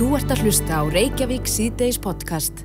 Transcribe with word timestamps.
Þú 0.00 0.14
ert 0.16 0.30
að 0.32 0.46
hlusta 0.46 0.78
á 0.80 0.82
Reykjavík 0.88 1.44
C-Days 1.44 1.98
podcast. 2.00 2.62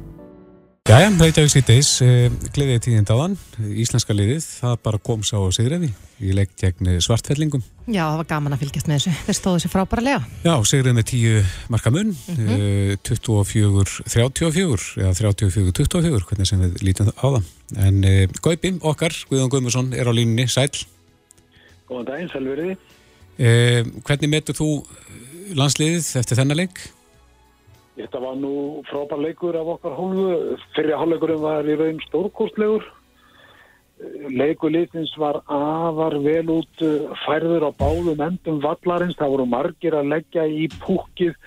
Jæja, 0.88 1.10
Reykjavík 1.20 1.52
C-Days, 1.52 1.90
uh, 2.06 2.30
gleðið 2.56 2.80
tíðind 2.86 3.12
á 3.12 3.16
þann, 3.20 3.36
íslenska 3.76 4.16
liðið, 4.16 4.46
það 4.62 4.76
bara 4.88 5.02
kom 5.04 5.26
sá 5.28 5.34
á 5.44 5.52
Sigræði 5.52 5.90
í 6.24 6.32
legg 6.32 6.54
gegn 6.56 6.94
svartfellingum. 7.04 7.66
Já, 7.92 8.06
það 8.06 8.22
var 8.22 8.30
gaman 8.32 8.56
að 8.56 8.64
fylgjast 8.64 8.88
með 8.88 9.02
þessu. 9.02 9.14
Þeir 9.28 9.40
stóðu 9.42 9.66
sér 9.66 9.76
frábæra 9.76 10.06
lega. 10.08 10.32
Já, 10.48 10.54
Sigræði 10.72 10.96
með 10.96 11.08
tíu 11.12 11.44
marka 11.76 11.96
mun, 11.98 12.16
mm 12.16 12.40
-hmm. 12.40 12.56
uh, 12.56 13.04
24-34 13.04 14.90
eða 15.04 15.14
34-24, 15.20 16.26
hvernig 16.32 16.48
sem 16.54 16.64
við 16.64 16.82
lítum 16.88 17.12
á 17.20 17.28
það. 17.28 17.54
En 17.84 18.04
uh, 18.16 18.26
Gaupi, 18.40 18.78
okkar, 18.80 19.12
Guðjón 19.28 19.52
Guðmursson, 19.52 19.92
er 19.92 20.08
á 20.08 20.16
línunni, 20.16 20.48
sæl. 20.48 20.72
Góðan 21.92 22.14
daginn, 22.14 22.32
sælveriði. 22.32 22.80
Uh, 23.36 23.82
hvernig 24.08 24.38
metur 24.40 24.56
þú 24.56 24.86
landsliðið 25.52 26.14
eftir 26.16 26.40
þennan 26.40 26.64
leik? 26.64 26.96
Þetta 27.96 28.20
var 28.20 28.36
nú 28.36 28.54
frábær 28.90 29.22
leikur 29.24 29.56
af 29.56 29.70
okkar 29.78 29.94
hálfu. 29.96 30.56
Fyrir 30.76 30.98
hálfleikurinn 31.00 31.44
var 31.44 31.68
í 31.68 31.78
raun 31.80 32.02
stórkostlegur. 32.10 32.84
Leikulitins 34.36 35.14
var 35.16 35.40
afar 35.48 36.18
vel 36.26 36.50
út 36.58 36.84
færður 37.24 37.70
á 37.70 37.72
báðum 37.80 38.26
endum 38.26 38.60
vallarins. 38.66 39.16
Það 39.16 39.32
voru 39.36 39.48
margir 39.48 39.96
að 39.96 40.12
leggja 40.12 40.44
í 40.44 40.68
púkið 40.84 41.38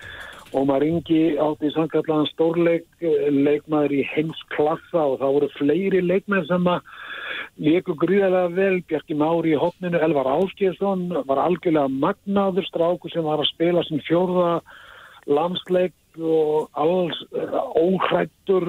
og 0.49 0.65
maður 0.65 0.87
ringi 0.87 1.21
átt 1.37 1.61
í 1.61 1.69
samkallan 1.75 2.25
stórleik, 2.31 2.87
leikmaður 3.29 3.93
í 3.99 4.07
heimsklassa 4.15 5.03
og 5.03 5.19
það 5.21 5.35
voru 5.35 5.49
fleiri 5.59 6.01
leikmaður 6.01 6.49
sem 6.49 6.69
að 6.73 6.89
leiku 7.61 7.93
gríðarlega 8.01 8.55
vel. 8.57 8.81
Bjarki 8.89 9.19
Mári 9.21 9.53
í 9.53 9.61
hopninu, 9.61 10.01
Elvar 10.01 10.33
Áskjesson 10.39 11.11
var 11.29 11.45
algjörlega 11.45 11.93
magnaður 11.93 12.65
stráku 12.71 13.13
sem 13.13 13.29
var 13.29 13.43
að 13.43 13.51
spila 13.53 13.85
sem 13.85 14.01
fjórða 14.09 14.57
landsleik 15.29 15.93
og 16.17 16.69
alls 16.73 17.19
óhrættur 17.77 18.65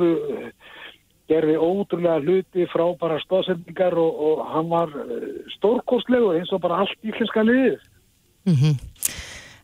gerði 1.31 1.57
ótrúlega 1.57 2.19
hluti 2.25 2.67
frábæra 2.73 3.21
stóðsendingar 3.23 3.95
og, 3.95 4.21
og 4.27 4.45
hann 4.51 4.71
var 4.71 4.95
stórkostlegur 5.57 6.41
eins 6.41 6.51
og 6.53 6.63
bara 6.65 6.83
allt 6.83 7.07
íslenska 7.07 7.45
liðið. 7.47 7.79
Mm 8.49 8.55
-hmm. 8.55 8.75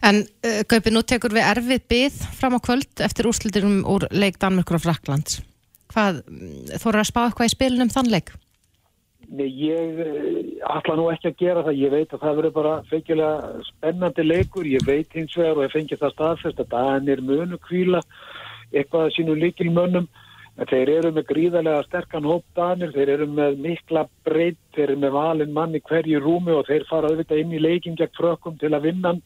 En 0.03 0.17
uh, 0.23 0.63
Gaupi, 0.69 0.93
nú 0.93 1.03
tekur 1.03 1.35
við 1.35 1.49
erfið 1.51 1.85
byð 1.91 2.17
fram 2.39 2.55
á 2.55 2.61
kvöld 2.61 3.01
eftir 3.01 3.27
úrslutinum 3.27 3.85
úr 3.85 4.07
leik 4.11 4.39
Danmörkur 4.39 4.79
og 4.79 4.85
Fraklands. 4.85 5.41
Hvað, 5.93 6.23
þú 6.81 6.89
eru 6.89 7.01
að 7.01 7.11
spá 7.11 7.21
eitthvað 7.25 7.49
í 7.49 7.55
spilunum 7.55 7.93
þann 7.95 8.13
leik? 8.13 8.33
Ég 9.35 10.61
ætla 10.63 10.95
nú 10.95 11.09
ekki 11.11 11.33
að 11.33 11.41
gera 11.41 11.65
það. 11.67 11.81
Ég 11.81 11.91
veit 11.91 12.13
að 12.15 12.21
það 12.23 12.37
verður 12.39 12.53
bara 12.55 12.75
feikjulega 12.91 13.65
spennandi 13.67 14.27
leikur. 14.27 14.69
Ég 14.71 14.87
veit 14.87 15.17
hins 15.19 15.35
vegar 15.35 15.59
og 15.59 15.67
ég 15.67 15.75
fengi 15.75 15.99
það 15.99 16.15
staðfest 16.15 16.63
að 16.63 16.71
Danir 16.71 17.23
munu 17.27 17.59
kvíla 17.59 18.03
eitthvað 18.73 19.11
sínu 19.17 19.35
líkil 19.35 19.73
mönnum. 19.75 20.07
En 20.57 20.71
þeir 20.71 20.93
eru 20.95 21.11
með 21.13 21.27
gríðarlega 21.33 21.83
sterkan 21.85 22.25
hóp 22.25 22.47
Danir, 22.57 22.95
þeir 22.95 23.13
eru 23.17 23.27
með 23.29 23.59
mikla 23.61 24.07
breytt, 24.25 24.63
þeir 24.73 24.87
eru 24.87 25.03
með 25.03 25.13
valin 25.19 25.53
mann 25.53 25.77
í 25.77 25.83
hverju 25.85 26.23
rúmi 26.23 26.55
og 26.55 26.65
þeir 26.71 26.87
fara 26.89 27.11
auðvitað 27.11 27.43
inn 27.43 27.53
í 27.53 27.61
leikin 27.61 27.99
gegn 27.99 28.17
frökkum 28.17 28.57
til 28.63 28.73
að 28.73 28.89
vinna. 28.89 29.17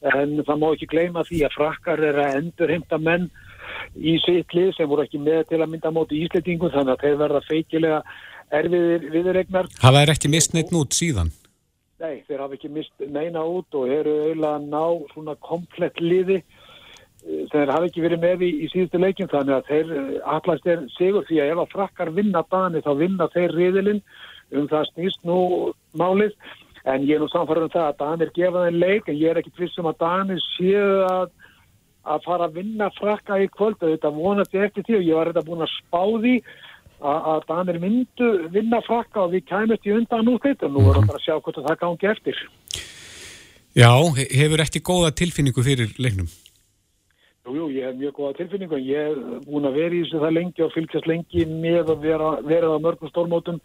En 0.00 0.38
það 0.46 0.56
má 0.62 0.70
ekki 0.70 0.88
gleyma 0.94 1.26
því 1.28 1.44
að 1.44 1.56
frakkar 1.58 2.00
er 2.00 2.22
að 2.22 2.38
endurheimta 2.38 2.96
menn 3.02 3.28
í 3.98 4.16
sitt 4.24 4.54
lið 4.54 4.72
sem 4.76 4.88
voru 4.88 5.04
ekki 5.04 5.20
með 5.20 5.50
til 5.50 5.60
að 5.60 5.72
mynda 5.74 5.92
móti 5.92 6.22
íslitingum 6.24 6.72
þannig 6.72 6.94
að 6.94 7.04
þeir 7.04 7.18
verða 7.20 7.42
feikilega 7.48 8.00
erfiðir 8.50 9.06
viðregnar. 9.12 9.68
Hafa 9.82 10.02
þeir 10.02 10.14
ekki 10.14 10.32
mist 10.32 10.56
neitt 10.56 10.72
nút 10.74 10.96
síðan? 10.96 11.30
Nei, 12.00 12.22
þeir 12.24 12.40
hafa 12.46 12.56
ekki 12.56 12.70
mist 12.72 13.04
neina 13.12 13.42
út 13.44 13.76
og 13.76 13.90
eru 13.92 14.14
eiginlega 14.24 14.56
að 14.56 14.68
ná 14.72 15.12
svona 15.12 15.34
komplett 15.44 16.00
liði. 16.00 16.40
Þeir 17.52 17.72
hafa 17.74 17.90
ekki 17.90 18.00
verið 18.00 18.22
með 18.22 18.44
í, 18.46 18.48
í 18.64 18.70
síðustu 18.72 19.00
leikin 19.02 19.28
þannig 19.28 19.58
að 19.58 19.68
þeir 19.68 19.90
allast 20.34 20.70
er 20.72 20.86
sigur 20.94 21.26
því 21.28 21.42
að 21.42 21.52
ef 21.52 21.60
að 21.60 21.74
frakkar 21.74 22.12
vinna 22.16 22.42
dani 22.48 22.80
þá 22.86 22.90
vinna 23.02 23.28
þeir 23.34 23.52
riðilinn 23.58 24.00
um 24.56 24.70
það 24.70 24.88
snýst 24.94 25.28
nú 25.28 25.38
málið. 26.00 26.32
En 26.88 27.04
ég 27.04 27.18
er 27.18 27.20
nú 27.20 27.28
samfarið 27.28 27.68
um 27.68 27.74
það 27.74 27.90
að 27.90 28.00
Danir 28.00 28.32
gefa 28.38 28.64
þeim 28.64 28.80
leik 28.80 29.12
en 29.12 29.20
ég 29.20 29.30
er 29.30 29.42
ekki 29.42 29.52
tvissum 29.58 29.90
að 29.90 30.00
Danir 30.00 30.40
séu 30.54 31.04
að, 31.04 31.28
að 32.08 32.24
fara 32.24 32.48
að 32.48 32.56
vinna 32.62 32.88
frakka 32.96 33.36
í 33.44 33.50
kvöld. 33.52 33.76
Þetta 33.84 34.16
vonandi 34.16 34.64
eftir 34.64 34.88
því 34.88 34.96
og 35.02 35.08
ég 35.10 35.20
var 35.20 35.34
þetta 35.34 35.48
búin 35.50 35.66
að 35.66 35.74
spá 35.76 36.00
því 36.24 36.34
að 37.00 37.46
Danir 37.48 37.78
myndu 37.80 38.28
vinna 38.52 38.80
frakka 38.86 39.24
og 39.24 39.34
við 39.34 39.46
kæmust 39.48 39.86
í 39.88 39.94
undan 39.96 40.28
úr 40.28 40.40
þetta 40.44 40.68
og 40.68 40.74
nú 40.74 40.84
verðum 40.84 41.06
við 41.06 41.10
bara 41.12 41.20
að 41.20 41.26
sjá 41.26 41.34
hvort 41.38 41.60
það 41.66 41.80
gangi 41.82 42.10
eftir. 42.10 42.40
Já, 43.78 43.90
hefur 44.34 44.64
ekki 44.64 44.82
góða 44.82 45.12
tilfinningu 45.14 45.62
fyrir 45.64 45.92
leiknum? 45.98 46.30
Jú, 47.46 47.54
jú, 47.56 47.68
ég 47.72 47.86
hef 47.88 47.96
mjög 47.98 48.16
góða 48.18 48.36
tilfinningu 48.40 48.76
en 48.76 48.88
ég 48.88 49.06
hef 49.10 49.46
búin 49.46 49.68
að 49.68 49.78
vera 49.78 49.96
í 49.96 50.02
þessu 50.02 50.24
það 50.24 50.34
lengi 50.36 50.66
og 50.66 50.74
fylgjast 50.74 51.08
lengi 51.08 51.46
með 51.50 51.94
að 51.94 52.02
vera, 52.04 52.32
vera 52.46 52.74
á 52.74 52.78
mörgum 52.82 53.12
stórmótum. 53.12 53.60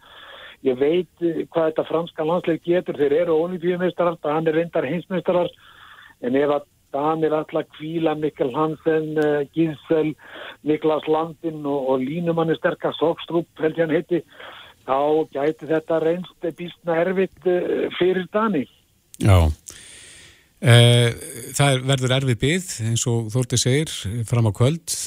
Ég 0.64 0.78
veit 0.80 1.10
hvað 1.20 1.68
þetta 1.68 1.84
franska 1.90 2.24
landsleik 2.24 2.64
getur, 2.64 2.96
þeir 2.96 3.18
eru 3.20 3.36
olífíumeistarar, 3.44 4.16
hann 4.24 4.48
er 4.48 4.56
reyndar 4.56 4.88
heimsmeistarar 4.88 5.52
en 6.24 6.38
ef 6.38 6.54
að 6.54 6.64
Danir 6.94 7.34
alltaf 7.34 7.66
kvíla 7.76 8.14
Mikkel 8.18 8.52
Hansen, 8.54 9.16
uh, 9.18 9.42
Gísel, 9.54 10.14
Niklas 10.66 11.08
Landin 11.10 11.64
og, 11.64 11.90
og 11.92 12.04
línumanni 12.04 12.56
sterkar 12.58 12.94
Sokstrup, 12.98 13.48
held 13.62 13.76
ég 13.78 13.84
hann 13.84 13.96
heiti, 13.96 14.22
þá 14.86 14.98
gæti 15.34 15.70
þetta 15.72 16.00
reynst 16.04 16.48
býstna 16.58 17.00
erfitt 17.02 17.50
uh, 17.50 17.86
fyrir 17.98 18.28
Dani. 18.34 18.64
Já, 19.22 19.38
uh, 19.46 21.10
það 21.58 21.84
verður 21.92 22.16
erfið 22.20 22.40
byggð 22.46 22.72
eins 22.90 23.06
og 23.10 23.30
Þórti 23.34 23.60
segir 23.60 23.94
fram 24.28 24.50
á 24.50 24.52
kvöld 24.56 24.98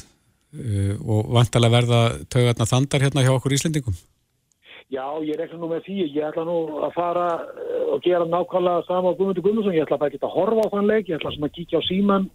og 0.49 1.27
vantalega 1.29 1.75
verða 1.75 1.97
taugarna 2.25 2.65
þandar 2.65 3.03
hérna 3.05 3.21
hjá 3.21 3.35
okkur 3.35 3.53
Íslendingum. 3.53 3.93
Já, 4.89 5.05
ég 5.21 5.37
rekna 5.37 5.59
nú 5.61 5.67
með 5.69 5.83
því, 5.85 5.95
ég 6.15 6.23
ætla 6.25 6.43
nú 6.47 6.81
að 6.81 6.95
fara 6.95 7.25
og 7.93 7.99
gera 8.01 8.25
nákvæmlega 8.25 8.87
sama 8.87 9.11
á 9.13 9.17
Guðmundur 9.19 9.43
Guðmundsson, 9.45 9.75
ég 9.77 9.85
ætla 9.85 9.99
bara 10.01 10.09
ekki 10.09 10.25
að 10.25 10.33
horfa 10.33 10.63
á 10.65 10.71
þann 10.73 10.87
leik, 10.89 11.11
ég 11.11 11.19
ætla 11.19 11.29
að 11.29 11.51
kíkja 11.53 11.77
á 11.77 11.85
síman 11.85 12.25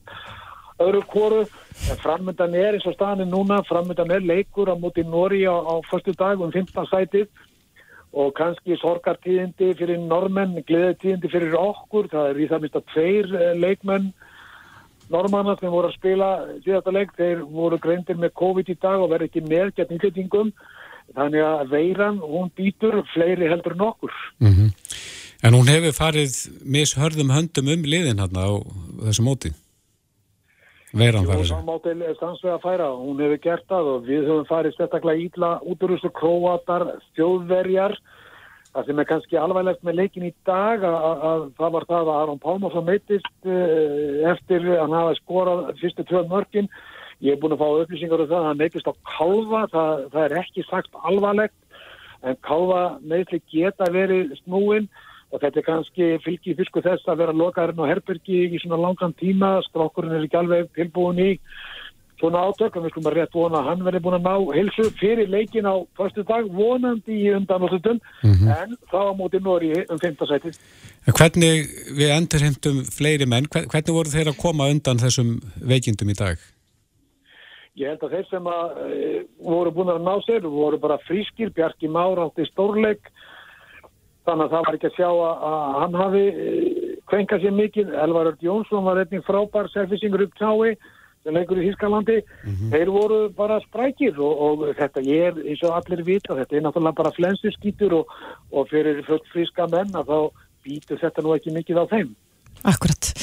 öðru 0.84 1.00
kóru, 1.10 1.40
en 1.90 1.98
framöndan 1.98 2.54
er 2.54 2.76
eins 2.76 2.86
og 2.86 2.94
staðin 2.94 3.32
núna, 3.34 3.58
framöndan 3.66 4.12
er 4.14 4.22
leikur 4.22 4.70
á 4.70 4.78
móti 4.78 5.02
Nóri 5.02 5.42
á, 5.50 5.56
á 5.66 5.82
förstu 5.90 6.14
dag 6.14 6.38
um 6.38 6.52
15 6.54 6.86
sætið. 6.92 7.26
Og 8.14 8.30
kannski 8.38 8.78
sorgartíðindi 8.78 9.72
fyrir 9.74 9.98
normenn, 9.98 10.54
gleðitíðindi 10.62 11.32
fyrir 11.32 11.58
okkur, 11.58 12.06
það 12.06 12.28
er 12.30 12.38
í 12.38 12.48
það 12.52 12.62
mista 12.62 12.84
tveir 12.94 13.34
leikmenn 13.58 14.12
normannar 15.10 15.58
sem 15.58 15.74
voru 15.74 15.90
að 15.90 15.98
spila 15.98 16.30
síðasta 16.62 16.94
leik, 16.94 17.18
þeir 17.18 17.42
voru 17.50 17.82
greindir 17.82 18.14
með 18.14 18.36
COVID 18.38 18.70
í 18.70 18.78
dag 18.78 19.02
og 19.02 19.10
verði 19.10 19.32
ekki 19.32 19.42
með 19.42 19.74
gett 19.74 19.90
nýttingum 19.90 20.54
þannig 21.14 21.44
að 21.46 21.74
veiran, 21.74 22.22
hún 22.22 22.50
býtur 22.56 23.02
fleiri 23.12 23.50
heldur 23.50 23.76
en 23.76 23.84
okkur. 23.90 24.14
Mm 24.40 24.54
-hmm. 24.54 24.70
En 25.44 25.52
hún 25.54 25.68
hefur 25.68 25.92
farið 25.92 26.32
mishörðum 26.64 27.30
höndum 27.34 27.68
um 27.68 27.84
liðin 27.84 28.22
hérna 28.22 28.48
á 28.48 28.52
þessu 29.04 29.22
móti? 29.26 29.52
Veiran 30.94 31.26
farið 31.28 31.48
sér? 31.50 31.52
Jú, 31.52 31.60
það 31.60 31.68
móti 31.68 32.16
stansvega 32.16 32.54
að 32.54 32.64
færa. 32.64 32.88
Hún 32.96 33.22
hefur 33.22 33.40
gert 33.42 33.66
það 33.68 33.90
og 33.92 34.06
við 34.08 34.28
höfum 34.30 34.46
farið 34.48 34.76
sérstaklega 34.76 35.24
ídla 35.26 35.50
útrústu 35.66 36.10
króatar, 36.14 36.86
þjóðverjar. 37.18 37.96
Það 38.74 38.86
sem 38.86 38.98
er 38.98 39.08
kannski 39.10 39.38
alvegilegt 39.38 39.84
með 39.86 39.98
leikin 40.00 40.26
í 40.26 40.32
dag 40.48 40.82
að, 40.82 40.96
að, 41.08 41.24
að 41.30 41.42
það 41.58 41.74
var 41.76 41.84
það 41.90 42.08
að 42.08 42.16
Aron 42.22 42.40
Pálmarsson 42.42 42.88
meittist 42.88 43.50
eftir 44.32 44.66
að 44.72 44.80
hann 44.80 44.96
hafa 44.98 45.14
skorað 45.20 45.60
fyrstu 45.82 46.06
tvö 46.08 46.24
mörgin 46.30 46.70
Ég 47.20 47.34
hef 47.34 47.40
búin 47.42 47.54
að 47.54 47.62
fá 47.62 47.68
upplýsingar 47.84 48.24
um 48.24 48.30
það 48.30 48.40
að 48.40 48.48
hann 48.48 48.62
meitist 48.62 48.90
á 48.90 48.94
kalva, 49.16 49.66
það, 49.72 50.06
það 50.12 50.24
er 50.24 50.36
ekki 50.42 50.66
sagt 50.68 51.02
alvarlegt, 51.02 51.56
en 52.24 52.38
kalva 52.46 52.82
meitli 53.04 53.42
geta 53.52 53.90
verið 53.92 54.34
snúin 54.42 54.88
og 55.34 55.42
þetta 55.42 55.60
er 55.60 55.66
kannski 55.66 56.10
fylgi 56.24 56.54
fylgu 56.58 56.82
þess 56.84 57.08
að 57.10 57.24
vera 57.24 57.36
lokaðurinn 57.36 57.82
á 57.82 57.90
herbergi 57.90 58.44
í 58.46 58.60
svona 58.62 58.78
langan 58.80 59.16
tíma, 59.18 59.56
strokkurinn 59.68 60.14
er 60.14 60.26
ekki 60.28 60.38
alveg 60.38 60.70
tilbúin 60.78 61.22
í 61.22 61.30
svona 62.20 62.44
átök, 62.46 62.76
en 62.76 62.84
við 62.84 62.94
skulum 62.94 63.10
að 63.10 63.16
rétt 63.18 63.34
vona 63.34 63.60
að 63.60 63.68
hann 63.68 63.84
verði 63.84 64.00
búin 64.04 64.16
að 64.20 64.26
ná 64.28 64.54
hilsu 64.54 64.86
fyrir 65.00 65.30
leikin 65.30 65.66
á 65.66 65.74
förstu 65.98 66.22
dag, 66.28 66.46
vonandi 66.46 67.18
í 67.26 67.32
undan 67.34 67.66
og 67.66 67.72
stundum, 67.72 68.00
mm 68.22 68.32
-hmm. 68.32 68.54
en 68.62 68.76
þá 68.92 68.98
á 69.10 69.12
móti 69.18 69.42
Nóri 69.42 69.72
um 69.90 69.98
15 69.98 70.28
sæti. 70.30 70.54
Hvernig 71.18 71.66
við 71.98 72.14
endurheimtum 72.14 72.84
fleiri 72.84 73.26
menn, 73.26 73.50
hvernig 73.50 73.96
voru 73.98 74.08
þeir 74.08 74.30
að 74.30 74.40
koma 74.40 74.70
undan 74.70 75.02
þessum 75.02 75.40
veikindum 75.60 76.10
í 76.10 76.14
dag? 76.14 76.38
Ég 77.74 77.90
held 77.90 78.04
að 78.06 78.12
þeir 78.14 78.26
sem 78.30 78.44
að, 78.46 78.74
e, 78.86 79.06
voru 79.42 79.70
búin 79.74 79.90
að 79.90 80.04
ná 80.06 80.12
sér 80.22 80.44
voru 80.46 80.78
bara 80.78 81.00
frískir, 81.08 81.50
Bjarki 81.50 81.88
Már 81.90 82.20
átti 82.22 82.46
stórleik. 82.46 83.08
Þannig 84.24 84.44
að 84.44 84.52
það 84.52 84.66
var 84.66 84.76
ekki 84.78 84.90
að 84.90 84.98
sjá 85.00 85.08
að, 85.10 85.42
að 85.48 85.78
hann 85.80 85.96
hafi 85.98 86.22
e, 86.28 86.52
kvenkað 87.10 87.42
sér 87.42 87.56
mikið. 87.58 87.90
Elvar 88.04 88.30
Ört 88.30 88.46
Jónsson 88.46 88.86
var 88.86 89.02
einnig 89.02 89.26
frábær 89.26 89.70
selfisingur 89.74 90.22
upp 90.28 90.38
tái 90.38 90.76
sem 91.24 91.34
leikur 91.34 91.58
í 91.58 91.66
Hískalandi 91.66 92.20
mm 92.20 92.52
-hmm. 92.52 92.70
þeir 92.70 92.90
voru 92.92 93.20
bara 93.34 93.60
sprækir 93.64 94.20
og, 94.20 94.40
og 94.46 94.64
þetta 94.78 95.00
ég 95.00 95.28
er 95.32 95.34
eins 95.42 95.62
og 95.64 95.74
allir 95.74 96.04
vita 96.04 96.36
þetta 96.36 96.56
er 96.56 96.62
náttúrulega 96.62 97.00
bara 97.00 97.16
flensuskýtur 97.18 97.92
og, 98.00 98.06
og 98.52 98.68
fyrir 98.68 99.02
fullt 99.08 99.26
fríska 99.32 99.66
menn 99.66 99.90
að 99.96 100.10
þá 100.12 100.18
býtur 100.64 101.00
þetta 101.00 101.22
nú 101.22 101.34
ekki 101.34 101.50
mikið 101.50 101.80
á 101.80 101.84
þeim. 101.88 102.14
Akkurat. 102.62 103.14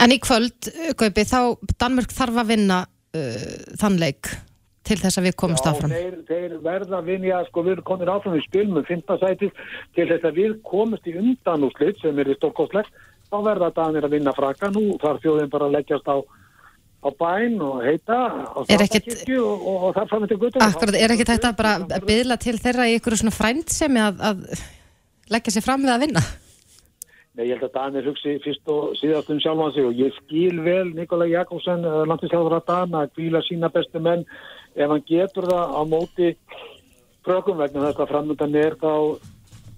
En 0.00 0.12
í 0.12 0.18
kvöld, 0.20 0.70
Gaupi, 0.96 1.24
þá 1.24 1.56
Danmörk 1.80 2.12
þarf 2.12 2.36
að 2.40 2.50
vinna 2.54 2.86
uh, 3.16 3.48
þann 3.80 3.98
leik 4.02 4.30
til 4.86 4.98
þess 5.00 5.18
að 5.18 5.26
við 5.26 5.34
komumst 5.42 5.66
Já, 5.66 5.72
áfram. 5.72 5.90
þeir, 5.90 6.16
þeir 6.28 6.52
verða 6.62 7.00
að 7.00 7.08
vinja, 7.10 7.40
sko 7.48 7.64
við 7.66 7.72
erum 7.74 7.86
komin 7.88 8.12
áfram 8.12 8.36
í 8.38 8.42
spilum 8.44 8.78
um 8.80 8.86
fimmtasætið 8.86 9.64
til 9.98 10.06
þess 10.12 10.28
að 10.28 10.38
við 10.38 10.54
komumst 10.68 11.10
í 11.10 11.16
undanúslit 11.18 11.98
sem 12.02 12.22
er 12.22 12.30
í 12.30 12.36
stórkostlegt, 12.38 13.02
þá 13.26 13.36
verða 13.48 13.72
Danir 13.74 14.06
að 14.06 14.14
vinna 14.14 14.34
fraka 14.36 14.70
nú, 14.70 14.84
þar 15.02 15.18
þjóðin 15.24 15.50
bara 15.50 15.66
að 15.66 15.74
leggjast 15.80 16.06
á, 16.06 16.16
á 16.22 17.08
bæn 17.18 17.58
og 17.66 17.82
heita 17.82 18.20
á 18.30 18.58
ekkit- 18.62 18.78
Svartakirkju 18.78 19.42
og, 19.42 19.66
og, 19.66 19.82
og 19.88 19.98
þar 19.98 20.10
fram 20.14 20.30
til 20.30 20.40
guttum. 20.44 20.66
Akkurat, 20.68 21.02
er 21.02 21.16
ekki 21.16 21.30
þetta 21.34 21.54
bara 21.58 21.76
að 21.82 22.06
byðla 22.06 22.38
til 22.46 22.58
þeirra 22.62 22.86
í 22.86 22.98
ykkur 23.00 23.18
svona 23.18 23.34
frændsemi 23.34 24.04
að, 24.06 24.22
að 24.30 24.66
leggja 25.34 25.56
sér 25.56 25.66
fram 25.66 25.82
við 25.82 25.96
að 25.96 26.04
vinna? 26.06 26.28
Nei, 27.36 27.50
ég 27.50 27.58
held 27.58 27.66
að 27.68 27.74
Danir 27.74 28.06
hugsi 28.08 28.38
fyrst 28.40 28.70
og 28.72 28.94
síðast 28.96 29.28
um 29.28 29.40
sjálfan 29.44 29.74
sig 29.76 29.84
og 29.84 29.98
ég 30.00 30.14
skil 30.22 30.62
vel 30.64 30.86
Nikolaj 30.96 31.34
Jakobsen, 31.34 31.84
landislega 32.08 32.62
Dana, 32.64 33.02
að 33.04 33.12
kvíla 33.12 33.42
sína 33.44 33.68
bestu 33.72 34.00
menn 34.00 34.24
ef 34.72 34.88
hann 34.88 35.04
getur 35.08 35.44
það 35.50 35.74
á 35.76 35.82
móti 35.84 36.30
frökkum 37.26 37.60
vegna 37.60 37.90
þess 37.90 38.00
að 38.00 38.12
framöndan 38.14 38.56
er 38.56 38.78
þá 38.80 38.92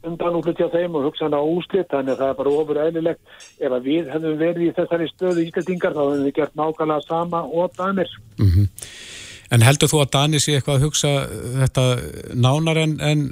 undan 0.06 0.38
útlut 0.38 0.60
hjá 0.60 0.69
þeim 0.70 0.94
og 0.94 1.08
hugsa 1.08 1.26
hann 1.26 1.34
á 1.34 1.43
úslit, 1.43 1.90
þannig 1.90 2.14
að 2.14 2.22
það 2.22 2.31
er 2.31 2.38
bara 2.38 2.55
ofur 2.60 2.81
eðlilegt. 2.84 3.37
Ef 3.58 3.75
að 3.75 3.88
við 3.90 4.11
hefðum 4.14 4.38
verið 4.38 4.66
í 4.69 4.75
þessari 4.78 5.08
stöðu 5.11 5.46
íslendingar 5.49 5.96
þá 5.96 6.02
hefðum 6.04 6.26
við 6.28 6.37
gert 6.38 6.58
nákvæmlega 6.61 7.06
sama 7.08 7.43
og 7.43 7.75
Danir. 7.78 8.12
En 9.50 9.64
heldur 9.64 9.90
þú 9.90 10.02
að 10.04 10.11
Dani 10.14 10.40
sé 10.44 10.54
eitthvað 10.54 10.78
að 10.78 10.87
hugsa 10.87 11.12
þetta 11.64 11.84
nánar 12.37 12.82
en, 12.84 12.99
en 13.00 13.22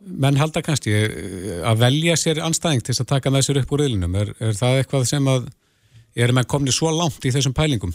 menn 0.00 0.38
halda 0.40 0.62
kannski 0.64 0.92
eh, 0.96 1.56
að 1.66 1.82
velja 1.84 2.16
sér 2.18 2.42
anstæðing 2.44 2.84
til 2.84 2.96
að 2.96 3.10
taka 3.14 3.32
með 3.32 3.48
sér 3.48 3.62
upp 3.62 3.74
úr 3.74 3.84
riðlinum? 3.84 4.14
Er, 4.20 4.32
er 4.40 4.54
það 4.56 4.82
eitthvað 4.82 5.08
sem 5.10 5.28
að 5.28 5.50
erum 6.16 6.40
menn 6.40 6.48
komni 6.50 6.72
svo 6.74 6.92
langt 6.94 7.24
í 7.24 7.32
þessum 7.34 7.56
pælingum? 7.56 7.92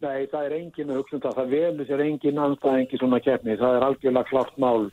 Nei, 0.00 0.24
það 0.32 0.44
er 0.46 0.52
engin 0.56 0.92
um 0.94 1.02
það. 1.04 1.34
Það 1.36 1.50
velur 1.52 1.86
sér 1.88 2.02
engin 2.06 2.38
anstæðing 2.40 2.92
í 2.96 3.00
svona 3.00 3.18
keppni. 3.20 3.56
Það 3.60 3.74
er 3.76 3.84
algjörlega 3.84 4.30
klart 4.30 4.54
mál. 4.62 4.86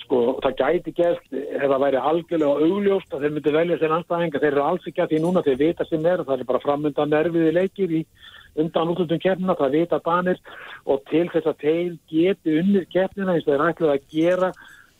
Sko, 0.00 0.20
það 0.44 0.54
gæti 0.62 0.94
gæst 0.96 1.36
ef 1.36 1.66
það 1.66 1.82
væri 1.82 2.00
algjörlega 2.10 2.64
augljóst 2.64 3.12
að 3.12 3.26
þeir 3.26 3.34
myndi 3.34 3.52
velja 3.56 3.78
sér 3.82 3.96
anstæðing. 3.98 4.38
Þeir 4.38 4.48
eru 4.48 4.64
alls 4.64 4.88
ekki 4.88 5.04
að 5.04 5.12
því 5.12 5.20
núna 5.26 5.44
þeir 5.44 5.60
vita 5.60 5.88
sem 5.90 6.08
er. 6.08 6.24
Það 6.24 6.40
er 6.40 6.48
bara 6.48 6.62
framöndan 6.64 7.18
erfiði 7.20 7.52
leikir 7.52 7.92
í 7.98 8.02
undan 8.64 8.94
útlutum 8.94 9.20
keppnina. 9.26 9.58
Það 9.60 9.76
vita 9.76 10.00
banir 10.08 10.40
og 10.88 11.04
til 11.12 11.26
þess 11.34 11.52
að 11.52 11.66
þeir 11.66 11.92
geti 12.14 12.56
unnið 12.62 12.88
keppnina 12.96 13.36
eins 13.36 13.44
og 13.44 13.52
þeir 13.52 13.66
ætluð 13.68 13.92
að 13.92 14.08
gera 14.16 14.52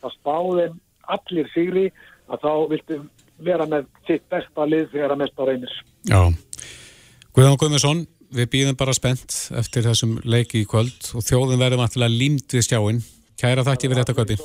að 0.04 0.18
spáðum 0.18 0.76
allir 1.14 1.48
sigri 1.54 1.86
að 2.26 2.42
þá 2.42 2.50
viltu 2.72 2.98
vera 3.46 3.66
með 3.68 3.86
sitt 4.08 4.24
besta 4.32 4.64
lið 4.66 4.88
þegar 4.94 5.14
að 5.14 5.20
mest 5.22 5.36
á 5.38 5.44
reynir. 5.46 5.74
Já. 6.08 6.20
Guðjón 7.36 7.58
Guðmundsson, 7.60 8.06
við 8.36 8.48
býðum 8.54 8.78
bara 8.80 8.94
spennt 8.96 9.36
eftir 9.60 9.84
þessum 9.86 10.16
leiki 10.24 10.62
í 10.64 10.68
kvöld 10.68 11.12
og 11.14 11.24
þjóðin 11.26 11.60
verðum 11.60 11.84
alltaf 11.84 12.10
límt 12.10 12.56
við 12.56 12.64
skjáin. 12.66 13.02
Kæra 13.36 13.66
þakki 13.66 13.90
fyrir 13.92 14.02
þetta 14.02 14.16
kaupi. 14.16 14.38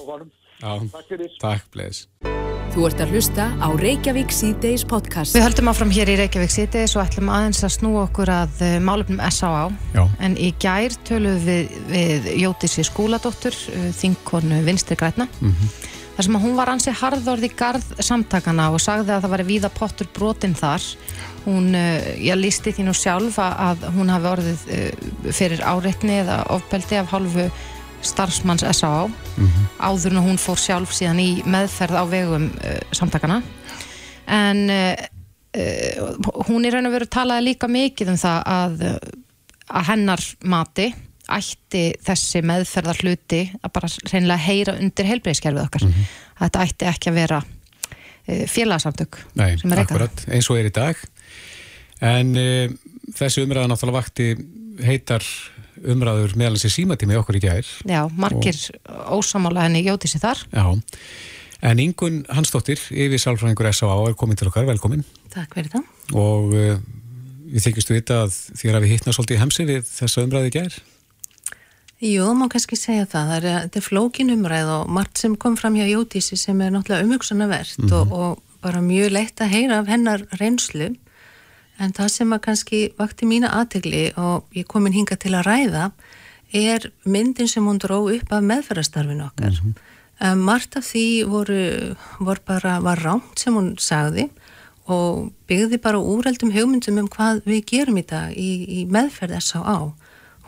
Já, 0.62 0.74
Takk 0.92 1.08
fyrir. 1.10 1.32
takk, 1.42 1.64
bleðis. 1.74 2.04
Þú 2.72 2.84
ert 2.88 3.02
að 3.04 3.10
hlusta 3.12 3.46
á 3.60 3.68
Reykjavík 3.76 4.32
síðdeis 4.32 4.84
podcast. 4.88 5.34
Við 5.36 5.44
höldum 5.44 5.68
áfram 5.72 5.90
hér 5.92 6.08
í 6.08 6.14
Reykjavík 6.22 6.54
City 6.54 6.84
og 6.86 7.02
ætlum 7.02 7.32
aðeins 7.34 7.60
að 7.68 7.74
snúa 7.76 8.04
okkur 8.06 8.32
að 8.32 8.62
uh, 8.64 8.76
málefnum 8.84 9.20
S.A.A. 9.28 9.66
Já. 9.96 10.04
En 10.24 10.38
í 10.40 10.54
gær 10.62 10.96
töluðum 11.08 11.44
við, 11.50 11.74
við 11.90 12.30
Jótissi 12.46 12.86
Skúladóttur, 12.88 13.58
uh, 13.76 13.90
þingkonu 13.98 14.62
Vinstri 14.68 14.96
Grætna. 15.00 15.28
Þar 16.16 16.26
sem 16.28 16.36
að 16.38 16.44
hún 16.46 16.58
var 16.60 16.70
ansi 16.74 16.92
harðorð 16.94 17.46
í 17.48 17.50
garð 17.58 17.86
samtakana 18.04 18.68
og 18.76 18.82
sagði 18.84 19.14
að 19.16 19.24
það 19.26 19.32
var 19.34 19.44
víða 19.48 19.70
pottur 19.74 20.10
brotin 20.14 20.56
þar. 20.60 20.84
Hún, 21.46 21.70
uh, 21.74 22.10
ég 22.22 22.38
lísti 22.38 22.74
því 22.76 22.86
nú 22.90 22.94
sjálf 22.98 23.40
að- 23.42 23.88
hún 23.96 24.12
hafi 24.12 24.30
orðið 24.30 24.66
uh, 24.76 25.32
fyrir 25.34 25.64
áreitni 25.66 26.20
eða 26.22 26.42
ofbeldi 26.54 27.00
af 27.00 27.10
hálfu 27.16 27.48
starfsmanns 28.02 28.64
S.A.A. 28.66 29.08
áður 29.80 30.16
en 30.18 30.24
hún 30.26 30.40
fór 30.42 30.58
sjálf 30.58 30.94
síðan 30.98 31.20
í 31.22 31.30
meðferð 31.46 31.98
á 32.02 32.06
vegum 32.10 32.48
uh, 32.60 32.78
samtakana. 32.98 33.42
En 34.32 34.68
hún 36.48 36.64
í 36.64 36.70
raun 36.72 36.88
og 36.88 36.94
veru 36.94 37.08
talaði 37.12 37.50
líka 37.50 37.68
mikið 37.68 38.14
um 38.14 38.20
það 38.22 38.38
að, 38.48 38.84
að 39.68 39.88
hennar 39.90 40.22
mati 40.48 40.86
ætti 41.38 41.84
þessi 42.06 42.44
meðferðar 42.48 43.02
hluti 43.04 43.42
að 43.62 43.74
bara 43.78 43.90
reynilega 44.12 44.46
heyra 44.46 44.76
undir 44.82 45.10
heilbreyðskerfið 45.10 45.64
okkar. 45.64 45.88
Þetta 46.42 46.66
ætti 46.68 46.90
ekki 46.92 47.12
að 47.12 47.20
vera 47.20 47.42
uh, 47.42 48.44
félagsamtök 48.52 49.20
Nei, 49.40 49.56
er 49.56 49.84
akkurat, 49.84 50.26
eins 50.32 50.50
og 50.52 50.62
er 50.62 50.70
í 50.70 50.76
dag. 50.76 51.02
En 52.02 52.36
uh, 52.40 52.68
þessi 53.18 53.46
umræða 53.46 53.72
náttúrulega 53.72 54.02
vakti 54.02 54.32
heitar 54.82 55.26
umræður 55.82 56.38
meðal 56.38 56.58
þessi 56.58 56.82
símatími 56.82 57.18
okkur 57.20 57.38
í 57.40 57.44
gær. 57.44 57.68
Já, 57.90 58.02
margir 58.14 58.58
ósamála 59.10 59.66
henni 59.68 59.84
jóti 59.86 60.10
sér 60.12 60.26
þar. 60.26 60.44
Já. 60.54 60.66
En 61.62 61.78
Ingun 61.78 62.24
Hansdóttir, 62.34 62.82
yfir 62.90 63.22
sálfræðingur 63.22 63.70
S.A.A. 63.70 63.98
er 64.10 64.16
komin 64.18 64.38
til 64.40 64.50
okkar, 64.50 64.66
velkomin. 64.66 65.04
Takk 65.34 65.54
fyrir 65.54 65.70
það. 65.70 65.84
Og 66.18 66.56
uh, 66.58 66.80
við 67.52 67.68
þykist 67.68 67.92
vita 67.92 68.24
að 68.26 68.38
þér 68.58 68.80
hafi 68.80 68.90
hittnað 68.96 69.18
svolítið 69.18 69.38
í 69.38 69.42
hemsi 69.44 69.68
við 69.70 69.86
þessa 69.90 70.26
umræði 70.26 70.50
í 70.50 70.56
gær. 70.56 70.80
Jú, 72.02 72.26
má 72.34 72.48
kannski 72.50 72.78
segja 72.80 73.06
það. 73.06 73.28
Það 73.30 73.44
er, 73.52 73.68
er 73.78 73.84
flókin 73.86 74.34
umræð 74.34 74.72
og 74.74 74.90
margt 74.90 75.22
sem 75.22 75.36
kom 75.38 75.54
fram 75.60 75.76
hjá 75.78 75.86
Jótísi 75.86 76.38
sem 76.40 76.62
er 76.66 76.74
náttúrulega 76.74 77.06
umhugsunarvert 77.06 77.94
og, 77.94 78.16
og 78.16 78.42
bara 78.64 78.82
mjög 78.82 79.14
leitt 79.14 79.42
að 79.44 79.54
heyra 79.54 79.78
af 79.84 79.92
hennar 79.92 80.26
reynslu. 80.40 80.96
En 81.82 81.94
það 81.94 82.10
sem 82.16 82.34
að 82.34 82.44
kannski 82.48 82.82
vakti 82.98 83.30
mína 83.30 83.54
aðtegli 83.54 84.08
og 84.18 84.50
ég 84.58 84.66
komin 84.70 84.98
hinga 84.98 85.18
til 85.22 85.36
að 85.38 85.46
ræða 85.46 85.92
er 86.58 86.90
myndin 87.06 87.50
sem 87.50 87.66
hún 87.70 87.80
dró 87.82 88.02
upp 88.10 88.34
af 88.34 88.50
meðferðastarfinu 88.50 89.30
okkar. 89.30 89.62
Um, 90.22 90.42
margt 90.46 90.76
af 90.78 90.90
því 90.90 91.06
voru, 91.30 91.62
voru 92.18 92.46
bara, 92.46 92.80
var 92.82 93.02
rámt 93.06 93.42
sem 93.42 93.54
hún 93.54 93.76
sagði 93.82 94.32
og 94.90 95.30
byggði 95.50 95.78
bara 95.82 96.02
úreldum 96.02 96.52
hugmyndum 96.54 96.98
um 97.04 97.10
hvað 97.14 97.46
við 97.46 97.66
gerum 97.70 98.02
í 98.02 98.06
dag 98.10 98.34
í, 98.34 98.52
í 98.82 98.86
meðferð 98.90 99.38
S.A.A. 99.38 99.92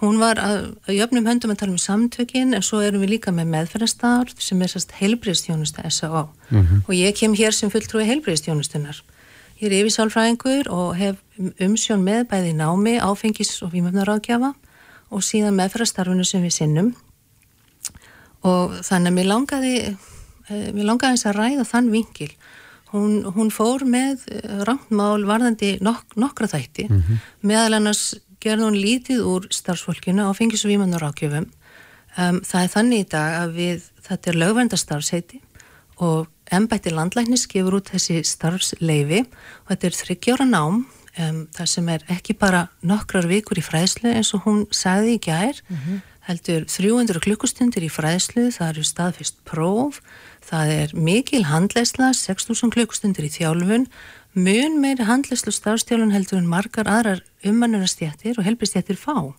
Hún 0.03 0.17
var 0.19 0.35
að, 0.41 0.73
að 0.83 0.97
jöfnum 0.97 1.27
höndum 1.29 1.53
að 1.53 1.61
tala 1.61 1.71
um 1.71 1.79
samtökin 1.79 2.51
en 2.57 2.63
svo 2.65 2.81
erum 2.83 3.05
við 3.05 3.13
líka 3.13 3.31
með 3.31 3.53
meðferðastarf 3.53 4.41
sem 4.44 4.59
er 4.59 4.71
sérst 4.73 4.91
heilbriðstjónusta 4.97 5.85
S.A.A. 5.88 6.25
og 6.83 6.91
ég 6.97 7.15
kem 7.15 7.31
hér 7.39 7.55
sem 7.55 7.71
fulltrúi 7.71 8.03
heilbriðstjónustunar. 8.09 9.00
Ég 9.61 9.69
er 9.69 9.77
yfirsálfræðingur 9.77 10.67
og 10.75 10.97
hef 11.00 11.21
umsjón 11.63 12.03
með 12.03 12.25
bæði 12.33 12.51
námi, 12.57 12.97
áfengis 13.00 13.53
og 13.63 13.71
vímöfnaráðgjafa 13.71 14.51
og 15.13 15.23
síðan 15.23 15.55
meðferðastarfinu 15.61 16.28
sem 16.28 16.44
við 16.44 16.57
sinnum 16.57 16.92
og 18.44 18.75
þannig 18.83 19.13
að 19.13 19.18
mér 19.21 19.30
langaði, 19.30 19.75
eh, 20.49 20.68
mér 20.75 20.89
langaði 20.89 21.16
eins 21.16 21.25
að 21.30 21.37
ræða 21.39 21.69
þann 21.69 21.92
vinkil. 21.94 22.31
Hún, 22.92 23.23
hún 23.23 23.49
fór 23.49 23.87
með 23.89 24.28
rántmál 24.68 25.23
varðandi 25.25 25.80
nok 25.81 26.13
nokkra 26.19 26.45
þætti, 26.51 26.89
meðal 27.42 27.80
annars 27.80 28.04
gerði 28.44 28.68
hún 28.68 28.80
lítið 28.80 29.23
úr 29.28 29.47
starfsfólkinu 29.54 30.28
á 30.28 30.31
fengis 30.38 30.66
og 30.68 30.73
vímannar 30.73 31.06
ákjöfum. 31.07 31.47
Um, 32.14 32.42
það 32.45 32.62
er 32.62 32.73
þannig 32.76 33.04
í 33.04 33.09
dag 33.09 33.38
að 33.40 33.56
við, 33.57 33.88
þetta 34.06 34.30
er 34.30 34.40
lögvendastarfsheiti 34.44 35.40
og 36.04 36.28
embætti 36.54 36.94
landlæknis 36.94 37.47
gefur 37.50 37.80
út 37.80 37.90
þessi 37.94 38.19
starfsleifi 38.28 39.23
og 39.23 39.71
þetta 39.71 39.90
er 39.90 39.97
þryggjóra 39.97 40.47
nám 40.50 40.83
um, 40.83 41.40
það 41.56 41.69
sem 41.71 41.90
er 41.95 42.06
ekki 42.14 42.35
bara 42.38 42.68
nokkrar 42.85 43.26
vikur 43.30 43.57
í 43.57 43.66
fræðslu 43.66 44.14
eins 44.14 44.33
og 44.38 44.45
hún 44.45 44.66
sagði 44.73 45.18
í 45.18 45.23
gær 45.23 45.62
heldur 46.28 46.64
300 46.71 47.19
klukkustundir 47.23 47.83
í 47.83 47.92
fræðslu, 47.92 48.47
það 48.56 48.69
eru 48.69 48.83
staðfist 48.88 49.40
próf, 49.47 50.00
það 50.44 50.71
er 50.78 50.94
mikil 50.95 51.44
handleysla, 51.50 52.14
6000 52.16 52.71
klukkustundir 52.71 53.28
í 53.28 53.33
þjálfun, 53.33 53.88
mun 54.33 54.80
meiri 54.81 55.06
handleyslu 55.07 55.54
starfstjálfun 55.54 56.13
heldur 56.16 56.40
en 56.42 56.49
margar 56.49 56.90
aðrar 56.90 57.21
ummannarastjættir 57.45 58.40
og 58.40 58.47
helbristjættir 58.47 58.97
fá. 58.99 59.33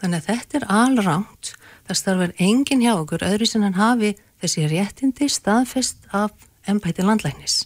Þannig 0.00 0.22
að 0.22 0.28
þetta 0.32 0.60
er 0.60 0.68
alránt, 0.72 1.52
það 1.88 2.00
starfar 2.02 2.34
engin 2.38 2.84
hjá 2.84 2.94
okkur 2.96 3.26
öðru 3.28 3.48
sem 3.48 3.64
hann 3.66 3.78
hafi 3.78 4.14
þessi 4.42 4.68
réttindi 4.70 5.28
staðfest 5.32 6.06
af 6.14 6.32
embæti 6.68 7.04
landlæknis. 7.04 7.62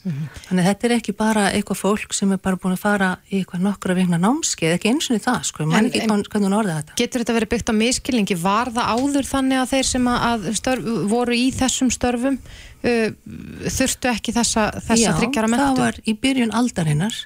Þannig 0.46 0.62
að 0.62 0.68
þetta 0.68 0.86
er 0.86 0.92
ekki 0.96 1.12
bara 1.18 1.46
eitthvað 1.50 1.80
fólk 1.80 2.14
sem 2.14 2.30
er 2.34 2.38
bara 2.42 2.58
búin 2.60 2.76
að 2.76 2.82
fara 2.84 3.08
í 3.32 3.40
eitthvað 3.40 3.64
nokkra 3.66 3.96
vegna 3.98 4.18
námskeið, 4.22 4.76
ekki 4.76 4.92
eins 4.92 5.08
og 5.10 5.22
það, 5.24 5.40
sko, 5.48 5.66
En- 5.66 5.88
ekki 5.90 6.06
hún 6.06 6.54
orðið 6.60 6.76
þetta. 6.78 6.94
Getur 7.00 7.24
þetta 7.24 7.36
verið 7.38 7.50
byggt 7.54 7.72
á 7.72 7.74
miskilningi? 7.80 8.36
Var 8.42 8.70
það 8.70 8.92
áður 8.94 9.30
þannig 9.32 9.58
að 9.58 9.72
þeir 9.72 9.88
sem 9.90 10.06
að 10.12 10.46
störf, 10.54 10.84
voru 11.10 11.34
í 11.34 11.48
þessum 11.50 11.90
störfum 11.90 12.38
þurftu 12.82 14.10
ekki 14.10 14.34
þessa, 14.36 14.66
þessa 14.80 15.14
þryggjara 15.20 15.48
Já, 15.48 15.52
það 15.52 15.68
mentu? 15.68 15.84
var 15.84 16.00
í 16.02 16.16
byrjun 16.24 16.56
aldarinnar 16.58 17.20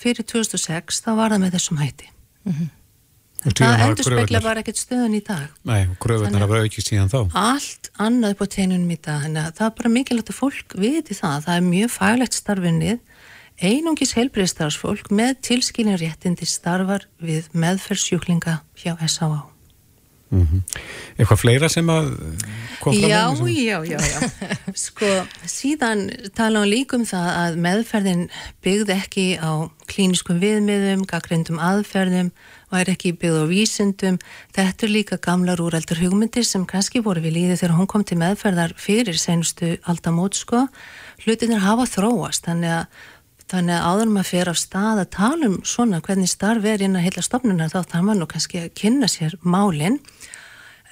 fyrir 0.00 0.26
2006, 0.26 1.02
þá 1.04 1.12
var 1.20 1.34
það 1.34 1.44
með 1.44 1.54
þessum 1.58 1.82
hætti. 1.82 2.10
Og 3.44 3.52
Það 3.52 3.58
síðan 3.58 3.74
hafa 3.76 3.86
endur 3.90 4.06
spekla 4.08 4.40
bara 4.40 4.62
ekkert 4.62 4.78
stöðun 4.80 5.16
í 5.18 5.20
dag. 5.24 5.48
Nei, 5.68 5.82
og 5.84 5.98
kröfurnar 6.00 6.46
hafa 6.46 6.62
aukist 6.64 6.88
síðan 6.88 7.10
þá. 7.12 7.18
Allt 7.36 7.90
annað 8.00 8.36
upp 8.36 8.44
á 8.44 8.46
teinunum 8.56 8.94
í 8.94 8.96
dag, 8.96 9.26
þannig 9.26 9.42
að 9.42 9.58
það 9.58 9.66
er 9.66 9.74
bara 9.80 9.92
mikilvægt 9.98 10.32
að 10.32 10.38
fólk 10.38 10.76
viti 10.80 11.16
það. 11.18 11.36
Það 11.44 11.58
er 11.58 11.66
mjög 11.68 11.92
faglegt 11.92 12.38
starfinnið 12.38 13.02
Einungis 13.62 14.16
heilbriðstarfsfólk 14.18 15.12
með 15.14 15.36
tilskilin 15.46 15.94
réttindi 16.00 16.46
starfar 16.48 17.04
við 17.22 17.46
meðferðsjúklinga 17.54 18.56
hjá 18.74 18.96
S.A.A. 19.06 19.44
Mm 20.30 20.46
-hmm. 20.50 20.62
Eitthvað 21.18 21.40
fleira 21.40 21.68
sem 21.68 21.86
að 21.86 22.06
kom 22.80 22.94
fram 22.94 23.10
já, 23.10 23.36
sem... 23.36 23.46
já, 23.46 23.84
já, 23.84 23.98
já. 24.00 24.18
Sko, 24.86 25.06
síðan 25.46 26.10
tala 26.34 26.58
hann 26.58 26.68
líka 26.68 26.96
um 26.96 27.04
það 27.04 27.28
að 27.42 27.56
meðferðin 27.56 28.28
byggð 28.64 28.90
ekki 28.90 29.26
á 29.38 29.70
klíniskum 29.86 30.40
viðmiðum, 30.40 31.04
gaggrindum 31.06 31.58
aðferðum, 31.58 32.32
væri 32.72 32.92
ekki 32.92 33.12
byggð 33.12 33.40
á 33.44 33.46
vísindum. 33.46 34.18
Þetta 34.56 34.86
er 34.86 34.90
líka 34.90 35.16
gamla 35.16 35.54
rúrældur 35.54 36.00
hugmyndir 36.02 36.44
sem 36.44 36.66
kannski 36.66 37.04
voru 37.04 37.20
við 37.20 37.36
líðið 37.38 37.60
þegar 37.60 37.76
hún 37.76 37.86
kom 37.86 38.04
til 38.04 38.18
meðferðar 38.18 38.74
fyrir 38.76 39.18
senustu 39.18 39.76
aldamót, 39.84 40.34
sko. 40.34 40.66
Hlutinir 41.24 41.62
hafa 41.62 41.86
þróast, 41.86 42.48
þannig 42.48 42.70
að 42.80 42.86
Þannig 43.52 43.76
að 43.76 43.86
áður 43.90 44.12
maður 44.14 44.28
fer 44.30 44.50
af 44.50 44.58
stað 44.60 45.00
að 45.02 45.10
tala 45.12 45.48
um 45.50 45.56
svona 45.68 46.00
hvernig 46.04 46.30
starf 46.32 46.64
er 46.64 46.84
inn 46.84 46.96
að 46.96 47.04
heila 47.04 47.24
stofnunar 47.24 47.72
þá 47.72 47.80
þarf 47.82 48.06
maður 48.06 48.20
nú 48.22 48.28
kannski 48.30 48.62
að 48.62 48.70
kynna 48.80 49.08
sér 49.12 49.34
málinn 49.44 49.98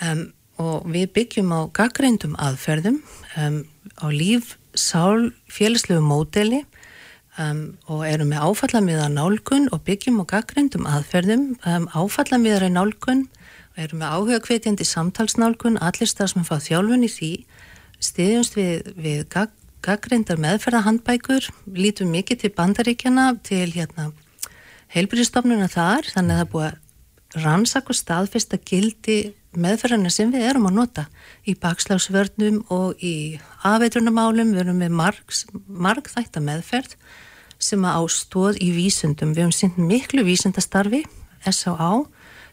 um, 0.04 0.26
og 0.60 0.84
við 0.92 1.06
byggjum 1.16 1.54
á 1.56 1.60
gaggrindum 1.72 2.36
aðferðum 2.36 2.98
um, 3.40 3.56
á 3.96 4.06
líf, 4.12 4.58
sál, 4.76 5.32
félagslegu 5.48 6.04
módeli 6.04 6.60
um, 7.40 7.78
og 7.88 8.04
erum 8.10 8.34
með 8.34 8.44
áfallamiða 8.50 9.08
nálgun 9.14 9.70
og 9.72 9.86
byggjum 9.88 10.20
á 10.20 10.24
gaggrindum 10.36 10.84
aðferðum 10.92 11.48
um, 11.64 11.88
áfallamiðar 11.96 12.68
í 12.68 12.70
nálgun 12.76 13.24
og 13.72 13.80
erum 13.86 14.04
með 14.04 14.12
áhuga 14.12 14.42
kvetjandi 14.44 14.84
samtalsnálgun 14.84 15.80
allir 15.80 16.12
stað 16.12 16.34
sem 16.34 16.44
fá 16.44 16.58
þjálfun 16.60 17.08
í 17.08 17.12
því 17.16 17.32
stiðjumst 18.02 18.60
við, 18.60 18.94
við 19.00 19.24
gaggrindum 19.32 19.61
gaggrindar 19.82 20.38
meðferðahandbækur, 20.42 21.48
lítum 21.74 22.12
mikið 22.14 22.44
til 22.44 22.52
bandaríkjana, 22.56 23.26
til 23.46 23.68
hérna, 23.74 24.10
heilbyrjastofnuna 24.94 25.68
þar, 25.72 26.08
þannig 26.14 26.36
að 26.36 26.42
það 26.42 26.50
búið 26.52 26.68
að 26.68 27.42
rannsaka 27.42 27.96
staðfesta 27.96 28.58
gildi 28.60 29.18
meðferðarna 29.56 30.12
sem 30.12 30.30
við 30.32 30.46
erum 30.48 30.68
að 30.68 30.76
nota 30.78 31.06
í 31.48 31.54
bakslagsvörnum 31.60 32.62
og 32.72 33.02
í 33.04 33.40
afveitrunamálum, 33.68 34.54
við 34.54 34.64
erum 34.66 34.80
með 34.80 34.96
marg, 35.02 35.36
marg 35.66 36.08
þætta 36.12 36.42
meðferð 36.44 36.96
sem 37.62 37.84
að 37.86 38.02
ástóð 38.02 38.58
í 38.64 38.72
vísundum. 38.76 39.34
Við 39.36 39.46
hefum 39.46 39.56
synd 39.56 39.80
miklu 39.80 40.24
vísundastarfi, 40.26 41.04
S.A.A 41.48 41.92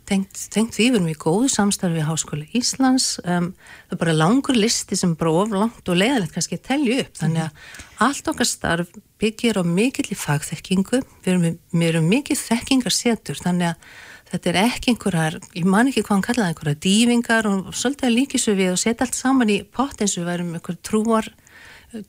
tengt, 0.10 0.42
tengt 0.54 0.76
því, 0.76 0.88
við 0.90 0.98
erum 1.00 1.12
í 1.12 1.18
góðu 1.22 1.50
samstarfi 1.54 2.00
við 2.00 2.08
Háskóla 2.08 2.48
Íslands. 2.58 3.08
Um, 3.24 3.52
það 3.88 3.96
er 3.96 4.02
bara 4.04 4.18
langur 4.18 4.58
listi 4.58 4.98
sem 5.00 5.16
bara 5.20 5.34
oflangt 5.44 5.92
og 5.92 6.00
leðalegt 6.00 6.36
kannski 6.36 6.60
að 6.60 6.66
telju 6.68 7.00
upp. 7.04 7.16
Þannig 7.22 7.46
að 7.46 8.06
allt 8.10 8.32
okkar 8.34 8.50
starf 8.50 8.94
byggir 9.22 9.62
á 9.62 9.64
mikill 9.68 10.08
í 10.10 10.18
fagþekkingu. 10.18 11.02
Við 11.26 11.34
erum, 11.34 11.60
við 11.76 11.90
erum 11.92 12.10
mikill 12.10 12.40
þekkingarsetur 12.40 13.42
þannig 13.44 13.72
að 13.72 13.90
þetta 14.30 14.52
er 14.52 14.60
ekki 14.62 14.94
einhverjar 14.94 15.40
ég 15.58 15.66
man 15.66 15.90
ekki 15.90 16.04
hvað 16.04 16.16
hann 16.16 16.26
kallaði 16.28 16.54
einhverjar 16.54 16.82
dývingar 16.86 17.50
og 17.50 17.72
svolítið 17.74 18.14
líkisum 18.14 18.58
við 18.60 18.74
og 18.76 18.82
setja 18.82 19.06
allt 19.06 19.18
saman 19.18 19.50
í 19.50 19.60
pott 19.66 20.02
eins 20.04 20.18
og 20.20 20.28
við 20.28 20.34
erum 20.36 20.52
einhver 20.58 20.78
trúar 20.86 21.30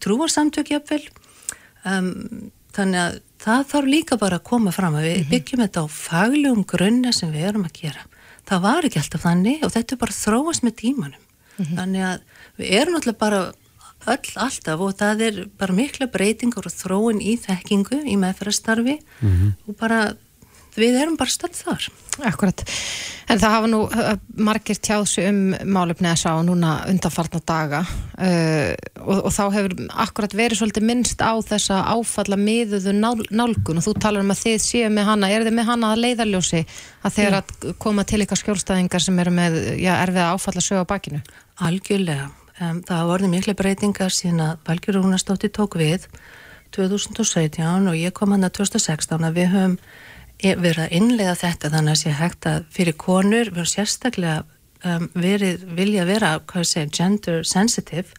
trúarsamtökjafvel 0.05 1.01
um, 1.89 2.51
þannig 2.77 3.01
að 3.01 3.19
það 3.41 3.65
þarf 3.73 3.91
líka 3.95 4.19
bara 4.21 4.41
að 4.41 4.49
koma 4.51 4.73
fram 4.75 4.95
að 4.99 5.07
við 5.09 5.17
mm 5.17 5.23
-hmm. 5.23 5.31
byggjum 5.31 5.63
þetta 5.65 5.85
á 5.85 5.87
faglegum 5.89 6.65
grunna 6.65 7.13
sem 7.13 7.33
við 7.33 7.49
erum 7.49 7.65
að 7.65 7.81
gera. 7.81 8.05
Það 8.49 8.61
var 8.61 8.85
ekki 8.85 9.01
alltaf 9.01 9.23
þannig 9.25 9.65
og 9.65 9.73
þetta 9.73 9.95
er 9.95 10.03
bara 10.05 10.21
þróast 10.25 10.63
með 10.63 10.75
tímanum. 10.77 11.23
Mm 11.57 11.65
-hmm. 11.65 11.77
Þannig 11.77 12.03
að 12.11 12.19
við 12.57 12.67
erum 12.81 12.95
alltaf 12.95 13.19
bara 13.19 13.41
öll 14.07 14.33
alltaf 14.37 14.81
og 14.81 14.97
það 14.97 15.23
er 15.27 15.49
bara 15.59 15.77
mikla 15.77 16.07
breytingar 16.07 16.67
og 16.67 16.73
þróin 16.73 17.21
í 17.21 17.37
þekkingu 17.37 18.01
í 18.09 18.17
meðferðarstarfi 18.17 18.97
mm 18.97 19.29
-hmm. 19.29 19.53
og 19.69 19.77
bara 19.77 20.15
við 20.77 20.99
erum 21.01 21.17
bara 21.19 21.33
stöld 21.33 21.57
þar. 21.57 21.87
Akkurat, 22.29 22.63
en 23.33 23.41
það 23.41 23.55
hafa 23.55 23.69
nú 23.71 23.81
uh, 23.87 24.11
margir 24.45 24.77
tjáðs 24.77 25.15
um 25.23 25.39
málefni 25.73 26.11
að 26.11 26.19
sá 26.21 26.31
núna 26.45 26.73
undanfarnar 26.91 27.45
daga. 27.49 27.81
Uh, 28.19 28.75
og, 29.01 29.23
og 29.29 29.31
þá 29.35 29.43
hefur 29.57 29.77
akkurat 30.05 30.37
verið 30.37 30.61
svolítið 30.61 30.87
minnst 30.91 31.23
á 31.25 31.33
þessa 31.47 31.81
áfalla 31.95 32.39
miðuðu 32.41 32.95
nál, 32.97 33.23
nálgun. 33.31 33.81
Og 33.81 33.87
þú 33.87 33.95
talar 34.03 34.25
um 34.25 34.35
að 34.35 34.43
þið 34.45 34.59
séu 34.67 34.91
með 34.93 35.09
hana, 35.13 35.31
er 35.33 35.47
þið 35.49 35.57
með 35.61 35.71
hana 35.73 35.95
að 35.95 36.05
leiðarljósi 36.05 36.65
að 37.01 37.17
þeir 37.17 37.39
að 37.41 37.55
koma 37.81 38.05
til 38.05 38.21
ykkar 38.27 38.43
skjólstæðingar 38.43 39.07
sem 39.07 39.25
eru 39.25 39.33
með 39.39 39.59
já, 39.81 39.95
erfið 39.97 40.23
að 40.27 40.35
áfalla 40.37 40.67
sög 40.67 40.85
á 40.85 40.91
bakinu? 40.93 41.23
Algjörlega, 41.71 42.29
um, 42.59 42.85
það 42.85 42.95
hafa 42.99 43.09
vorið 43.15 43.35
miklu 43.35 43.57
breytingar 43.57 44.15
síðan 44.15 44.45
að 44.51 44.61
Valgjur 44.69 45.01
Rúnastóttir 45.01 45.55
tók 45.57 45.81
við 45.81 46.07
2017 46.77 47.91
og 47.91 47.99
ég 47.99 48.15
kom 48.15 48.35
hann 48.35 48.47
að 48.47 48.61
2016 48.61 49.27
að 49.27 49.39
við 49.41 49.53
höfum 49.55 49.77
verið 50.41 50.85
að 50.87 50.97
innlega 50.97 51.37
þetta 51.39 51.71
þannig 51.75 51.97
að 51.97 52.01
sé 52.03 52.17
hægt 52.17 52.49
að 52.49 52.65
fyrir 52.75 52.97
konur 53.01 53.53
verður 53.53 53.73
sérstaklega 53.75 54.37
um, 54.85 55.09
verið, 55.15 55.65
vilja 55.77 56.07
vera, 56.09 56.37
hvað 56.51 56.69
segja, 56.69 56.91
gender 57.01 57.43
sensitive 57.49 58.15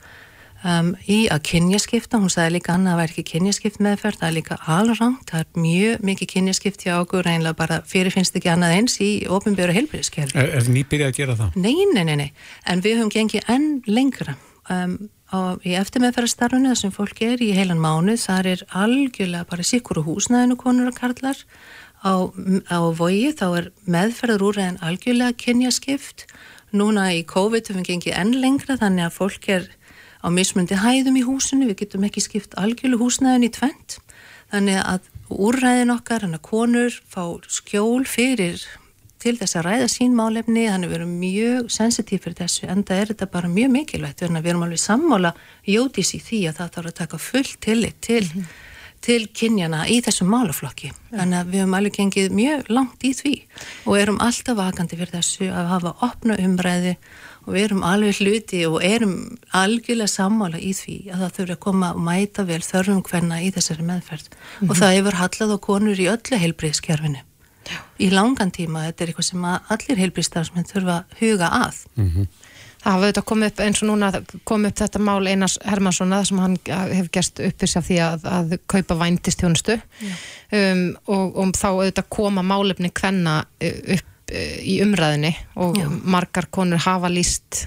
um, 0.65 0.91
í 1.09 1.23
að 1.31 1.43
kynjaskipta, 1.49 2.19
hún 2.21 2.31
sagði 2.31 2.57
líka 2.57 2.75
annað 2.75 2.91
að 2.91 2.93
það 2.93 3.01
væri 3.01 3.15
ekki 3.15 3.25
kynjaskipt 3.31 3.81
meðferð, 3.85 4.19
það 4.21 4.29
er 4.29 4.35
líka 4.37 4.59
alrangt, 4.77 5.23
það 5.31 5.45
er 5.45 5.63
mjög 5.65 6.05
mikið 6.11 6.31
kynjaskipt 6.35 6.85
hjá 6.85 6.93
okkur, 6.99 7.31
einlega 7.31 7.57
bara 7.61 7.81
fyrirfinnst 7.89 8.37
ekki 8.37 8.53
annað 8.53 8.77
eins 8.77 8.99
í 9.03 9.09
ofinbjöru 9.31 9.77
heilbyrðiskerfi. 9.79 10.37
Er, 10.37 10.53
er 10.59 10.69
nýbyrjað 10.77 11.13
að 11.13 11.17
gera 11.21 11.39
það? 11.41 11.59
Nei, 11.65 11.75
nei, 11.93 12.05
nei, 12.11 12.15
nei, 12.25 12.29
en 12.69 12.85
við 12.85 12.99
höfum 12.99 13.13
gengið 13.15 13.51
enn 13.51 13.69
lengra 13.89 14.37
um, 14.69 14.97
á, 15.31 15.57
í 15.65 15.75
eftirmeðferðarstarfinu 15.79 16.71
þar 16.71 16.81
sem 16.83 16.95
fólk 16.95 17.21
er 17.25 17.43
í 17.43 17.51
heilan 17.57 17.81
mánuð, 17.81 18.21
þar 18.27 18.53
er 18.55 18.65
algjörlega 18.83 19.47
bara 19.49 19.65
sikkur 19.65 20.03
og 20.03 20.11
húsnæðinu 20.11 20.59
konur 20.59 20.91
og 20.91 20.97
karlar 20.99 21.39
á, 22.01 22.13
á 22.70 22.79
vogi 22.98 23.29
þá 23.38 23.46
er 23.60 23.67
meðferður 23.86 24.48
úr 24.50 24.60
en 24.62 24.79
algjörlega 24.81 25.38
kynjaskipt. 25.38 26.25
Núna 26.72 27.12
í 27.13 27.24
COVID 27.27 27.70
höfum 27.70 27.84
við 27.84 27.89
gengið 27.89 28.17
enn 28.17 28.36
lengra 28.41 28.77
þannig 28.79 29.10
að 29.10 29.17
fólk 29.17 29.50
er 29.51 29.70
á 30.22 30.27
mismundi 30.34 30.77
hæðum 30.79 31.20
í 31.20 31.25
húsinu, 31.25 31.67
við 31.70 31.84
getum 31.84 32.05
ekki 32.08 32.24
skipt 32.24 32.58
algjörlega 32.58 33.03
húsnæðin 33.03 33.48
í 33.48 33.51
tvent. 33.53 33.98
Þannig 34.51 34.79
að 34.84 35.10
úrræðin 35.31 35.93
okkar, 35.96 36.25
hann 36.25 36.38
að 36.38 36.46
konur 36.48 36.96
fá 37.10 37.24
skjól 37.48 38.05
fyrir 38.10 38.63
til 39.22 39.36
þess 39.38 39.60
að 39.60 39.67
ræða 39.67 39.89
sín 39.93 40.15
málefni, 40.17 40.65
þannig 40.65 40.89
að 40.89 40.93
við 40.93 40.98
erum 40.98 41.13
mjög 41.22 41.70
sensitív 41.70 42.24
fyrir 42.24 42.39
þessu, 42.39 42.65
en 42.74 42.81
það 42.88 43.01
er 43.03 43.12
þetta 43.12 43.27
bara 43.36 43.51
mjög 43.51 43.72
mikilvægt, 43.75 44.24
við 44.25 44.50
erum 44.50 44.65
alveg 44.65 44.81
sammála 44.81 45.36
jótis 45.70 46.15
í 46.17 46.20
því 46.25 46.41
að 46.50 46.58
það 46.58 46.74
þarf 46.75 46.91
að 46.91 46.98
taka 47.03 47.20
fullt 47.22 47.58
tillit 47.62 48.01
til 48.01 48.24
mm 48.25 48.41
-hmm 48.41 48.70
til 49.01 49.25
kynjana 49.34 49.86
í 49.89 49.98
þessum 50.05 50.29
málaflokki. 50.31 50.91
Þannig 51.10 51.38
að 51.39 51.51
við 51.51 51.63
höfum 51.63 51.75
alveg 51.77 51.98
gengið 51.98 52.36
mjög 52.38 52.70
langt 52.70 53.05
í 53.08 53.12
því 53.17 53.34
og 53.89 53.98
erum 53.98 54.20
alltaf 54.22 54.58
vakandi 54.60 55.00
fyrir 55.00 55.13
þessu 55.15 55.50
að 55.50 55.72
hafa 55.74 55.93
opna 56.08 56.38
umræði 56.41 56.96
og 57.41 57.55
við 57.55 57.63
erum 57.63 57.81
alveg 57.88 58.22
hluti 58.22 58.62
og 58.70 58.77
erum 58.86 59.15
algjörlega 59.58 60.13
sammála 60.13 60.62
í 60.62 60.75
því 60.77 60.98
að 61.10 61.24
það 61.24 61.36
þurfa 61.39 61.58
að 61.58 61.63
koma 61.65 61.91
og 61.96 62.05
mæta 62.05 62.46
vel 62.46 62.62
þörfum 62.65 63.01
hverna 63.10 63.41
í 63.41 63.50
þessari 63.55 63.88
meðferð 63.88 64.29
mm 64.29 64.38
-hmm. 64.38 64.70
og 64.70 64.77
það 64.77 64.96
hefur 64.98 65.20
hallað 65.24 65.55
á 65.55 65.58
konur 65.67 66.00
í 66.00 66.10
öllu 66.13 66.41
heilbriðskjörfinu. 66.46 67.25
Í 68.01 68.10
langan 68.12 68.51
tíma 68.51 68.88
þetta 68.88 69.03
er 69.03 69.12
eitthvað 69.12 69.27
sem 69.29 69.43
allir 69.46 70.01
heilbriðstafsmenn 70.01 70.70
þurfa 70.70 70.96
að 71.01 71.20
huga 71.22 71.50
að. 71.65 71.75
Mm 71.96 72.10
-hmm. 72.10 72.27
Það 72.81 72.95
hafa 72.95 73.05
auðvitað 73.05 73.25
komið 73.29 73.51
upp 73.51 73.59
eins 73.61 73.81
og 73.83 73.89
núna 73.91 74.07
komið 74.50 74.71
upp 74.71 74.79
þetta 74.81 75.01
mál 75.05 75.29
Einars 75.29 75.57
Hermanssona 75.61 76.21
sem 76.25 76.39
hann 76.41 76.57
hefur 76.65 77.09
gerst 77.13 77.41
uppis 77.45 77.77
af 77.77 77.85
því 77.85 78.00
að, 78.07 78.27
að 78.31 78.55
kaupa 78.73 78.97
væntistjónustu 78.97 79.77
um, 79.77 80.85
og, 81.05 81.38
og 81.38 81.51
þá 81.59 81.67
auðvitað 81.69 82.09
koma 82.17 82.43
málefni 82.45 82.89
hvenna 82.97 83.35
uh, 83.45 83.97
upp 83.97 84.33
uh, 84.33 84.55
í 84.65 84.79
umræðinni 84.81 85.33
og 85.61 85.77
Já. 85.77 85.88
margar 86.17 86.50
konur 86.50 86.81
hafa 86.81 87.11
líst 87.13 87.61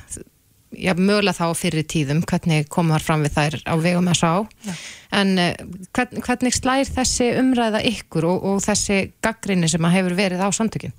já, 0.74 0.94
mögulega 0.98 1.36
þá 1.36 1.58
fyrir 1.58 1.86
tíðum 1.90 2.24
hvernig 2.26 2.66
komar 2.72 3.02
fram 3.04 3.22
við 3.22 3.36
þær 3.36 3.58
á 3.70 3.74
vegum 3.78 4.10
að 4.10 4.18
sá 4.18 4.32
já. 4.66 4.74
en 5.20 5.36
uh, 5.38 5.52
hvern, 5.94 6.24
hvernig 6.26 6.56
slæðir 6.56 6.90
þessi 6.96 7.30
umræða 7.38 7.84
ykkur 7.92 8.26
og, 8.32 8.48
og 8.50 8.64
þessi 8.64 8.98
gaggrinni 9.24 9.70
sem 9.70 9.86
að 9.86 9.96
hefur 10.00 10.18
verið 10.18 10.42
á 10.42 10.48
samtökinn? 10.50 10.96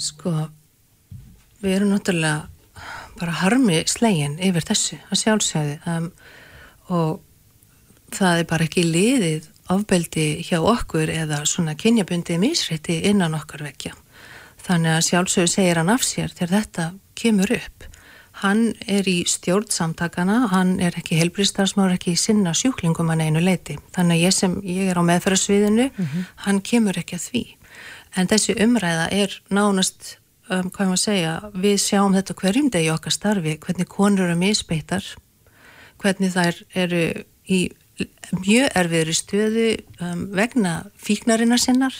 Sko 0.00 0.32
við 1.62 1.76
erum 1.76 1.92
náttúrulega 1.92 2.48
bara 3.22 3.38
harmi 3.44 3.82
slegin 3.86 4.38
yfir 4.42 4.66
þessu 4.66 4.98
að 5.08 5.22
sjálfsögði 5.22 5.78
um, 5.86 6.10
og 6.90 7.20
það 8.12 8.42
er 8.42 8.48
bara 8.50 8.66
ekki 8.66 8.84
liðið 8.86 9.48
ofbeldi 9.72 10.26
hjá 10.44 10.58
okkur 10.58 11.10
eða 11.12 11.44
svona 11.48 11.76
kynjabundið 11.78 12.40
misrætti 12.42 12.98
innan 13.08 13.38
okkar 13.38 13.62
vekja 13.68 13.94
þannig 14.66 14.96
að 14.96 15.06
sjálfsögðu 15.08 15.52
segir 15.54 15.80
hann 15.80 15.92
af 15.92 16.04
sér 16.06 16.34
þegar 16.34 16.52
þetta 16.58 16.90
kemur 17.18 17.54
upp. 17.56 17.88
Hann 18.42 18.62
er 18.90 19.06
í 19.10 19.18
stjórnsamtakana 19.28 20.48
hann 20.50 20.78
er 20.82 20.96
ekki 20.98 21.18
helbriðstarfsmáður 21.20 21.98
ekki 21.98 22.14
sinna 22.18 22.54
sjúklingum 22.56 23.10
að 23.12 23.22
neinu 23.22 23.42
leiti 23.44 23.76
þannig 23.94 24.18
að 24.18 24.24
ég 24.24 24.36
sem 24.36 24.56
ég 24.66 24.90
er 24.90 24.98
á 24.98 25.02
meðferðarsviðinu 25.10 25.88
mm 25.90 26.06
-hmm. 26.06 26.24
hann 26.46 26.60
kemur 26.60 26.98
ekki 26.98 27.18
að 27.18 27.26
því. 27.28 27.44
En 28.16 28.28
þessi 28.28 28.56
umræða 28.64 29.06
er 29.12 29.36
nánast 29.50 30.16
um, 30.50 30.70
hvað 30.72 30.90
má 30.90 30.96
segja, 31.00 31.34
við 31.54 31.78
sjáum 31.82 32.16
þetta 32.16 32.38
hverjum 32.40 32.70
degi 32.72 32.90
okkar 32.94 33.14
starfi, 33.14 33.58
hvernig 33.62 33.90
konur 33.90 34.26
eru 34.28 34.38
misbeittar, 34.40 35.06
hvernig 36.02 36.34
þær 36.34 36.62
eru 36.84 37.04
í 37.46 37.62
mjög 38.40 38.72
erfiðri 38.78 39.14
stöðu 39.16 39.68
um, 40.00 40.26
vegna 40.34 40.82
fíknarinnar 40.98 41.60
sinnar, 41.60 41.94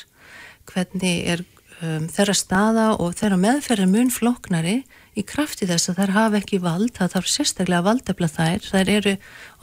hvernig 0.71 1.27
er 1.35 1.45
um, 1.83 2.09
þeirra 2.11 2.35
staða 2.37 2.89
og 2.97 3.15
þeirra 3.19 3.39
meðferði 3.41 3.89
mun 3.91 4.13
floknari 4.13 4.83
í 5.19 5.25
krafti 5.29 5.69
þess 5.69 5.91
að 5.93 5.99
þær 6.01 6.13
hafa 6.17 6.39
ekki 6.41 6.61
vald, 6.63 6.93
það 6.97 7.17
þarf 7.17 7.31
sérstaklega 7.31 7.87
valdefla 7.89 8.29
þær, 8.33 8.69
þær 8.71 8.93
eru 8.97 9.15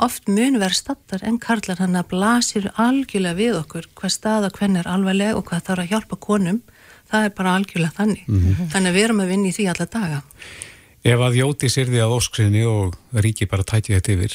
oft 0.06 0.30
mun 0.30 0.60
verið 0.62 0.82
stattar 0.84 1.26
en 1.26 1.40
karlar 1.42 1.82
hann 1.82 1.98
að 1.98 2.12
blasir 2.14 2.70
algjörlega 2.78 3.40
við 3.40 3.58
okkur 3.64 3.90
hvað 3.98 4.16
staða 4.16 4.52
hvernig 4.54 4.84
er 4.84 4.92
alvarleg 4.94 5.40
og 5.40 5.48
hvað 5.50 5.66
þarf 5.72 5.86
að 5.86 5.96
hjálpa 5.96 6.20
konum, 6.28 6.62
það 7.10 7.26
er 7.26 7.36
bara 7.38 7.56
algjörlega 7.58 7.98
þannig, 7.98 8.24
mm 8.28 8.40
-hmm. 8.40 8.72
þannig 8.74 8.90
að 8.90 8.98
við 8.98 9.04
erum 9.08 9.20
að 9.24 9.32
vinna 9.34 9.50
í 9.50 9.56
því 9.58 9.68
alla 9.74 9.86
daga. 9.86 10.22
Ef 11.04 11.20
að 11.20 11.38
Jóti 11.40 11.70
sérði 11.72 12.02
að 12.04 12.16
óskrinni 12.18 12.64
og 12.68 12.96
ríki 13.14 13.48
bara 13.48 13.64
tæti 13.64 13.94
þetta 13.96 14.12
yfir, 14.12 14.34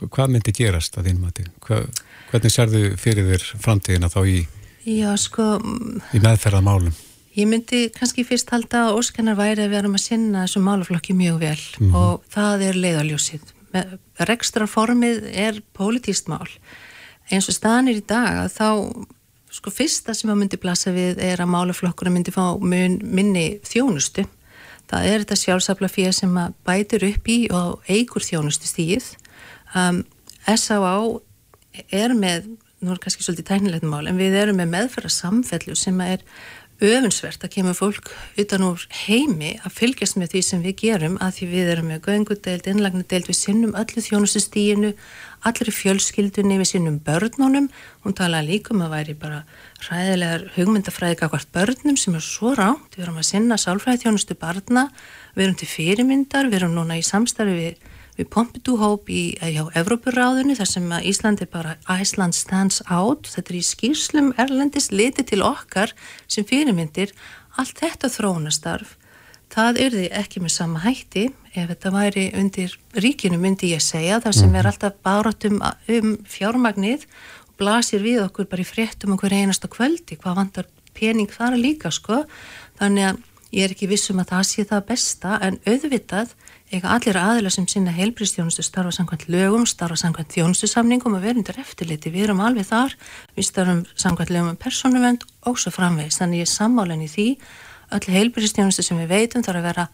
hvað 0.00 0.32
myndi 0.32 0.52
gerast 0.52 0.96
að 0.98 1.10
þín 1.10 1.20
mati? 1.20 1.44
Hva, 1.66 1.84
hvernig 2.30 2.52
sérðu 2.52 2.96
fyrir 2.98 3.28
þér 3.30 3.46
framtíðina 3.60 4.10
þá 4.10 4.20
í, 4.26 4.40
Já, 4.88 5.12
sko, 5.20 5.60
í 6.16 6.20
meðferðamálum? 6.24 6.94
Ég 7.36 7.46
myndi 7.46 7.84
kannski 7.94 8.24
fyrst 8.26 8.50
halda 8.50 8.88
að 8.88 8.96
óskannar 8.98 9.38
væri 9.38 9.62
að 9.62 9.70
við 9.70 9.78
erum 9.78 9.94
að 9.94 10.02
sinna 10.02 10.44
þessum 10.46 10.64
málaflokki 10.66 11.14
mjög 11.14 11.38
vel 11.44 11.60
mm 11.60 11.86
-hmm. 11.86 11.94
og 11.94 12.24
það 12.32 12.64
er 12.66 12.80
leiðaljósið. 12.84 13.52
Rekstraformið 14.26 15.28
er 15.30 15.62
pólitíst 15.72 16.26
mál. 16.28 16.48
Eins 17.30 17.46
og 17.46 17.54
staðanir 17.54 18.00
í 18.00 18.06
dag 18.06 18.40
að 18.44 18.50
þá, 18.56 18.68
sko 19.50 19.72
fyrsta 19.74 20.14
sem 20.14 20.30
að 20.30 20.42
myndi 20.42 20.60
blasa 20.60 20.92
við 20.94 21.20
er 21.24 21.42
að 21.42 21.52
málaflokkurinn 21.54 22.18
myndi 22.18 22.34
fá 22.34 22.44
mun, 22.58 22.98
minni 23.02 23.46
þjónustu 23.66 24.26
það 24.90 25.08
er 25.10 25.24
þetta 25.24 25.38
sjálfsafla 25.42 25.90
fyrir 25.90 26.16
sem 26.16 26.38
að 26.38 26.54
bætir 26.66 27.06
upp 27.10 27.30
í 27.30 27.38
og 27.54 27.90
eigur 27.90 28.26
þjónustu 28.26 28.70
stíð 28.70 29.12
um, 29.78 30.02
S.A.A. 30.50 30.94
er 31.94 32.14
með 32.16 32.48
nú 32.80 32.94
er 32.94 33.02
kannski 33.02 33.24
svolítið 33.26 33.50
tæknilegt 33.50 33.86
mál 33.86 34.06
en 34.08 34.18
við 34.18 34.38
erum 34.40 34.58
með 34.60 34.72
meðferða 34.74 35.12
samfellu 35.12 35.76
sem 35.78 35.98
er 36.04 36.24
öfinsvert 36.80 37.44
að 37.44 37.52
kemur 37.54 37.76
fólk 37.76 38.08
utan 38.40 38.64
úr 38.64 38.84
heimi 39.04 39.52
að 39.60 39.74
fylgjast 39.76 40.16
með 40.20 40.32
því 40.34 40.40
sem 40.46 40.62
við 40.64 40.76
gerum 40.80 41.18
að 41.20 41.34
því 41.36 41.48
við 41.50 41.70
erum 41.74 41.90
með 41.92 42.00
göngudeld, 42.06 42.68
innlagnudeld, 42.70 43.28
við 43.28 43.38
sinnum 43.38 43.76
öllu 43.76 44.04
þjónustustíinu, 44.06 44.92
allir 45.44 45.72
fjölskyldunni, 45.76 46.58
við 46.60 46.70
sinnum 46.72 46.98
börnunum, 47.04 47.68
hún 48.04 48.16
talaði 48.16 48.54
líka 48.54 48.74
um 48.74 48.84
að 48.86 48.94
væri 48.96 49.16
bara 49.20 49.42
ræðilegar 49.90 50.48
hugmyndafræði 50.56 51.20
kakvart 51.20 51.52
börnum 51.52 52.00
sem 52.00 52.16
er 52.16 52.24
svo 52.24 52.54
ránt, 52.56 52.96
við 52.96 53.06
erum 53.06 53.20
að 53.20 53.30
sinna 53.30 53.60
sálfræði 53.60 54.06
þjónustu 54.06 54.36
barna, 54.40 54.88
við 55.36 55.46
erum 55.46 55.60
til 55.60 55.70
fyrirmyndar, 55.74 56.48
við 56.48 56.62
erum 56.62 56.76
núna 56.76 57.00
í 57.00 57.04
samstarfi 57.04 57.56
við 57.60 57.89
við 58.20 58.28
Pompidou-hóp 58.34 59.10
í 59.12 59.22
hjá 59.40 59.64
Evrópuráðunni 59.78 60.56
þar 60.58 60.68
sem 60.68 60.88
að 60.92 61.06
Ísland 61.10 61.42
er 61.42 61.50
bara 61.50 61.76
Iceland 61.88 62.36
stands 62.36 62.80
out, 62.88 63.30
þetta 63.32 63.52
er 63.52 63.58
í 63.58 63.66
skýrslum 63.66 64.32
erlendis 64.40 64.90
liti 64.92 65.24
til 65.26 65.40
okkar 65.46 65.94
sem 66.30 66.46
fyrirmyndir, 66.48 67.14
allt 67.60 67.80
þetta 67.80 68.10
þróunastarf, 68.12 68.96
það 69.50 69.80
því 69.96 70.08
ekki 70.20 70.42
með 70.44 70.54
sama 70.54 70.82
hætti. 70.84 71.30
Ef 71.50 71.66
þetta 71.72 71.90
væri 71.90 72.26
undir 72.38 72.76
ríkinu 72.94 73.40
myndi 73.42 73.72
ég 73.72 73.82
segja 73.82 74.20
þar 74.22 74.36
sem 74.36 74.52
er 74.54 74.62
mhm. 74.62 74.70
alltaf 74.70 75.00
báratum 75.02 75.58
um 75.96 76.12
fjármagnið 76.30 77.08
og 77.48 77.56
blasir 77.58 78.04
við 78.04 78.22
okkur 78.28 78.46
bara 78.50 78.62
í 78.62 78.68
fréttum 78.68 79.16
okkur 79.16 79.34
einasta 79.34 79.70
kvöldi, 79.70 80.20
hvað 80.20 80.38
vantar 80.44 80.70
pening 80.94 81.30
þar 81.32 81.58
líka 81.58 81.90
sko, 81.94 82.22
þannig 82.78 83.10
að 83.10 83.26
ég 83.50 83.66
er 83.66 83.74
ekki 83.74 83.90
vissum 83.90 84.20
að 84.22 84.30
það 84.34 84.46
sé 84.46 84.64
það 84.70 84.86
besta 84.92 85.38
en 85.42 85.58
auðvitað 85.66 86.34
eiga 86.70 86.92
allir 86.94 87.18
aðila 87.18 87.50
sem 87.50 87.66
sinna 87.70 87.92
heilbristjónustu 87.94 88.62
starfa 88.62 88.92
samkvæmt 88.94 89.26
lögum, 89.32 89.66
starfa 89.66 89.98
samkvæmt 89.98 90.36
þjónustusamningum 90.36 91.16
og 91.18 91.24
verðundar 91.24 91.58
eftirliti. 91.62 92.12
Við 92.14 92.28
erum 92.28 92.42
alveg 92.44 92.68
þar, 92.68 92.94
við 93.36 93.48
starfum 93.48 93.82
samkvæmt 93.98 94.30
lögum 94.30 94.52
um 94.52 94.60
persónuvend 94.60 95.26
og 95.50 95.58
svo 95.58 95.72
framvegist. 95.74 96.22
Þannig 96.22 96.44
ég 96.44 96.46
er 96.46 96.52
sammálan 96.52 97.02
í 97.02 97.10
því, 97.10 97.26
öll 97.96 98.14
heilbristjónustu 98.14 98.86
sem 98.86 99.00
við 99.02 99.10
veitum 99.10 99.42
þarf 99.46 99.62
að 99.62 99.68
vera 99.70 99.88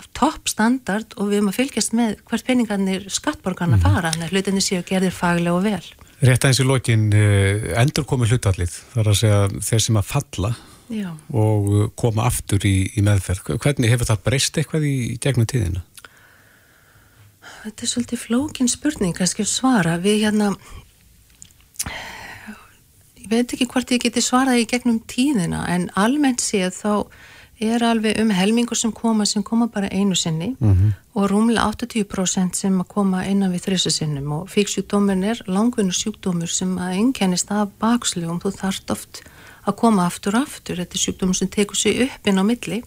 af 0.00 0.08
topp 0.16 0.48
standard 0.48 1.12
og 1.18 1.28
við 1.28 1.40
erum 1.40 1.52
að 1.52 1.58
fylgjast 1.60 1.96
með 1.96 2.16
hvert 2.30 2.48
peningarnir 2.48 3.06
skattborgarna 3.12 3.76
mm. 3.76 3.84
fara, 3.84 4.14
þannig 4.14 4.30
að 4.30 4.36
hlutinni 4.36 4.64
séu 4.64 4.80
gerðir 4.88 5.12
faglega 5.12 5.58
og 5.58 5.66
vel. 5.66 5.84
Rétt 6.22 6.46
aðeins 6.46 6.62
í 6.62 6.68
lokin, 6.68 7.08
eh, 7.12 7.72
endur 7.82 8.06
komið 8.08 8.36
hlutallið, 8.36 8.76
þar 8.94 9.12
að 9.12 9.18
segja 9.20 9.40
þeir 9.68 9.84
sem 9.84 10.00
að 10.00 10.08
falla 10.08 10.52
Já. 10.92 11.08
og 11.28 11.92
koma 11.98 12.24
aftur 12.30 12.64
í, 12.68 12.76
í 12.96 13.04
meðferð. 13.04 13.56
Hvernig 13.60 13.92
hefur 13.92 14.08
það 14.12 14.28
breyst 14.28 14.60
eitthvað 14.60 14.86
í 14.88 14.96
gegnum 15.20 15.48
tíðina? 15.50 15.82
Þetta 17.62 17.84
er 17.84 17.90
svolítið 17.90 18.22
flókin 18.26 18.70
spurning 18.70 19.14
kannski 19.16 19.46
svara. 19.46 19.98
Við 20.02 20.24
hérna 20.24 20.52
ég 23.20 23.28
veit 23.30 23.52
ekki 23.54 23.68
hvort 23.70 23.92
ég 23.94 24.02
geti 24.02 24.22
svarað 24.24 24.62
í 24.62 24.70
gegnum 24.70 25.02
tíðina 25.08 25.64
en 25.70 25.88
almennt 25.98 26.42
séð 26.42 26.74
þá 26.80 26.94
er 27.62 27.84
alveg 27.86 28.18
um 28.18 28.32
helmingur 28.34 28.78
sem 28.78 28.90
koma 28.92 29.26
sem 29.28 29.44
koma 29.46 29.68
bara 29.70 29.86
einu 29.94 30.16
sinni 30.18 30.56
mm 30.58 30.72
-hmm. 30.72 30.92
og 31.14 31.30
rúmlega 31.30 31.70
80% 31.70 32.54
sem 32.54 32.80
að 32.80 32.88
koma 32.88 33.24
innan 33.26 33.52
við 33.52 33.64
þrjusu 33.66 33.90
sinnum. 33.90 34.32
Og 34.32 34.48
fíksjúkdóminn 34.50 35.24
er 35.24 35.42
langvinnu 35.46 35.92
sjúkdómur 35.92 36.48
sem 36.48 36.78
að 36.78 36.92
einkennist 36.92 37.50
af 37.50 37.68
bakslegum 37.78 38.40
þú 38.40 38.50
þarft 38.50 38.90
oft 38.90 39.22
að 39.66 39.76
koma 39.76 40.06
aftur 40.06 40.36
aftur. 40.36 40.76
Þetta 40.76 40.94
er 40.94 40.98
sjúkdómur 40.98 41.34
sem 41.34 41.48
tekur 41.48 41.76
sig 41.76 42.02
upp 42.02 42.26
inn 42.26 42.38
á 42.38 42.44
milli 42.44 42.82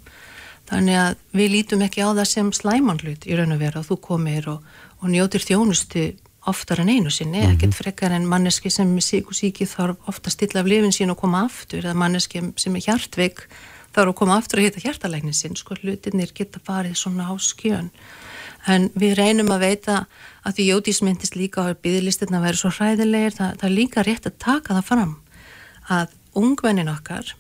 Þannig 0.66 0.98
að 0.98 1.18
við 1.38 1.52
lítum 1.54 1.84
ekki 1.86 2.02
á 2.02 2.10
það 2.10 2.28
sem 2.30 2.52
slæmanlut 2.54 3.28
í 3.30 3.36
raun 3.38 3.54
og 3.54 3.62
vera 3.62 3.82
og 3.82 3.90
þú 3.90 3.98
komir 4.02 4.48
og, 4.50 4.64
og 5.02 5.12
njótir 5.14 5.46
þjónustu 5.46 6.14
oftar 6.46 6.82
en 6.82 6.90
einu 6.90 7.10
sinni, 7.10 7.40
mm 7.40 7.46
-hmm. 7.46 7.54
ekkert 7.54 7.76
frekar 7.76 8.12
en 8.12 8.28
manneski 8.28 8.70
sem 8.70 8.98
er 8.98 9.02
sík 9.02 9.28
og 9.28 9.34
síki 9.34 9.66
þarf 9.66 9.98
ofta 10.08 10.30
að 10.30 10.34
stilla 10.34 10.60
af 10.62 10.68
lifin 10.68 10.92
sín 10.92 11.12
og 11.12 11.18
koma 11.18 11.46
aftur 11.46 11.86
eða 11.86 11.94
manneski 11.94 12.54
sem 12.56 12.76
er 12.76 12.82
hjartveik 12.82 13.48
þarf 13.94 14.10
að 14.10 14.20
koma 14.20 14.38
aftur 14.38 14.60
og 14.60 14.66
hitta 14.66 14.84
hjartalegnin 14.84 15.34
sin 15.34 15.56
sko 15.56 15.76
hlutinir 15.76 16.34
geta 16.34 16.60
farið 16.60 16.96
svona 16.96 17.30
á 17.32 17.34
skjön 17.40 17.90
en 18.68 18.90
við 18.98 19.16
reynum 19.18 19.52
að 19.54 19.60
veita 19.60 20.06
að 20.46 20.56
því 20.58 20.64
jótísmyndist 20.72 21.36
líka 21.36 21.62
á 21.66 21.74
byggðlistin 21.74 22.36
að 22.36 22.46
vera 22.48 22.58
svo 22.58 22.70
hræðilegir 22.70 23.34
það, 23.38 23.58
það 23.60 23.70
er 23.70 23.78
líka 23.80 24.04
rétt 24.04 24.26
að 24.30 24.38
taka 24.40 24.74
það 24.74 24.86
fram 24.90 25.16
að 25.90 26.08
ungvennin 26.34 26.92
okkar 26.92 27.36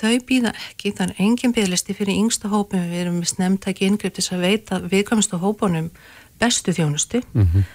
þau 0.00 0.14
býða 0.28 0.52
ekki, 0.68 0.94
það 0.96 1.10
er 1.10 1.20
engin 1.26 1.52
byggðlisti 1.56 1.96
fyrir 1.98 2.16
yngsta 2.16 2.50
hópum, 2.52 2.86
við 2.90 3.02
erum 3.04 3.20
með 3.20 3.34
snemntæki 3.34 3.88
ingripptis 3.88 4.32
að 4.34 4.46
veita 4.46 4.80
viðkvæmstu 4.84 5.40
hópunum 5.42 5.90
bestu 6.40 6.74
þjónustu. 6.76 7.22
Mm 7.34 7.46
-hmm. 7.46 7.68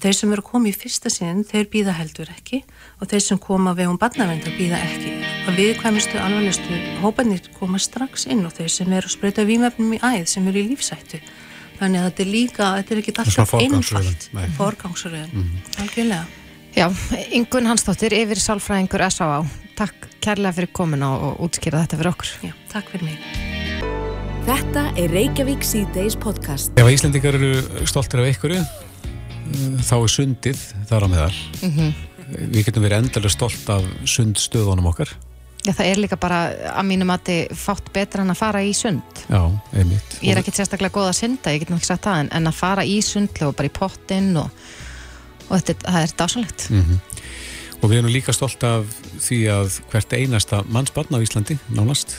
þeir 0.00 0.14
sem 0.14 0.32
eru 0.32 0.42
að 0.42 0.50
koma 0.50 0.68
í 0.70 0.72
fyrsta 0.72 1.10
sinn 1.10 1.42
þeir 1.44 1.66
býða 1.68 1.92
heldur 1.98 2.30
ekki 2.30 2.62
og 3.00 3.08
þeir 3.10 3.20
sem 3.20 3.38
koma 3.38 3.74
við 3.74 3.90
um 3.90 3.98
barnavendar 3.98 4.54
býða 4.56 4.78
ekki. 4.78 5.10
Og 5.48 5.58
viðkvæmustu 5.58 6.16
alvarlegustu 6.18 6.78
hópanir 7.02 7.42
koma 7.58 7.78
strax 7.78 8.26
inn 8.26 8.46
og 8.46 8.54
þeir 8.56 8.70
sem 8.70 8.92
eru 8.92 9.10
að 9.10 9.16
spröyta 9.18 9.44
výmöfnum 9.44 9.98
í 9.98 10.00
æð 10.00 10.26
sem 10.26 10.48
eru 10.48 10.62
í 10.62 10.68
lífsættu 10.70 11.20
þannig 11.78 12.00
að 12.00 12.06
þetta 12.08 12.22
er 12.22 12.30
líka, 12.30 12.72
þetta 12.78 12.94
er 12.94 13.00
ekki 13.02 13.14
alltaf 13.18 13.54
einfalt. 13.54 14.30
Forgangsröðin, 14.56 15.32
mm 15.32 15.42
-hmm. 15.42 15.80
algjörlega 15.82 16.45
Já, 16.76 16.90
Ingun 17.32 17.64
Hansdóttir 17.70 18.12
yfir 18.12 18.36
Sálfræðingur 18.36 19.00
S.A.A. 19.06 19.38
Takk 19.78 20.10
kærlega 20.20 20.58
fyrir 20.58 20.68
komin 20.76 21.06
og 21.06 21.38
útskýra 21.46 21.80
þetta 21.86 21.96
fyrir 21.96 22.10
okkur. 22.10 22.32
Já, 22.44 22.52
takk 22.68 22.90
fyrir 22.92 23.06
mig. 23.06 23.86
Þetta 24.44 24.82
er 25.00 25.14
Reykjavík 25.16 25.64
C-Days 25.64 26.18
podcast. 26.20 26.76
Ef 26.76 26.90
Íslandingar 26.92 27.38
eru 27.38 27.88
stoltir 27.88 28.20
af 28.20 28.28
einhverju, 28.28 28.60
þá 29.88 29.94
er 29.96 30.12
sundið 30.18 30.66
þar 30.92 31.08
á 31.08 31.12
meðal. 31.14 31.40
Mm 31.62 31.72
-hmm. 31.78 31.96
Við 32.52 32.68
getum 32.68 32.84
verið 32.84 33.06
endalega 33.06 33.32
stolt 33.32 33.72
af 33.72 33.88
sundstöðunum 34.04 34.92
okkar. 34.92 35.16
Já, 35.64 35.72
það 35.72 35.86
er 35.86 35.96
líka 36.04 36.16
bara 36.20 36.40
að 36.76 36.86
mínum 36.92 37.10
að 37.10 37.24
þið 37.24 37.56
fátt 37.56 37.92
betra 37.92 38.22
en 38.22 38.30
að 38.30 38.42
fara 38.42 38.60
í 38.60 38.74
sund. 38.76 39.24
Já, 39.32 39.48
einmitt. 39.72 40.18
Ég 40.20 40.36
er 40.36 40.38
ekki 40.44 40.52
sérstaklega 40.52 40.92
góð 40.92 41.08
að 41.08 41.20
synda, 41.24 41.52
ég 41.56 41.64
get 41.64 41.70
náttúrulega 41.72 41.96
sagt 41.96 42.04
það, 42.04 42.20
en, 42.20 42.28
en 42.36 42.46
að 42.46 42.60
fara 42.60 42.84
í 42.84 43.00
sundlu 43.00 43.48
og 43.48 43.56
bara 43.56 43.66
í 43.66 43.72
pottin 43.72 44.36
og, 44.36 44.50
og 45.48 45.60
þetta, 45.60 45.92
það 45.92 46.02
er 46.02 46.14
dásalegt. 46.18 46.70
Mm 46.70 46.82
-hmm. 46.82 46.98
Og 47.82 47.90
við 47.90 47.98
erum 47.98 48.12
líka 48.12 48.32
stolt 48.32 48.62
af 48.64 48.84
því 49.20 49.40
að 49.52 49.80
hvert 49.90 50.12
einasta 50.12 50.62
mannsbarn 50.68 51.14
á 51.14 51.20
Íslandi, 51.20 51.58
nánast, 51.68 52.16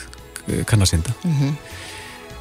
kann 0.66 0.82
að 0.82 0.90
synda. 0.92 1.12
Mm 1.24 1.34
-hmm. 1.34 1.52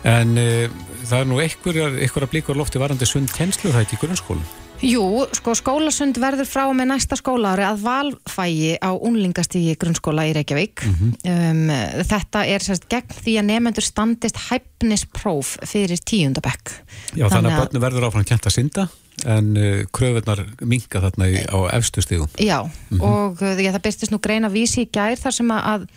En 0.04 0.38
uh, 0.38 0.70
það 1.08 1.20
er 1.20 1.28
nú 1.28 1.42
einhverja 1.42 2.32
blíkur 2.32 2.56
lofti 2.56 2.80
varandi 2.80 3.06
sund 3.06 3.32
kennslu 3.34 3.72
það 3.72 3.82
ekki 3.82 3.98
í 3.98 4.02
grunnskólum? 4.06 4.46
Jú, 4.86 5.26
sko 5.34 5.56
skólasund 5.58 6.20
verður 6.22 6.46
frá 6.46 6.68
með 6.70 6.92
næsta 6.92 7.18
skólaári 7.18 7.64
að 7.66 7.80
valfægi 7.82 8.76
á 8.78 8.94
unlingastígi 8.94 9.74
grunnskóla 9.82 10.28
í 10.30 10.36
Reykjavík. 10.38 10.84
Mm 10.86 10.94
-hmm. 10.94 11.14
um, 11.34 12.04
þetta 12.06 12.46
er 12.46 12.62
sérst 12.62 12.86
gegn 12.90 13.10
því 13.24 13.34
að 13.40 13.48
nefnendur 13.50 13.84
standist 13.84 14.38
hæfnispróf 14.38 15.58
fyrir 15.66 15.98
tíundabekk. 15.98 16.70
Já, 17.16 17.26
þannig, 17.26 17.34
þannig 17.34 17.52
að 17.52 17.60
börnu 17.64 17.80
verður 17.88 18.08
áfram 18.08 18.24
kent 18.24 18.46
að 18.46 18.54
synda? 18.54 18.88
En 19.26 19.58
uh, 19.58 19.86
kröfunar 19.92 20.44
minga 20.62 21.02
þarna 21.02 21.30
í, 21.30 21.40
á 21.50 21.58
efstu 21.78 22.02
stígum. 22.02 22.30
Já, 22.38 22.62
mm 22.64 22.98
-hmm. 22.98 23.02
og 23.02 23.42
uh, 23.42 23.56
það 23.58 23.82
byrstist 23.82 24.12
nú 24.12 24.20
greina 24.20 24.50
vísi 24.50 24.86
í 24.86 24.92
gær 24.92 25.18
þar 25.18 25.34
sem 25.34 25.52
að, 25.52 25.88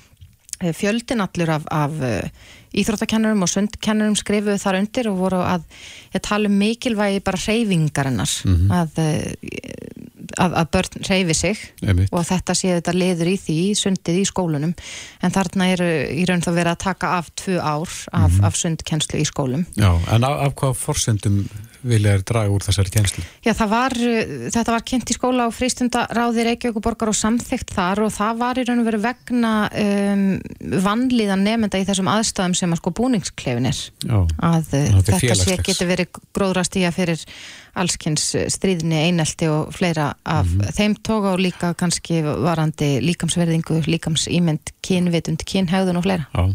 uh, 0.65 0.73
fjöldin 0.73 1.21
allur 1.21 1.51
af, 1.51 1.63
af 1.71 1.93
íþróttakennurum 2.71 3.43
og 3.43 3.49
sundkennurum 3.51 4.17
skrifuðu 4.17 4.59
þar 4.63 4.79
undir 4.79 5.09
og 5.11 5.19
voru 5.19 5.41
að 5.43 5.63
tala 6.23 6.49
um 6.49 6.55
mikilvægi 6.55 7.21
bara 7.21 7.39
reyfingarinnar 7.47 8.31
mm 8.45 8.57
-hmm. 8.57 8.71
að, 8.71 8.91
að, 10.39 10.55
að 10.55 10.71
börn 10.71 11.03
reyfi 11.09 11.35
sig 11.35 11.57
Einmitt. 11.83 12.09
og 12.13 12.25
þetta 12.25 12.55
sé 12.55 12.69
þetta 12.79 12.93
liður 12.95 13.27
í 13.27 13.37
því, 13.37 13.75
sundið 13.75 14.21
í 14.21 14.25
skólunum 14.25 14.75
en 15.23 15.31
þarna 15.31 15.67
eru 15.73 15.89
í 16.15 16.25
raun 16.29 16.43
þá 16.43 16.51
verið 16.55 16.73
að 16.73 16.85
taka 16.85 17.07
af 17.19 17.31
tvö 17.35 17.59
ár 17.59 17.91
af, 18.13 18.31
Mhm. 18.33 18.45
af 18.45 18.57
sundkennslu 18.57 19.19
í 19.19 19.25
skólum. 19.27 19.67
Já, 19.77 19.99
en 20.15 20.25
af, 20.25 20.47
af 20.47 20.55
hvað 20.55 20.75
forsendum 20.75 21.49
vilja 21.87 22.15
þér 22.15 22.25
draga 22.29 22.53
úr 22.53 22.65
þessari 22.65 22.93
kjenslu? 22.95 23.25
Já, 23.45 23.53
var, 23.71 23.95
þetta 23.97 24.75
var 24.75 24.85
kynnt 24.87 25.11
í 25.13 25.17
skóla 25.17 25.47
á 25.47 25.51
frístundaráði 25.55 26.45
Reykjavíkuborgar 26.49 27.13
og 27.13 27.19
samþygt 27.19 27.73
þar 27.77 28.03
og 28.07 28.13
það 28.15 28.43
var 28.43 28.61
í 28.61 28.65
raun 28.69 28.83
og 28.83 28.89
veru 28.91 29.01
vegna 29.05 29.53
um, 29.71 30.27
vannlíðan 30.87 31.45
nefnda 31.47 31.81
í 31.81 31.89
þessum 31.89 32.11
aðstæðum 32.13 32.57
sem 32.59 32.75
að 32.75 32.83
sko 32.83 32.95
búningsklefin 33.01 33.71
er. 33.71 33.83
Já, 34.05 34.19
að 34.51 34.77
uh, 34.79 35.01
þetta 35.09 35.41
sé 35.41 35.59
getur 35.71 35.91
verið 35.91 36.23
gróðrastíja 36.37 36.93
fyrir 36.97 37.27
allskins 37.81 38.25
stríðni, 38.51 39.05
einelti 39.07 39.47
og 39.51 39.71
fleira 39.75 40.11
af 40.27 40.49
þeim 40.75 40.97
tóka 41.07 41.37
og 41.37 41.43
líka 41.43 41.71
kannski 41.79 42.19
varandi 42.27 42.97
líkamsverðingu, 43.05 43.85
líkamsýmynd, 43.87 44.75
kynvitund, 44.85 45.47
kynhægðun 45.47 46.01
og 46.01 46.09
fleira. 46.09 46.27
já, 46.35 46.51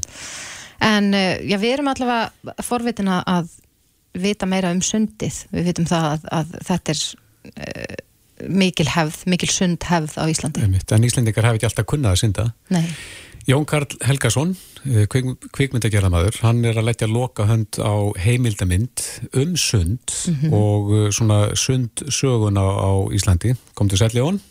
En 0.86 1.14
uh, 1.16 1.38
já, 1.40 1.56
við 1.56 1.78
erum 1.78 1.88
allavega 1.88 2.64
forvitin 2.68 3.08
að 3.16 3.54
vita 4.24 4.50
meira 4.50 4.72
um 4.74 4.82
sundið. 4.86 5.44
Við 5.54 5.72
vitum 5.72 5.88
það 5.90 6.10
að, 6.14 6.28
að 6.40 6.58
þetta 6.70 6.96
er 6.96 7.04
uh, 7.52 7.96
mikil 8.64 8.88
hefð, 8.92 9.22
mikil 9.32 9.52
sund 9.52 9.86
hefð 9.90 10.18
á 10.20 10.24
Íslandi. 10.32 10.66
En 10.66 11.08
Íslendingar 11.08 11.48
hafi 11.50 11.62
ekki 11.62 11.70
alltaf 11.70 11.88
kunnað 11.90 12.16
að 12.16 12.22
synda. 12.24 12.50
Nei. 12.74 12.84
Jón 13.46 13.66
Karl 13.70 13.86
Helgason, 14.02 14.56
eh, 14.90 15.06
kvik, 15.06 15.36
kvikmyndagerðamaður, 15.54 16.40
hann 16.42 16.64
er 16.66 16.80
að 16.80 16.88
leggja 16.88 17.10
loka 17.12 17.46
hönd 17.46 17.78
á 17.78 17.94
heimildamind 18.18 19.04
um 19.38 19.54
sund 19.54 20.16
og 20.50 20.90
eh, 20.90 21.12
svona 21.14 21.54
sundsögun 21.54 22.58
á, 22.58 22.66
á 22.66 22.92
Íslandi. 23.14 23.54
Kom 23.78 23.92
til 23.92 24.02
sætli 24.02 24.24
Jón? 24.24 24.42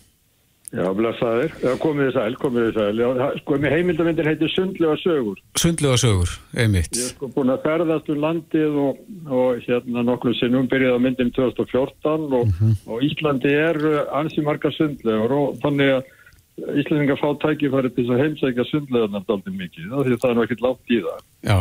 Já, 0.75 0.89
blessaðir. 0.99 1.53
Já, 1.63 1.71
komið 1.79 2.09
þið 2.09 2.15
sæl, 2.17 2.37
komið 2.43 2.65
þið 2.67 2.79
sæl. 2.79 2.97
Já, 2.99 3.09
það- 3.21 3.37
sko, 3.41 3.59
með 3.63 3.75
heimildamindir 3.77 4.27
heitir 4.31 4.51
Sundlega 4.55 4.97
sögur. 5.05 5.39
Sundlega 5.63 6.01
sögur, 6.03 6.33
einmitt. 6.57 6.91
Ég 6.99 7.05
er 7.05 7.13
sko 7.15 7.29
búin 7.37 7.53
að 7.55 7.63
ferðast 7.69 8.11
um 8.11 8.19
landið 8.25 8.79
og, 8.83 8.99
og 9.31 9.63
hérna 9.69 10.03
nokkru 10.09 10.35
sinnum 10.35 10.67
byrjaði 10.73 10.99
á 10.99 11.05
myndin 11.05 11.31
2014 11.37 12.27
og, 12.41 12.51
og 12.91 13.07
Íslandi 13.07 13.55
er 13.55 13.79
ansi 14.19 14.43
marga 14.43 14.73
sundlegar 14.75 15.31
og 15.39 15.57
þannig 15.63 15.95
að 16.01 16.13
Íslandingar 16.55 17.19
fá 17.19 17.31
tækifæri 17.43 17.91
til 17.95 18.05
þess 18.05 18.15
að 18.15 18.21
heimsækja 18.23 18.65
sundlegarnar 18.69 19.25
daldið 19.27 19.57
mikið, 19.59 19.87
af 19.91 20.05
því 20.07 20.13
að 20.15 20.21
það 20.23 20.31
er 20.31 20.37
nú 20.39 20.43
ekkert 20.45 20.63
látt 20.63 20.93
í 20.95 20.99
það. 21.03 21.25
Já, 21.49 21.59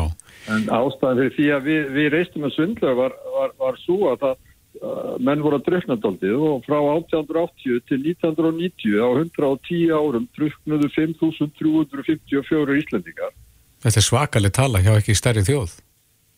En 0.53 0.65
ástæðan 0.75 1.19
fyrir 1.21 1.33
því 1.37 1.45
að 1.55 1.63
við, 1.69 1.83
við 1.95 2.07
reistum 2.13 2.43
að 2.45 2.53
sundlega 2.57 2.93
var, 2.99 3.13
var, 3.33 3.53
var 3.63 3.77
svo 3.81 3.97
að 4.11 4.17
það, 4.25 4.35
menn 5.23 5.43
voru 5.43 5.59
að 5.59 5.65
drukna 5.67 5.97
daldið 6.01 6.43
og 6.49 6.65
frá 6.67 6.77
1880 6.79 7.83
til 7.89 7.99
1990 8.11 8.99
á 8.99 9.07
110 9.07 9.93
árum 9.95 10.27
druknuðu 10.35 10.89
5.354 10.97 12.77
Íslandingar. 12.81 13.33
þetta 13.83 13.99
er 13.99 14.07
svakaleg 14.07 14.55
tala 14.55 14.83
hjá 14.83 14.93
ekki 14.97 15.15
stærri 15.15 15.43
þjóð. 15.47 15.77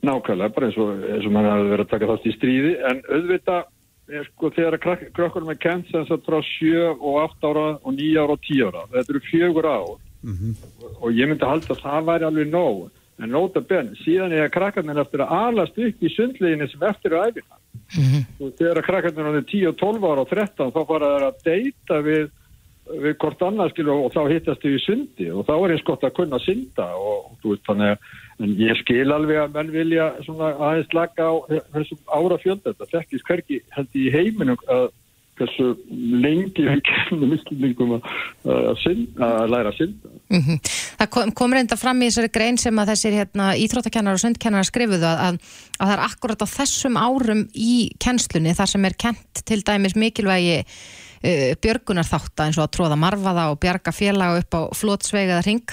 Nákvæmlega, 0.06 0.54
bara 0.54 0.68
eins 0.70 0.78
og, 0.78 1.06
eins 1.10 1.26
og 1.26 1.34
mann 1.34 1.50
hafi 1.50 1.72
verið 1.72 1.86
að 1.86 1.94
taka 1.94 2.10
þátt 2.12 2.28
í 2.30 2.36
stríði, 2.36 2.74
en 2.86 3.02
auðvitað 3.10 3.64
er 4.14 4.28
sko 4.28 4.52
þegar 4.54 4.78
að 4.78 5.06
krökkunum 5.16 5.54
er 5.54 5.62
kent 5.62 5.88
sem 5.90 6.06
sagt 6.06 6.28
frá 6.28 6.38
7 6.46 6.74
og 6.94 7.16
8 7.24 7.50
ára 7.50 7.66
og 7.82 7.96
9 7.96 8.20
ára 8.22 8.36
og 8.36 8.44
10 8.46 8.68
ára, 8.68 8.84
þetta 8.94 9.16
eru 9.16 9.24
fjögur 9.32 9.70
ár 9.70 9.96
og 10.26 11.10
ég 11.14 11.30
myndi 11.30 11.46
halda 11.46 11.74
að 11.74 11.82
það 11.84 12.08
væri 12.10 12.28
alveg 12.28 12.48
nóg, 12.50 12.86
en 13.22 13.32
nóta 13.32 13.62
benn 13.64 13.94
síðan 14.04 14.34
er 14.36 14.48
að 14.48 14.56
krakkarnir 14.58 15.02
eftir 15.02 15.24
að 15.24 15.36
alast 15.38 15.78
upp 15.80 16.02
í 16.04 16.12
sundleginni 16.12 16.68
sem 16.72 16.88
eftir 16.90 17.16
er 17.16 17.30
æfina 17.30 17.62
og 18.42 18.56
þegar 18.58 18.82
að 18.82 18.88
krakkarnir 18.90 19.38
er 19.40 19.46
10 19.52 19.70
og 19.72 19.78
12 19.84 20.10
ára 20.10 20.26
og 20.26 20.34
13 20.34 20.74
þá 20.76 20.82
fara 20.90 21.14
þeir 21.14 21.28
að 21.30 21.46
deyta 21.46 22.02
við 22.06 22.26
við 22.86 23.16
hvort 23.22 23.42
annað 23.42 23.72
skilu 23.74 23.96
og 23.96 24.12
þá 24.14 24.20
hittast 24.30 24.62
þau 24.62 24.70
í 24.70 24.82
sundi. 24.84 25.30
Og 25.34 25.46
þá 25.48 25.54
er 25.56 25.74
eins 25.74 25.86
gott 25.88 26.04
að 26.06 26.16
kunna 26.20 26.40
synda 26.44 26.86
og 27.00 27.32
þú 27.42 27.56
veist 27.56 27.66
þannig 27.70 27.94
að 27.96 28.44
en 28.46 28.54
ég 28.60 28.80
skil 28.82 29.08
alveg 29.16 29.40
að 29.40 29.56
menn 29.56 29.72
vilja 29.72 30.10
svona 30.26 30.52
aðeins 30.60 30.94
laga 30.96 31.30
á 31.32 31.34
þessum 31.74 32.02
ára 32.12 32.38
fjölda 32.44 32.74
þetta 32.74 32.90
þekkist 32.92 33.28
hverki 33.30 33.60
held 33.76 33.96
í 33.96 34.06
heiminum 34.12 34.60
að 34.68 34.90
hversu 35.36 35.72
lengi 36.24 36.64
við 36.64 36.82
kennum 36.88 37.34
íslendingum 37.36 37.96
að, 37.98 38.04
læra 39.52 39.72
að 39.72 39.78
synda. 39.80 40.12
Mm 40.32 40.60
Það 40.96 41.10
kom, 41.12 41.32
kom 41.36 41.54
reynda 41.54 41.76
fram 41.76 42.02
í 42.02 42.08
þessari 42.10 42.32
grein 42.32 42.58
sem 42.58 42.80
að 42.80 42.94
þessir 42.94 43.18
hérna, 43.20 43.50
íþróttakennar 43.60 44.16
og 44.16 44.22
sundkennar 44.24 44.68
skrifuðu 44.68 45.06
að, 45.10 45.24
að, 45.26 45.40
að 45.80 45.90
það 45.90 45.96
er 45.96 46.04
akkurat 46.06 46.46
á 46.46 46.48
þessum 46.54 47.00
árum 47.00 47.44
í 47.52 47.74
kennslunni 48.00 48.56
þar 48.56 48.72
sem 48.72 48.88
er 48.88 48.96
kent 49.06 49.44
til 49.44 49.60
dæmis 49.68 49.98
mikilvægi 50.00 50.58
uh, 50.64 51.52
björgunar 51.60 52.08
þátt 52.08 52.46
eins 52.46 52.60
og 52.60 52.68
að 52.68 52.74
tróða 52.78 53.00
marfaða 53.00 53.50
og 53.52 53.60
bjarga 53.60 53.92
félaga 53.96 54.40
upp 54.40 54.56
á 54.56 54.62
flótsveigaða 54.72 55.46
ring 55.50 55.66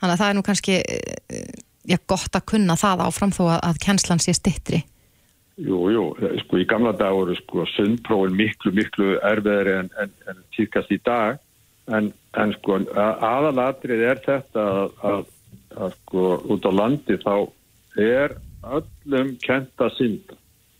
þannig 0.00 0.14
að 0.14 0.20
það 0.22 0.28
er 0.28 0.38
nú 0.38 0.46
kannski 0.46 0.80
uh, 0.80 1.64
já, 1.84 1.98
gott 2.08 2.32
að 2.32 2.48
kunna 2.54 2.78
það 2.80 3.04
áfram 3.08 3.34
þó 3.34 3.42
að, 3.50 3.60
að 3.70 3.82
kennslan 3.84 4.24
sé 4.24 4.36
stittri 4.36 4.86
Jú, 5.58 5.78
jú, 5.90 6.02
sko 6.44 6.60
í 6.60 6.66
gamla 6.70 6.92
dag 6.94 7.16
voru 7.16 7.34
sko 7.34 7.64
sundprófin 7.72 8.36
miklu, 8.38 8.70
miklu 8.76 9.16
erfiðari 9.26 9.74
en, 9.80 9.88
en, 9.98 10.12
en 10.30 10.42
týrkast 10.54 10.92
í 10.94 11.00
dag. 11.02 11.40
En, 11.90 12.12
en 12.38 12.52
sko 12.58 12.78
aðalatrið 12.94 14.04
er 14.06 14.20
þetta 14.22 14.66
að, 14.82 14.92
að, 15.10 15.24
að 15.82 15.96
sko 15.96 16.26
út 16.54 16.68
á 16.68 16.72
landi 16.74 17.16
þá 17.24 17.34
er 17.98 18.36
öllum 18.78 19.32
kent 19.42 19.82
að 19.82 19.96
synda 19.96 20.36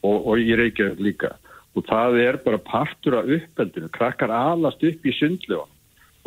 og, 0.06 0.28
og 0.28 0.44
í 0.44 0.54
Reykjavík 0.60 1.02
líka. 1.02 1.32
Og 1.74 1.86
það 1.88 2.20
er 2.22 2.38
bara 2.44 2.60
partur 2.62 3.18
af 3.18 3.32
uppeldinu, 3.38 3.90
krakkar 3.94 4.30
alast 4.34 4.84
upp 4.84 5.06
í 5.06 5.14
sundlegan 5.16 5.74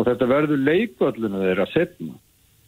og 0.01 0.07
þetta 0.07 0.27
verður 0.27 0.65
leikvöllinu 0.65 1.43
þeirra 1.43 1.67
setna 1.71 2.17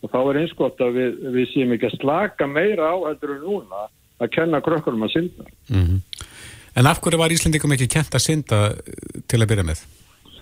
og 0.04 0.12
þá 0.12 0.20
er 0.22 0.40
eins 0.42 0.56
gott 0.60 0.82
að 0.84 0.98
við, 1.00 1.20
við 1.34 1.52
séum 1.54 1.76
ekki 1.76 1.90
að 1.90 2.00
slaka 2.02 2.48
meira 2.50 2.92
á 2.92 2.96
heldur 3.08 3.36
en 3.38 3.46
núna 3.48 3.86
að 4.24 4.34
kenna 4.36 4.64
krökkurum 4.64 5.06
að 5.08 5.18
synda. 5.18 5.52
Mm 5.70 6.00
En 6.74 6.90
af 6.90 7.02
hverju 7.02 7.20
var 7.22 7.34
Íslendingum 7.34 7.76
ekki 7.76 7.90
kent 8.00 8.16
að 8.18 8.24
synda 8.24 8.60
eh, 8.74 9.22
til 9.30 9.42
að 9.44 9.50
byrja 9.52 9.66
með? 9.68 9.84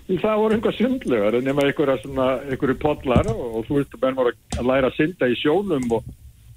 Það 0.08 0.40
voru 0.40 0.56
einhver 0.56 0.76
sundlegar 0.76 1.36
nema 1.44 1.66
einhverju 1.68 2.76
podlar 2.80 3.28
og, 3.32 3.42
og 3.58 3.66
þú 3.68 3.78
veist 3.78 3.94
að 3.96 4.02
menn 4.02 4.16
voru 4.18 4.32
að 4.58 4.68
læra 4.68 4.90
að 4.90 4.96
synda 4.96 5.28
í 5.28 5.36
sjónum 5.38 5.84
og, 5.96 6.08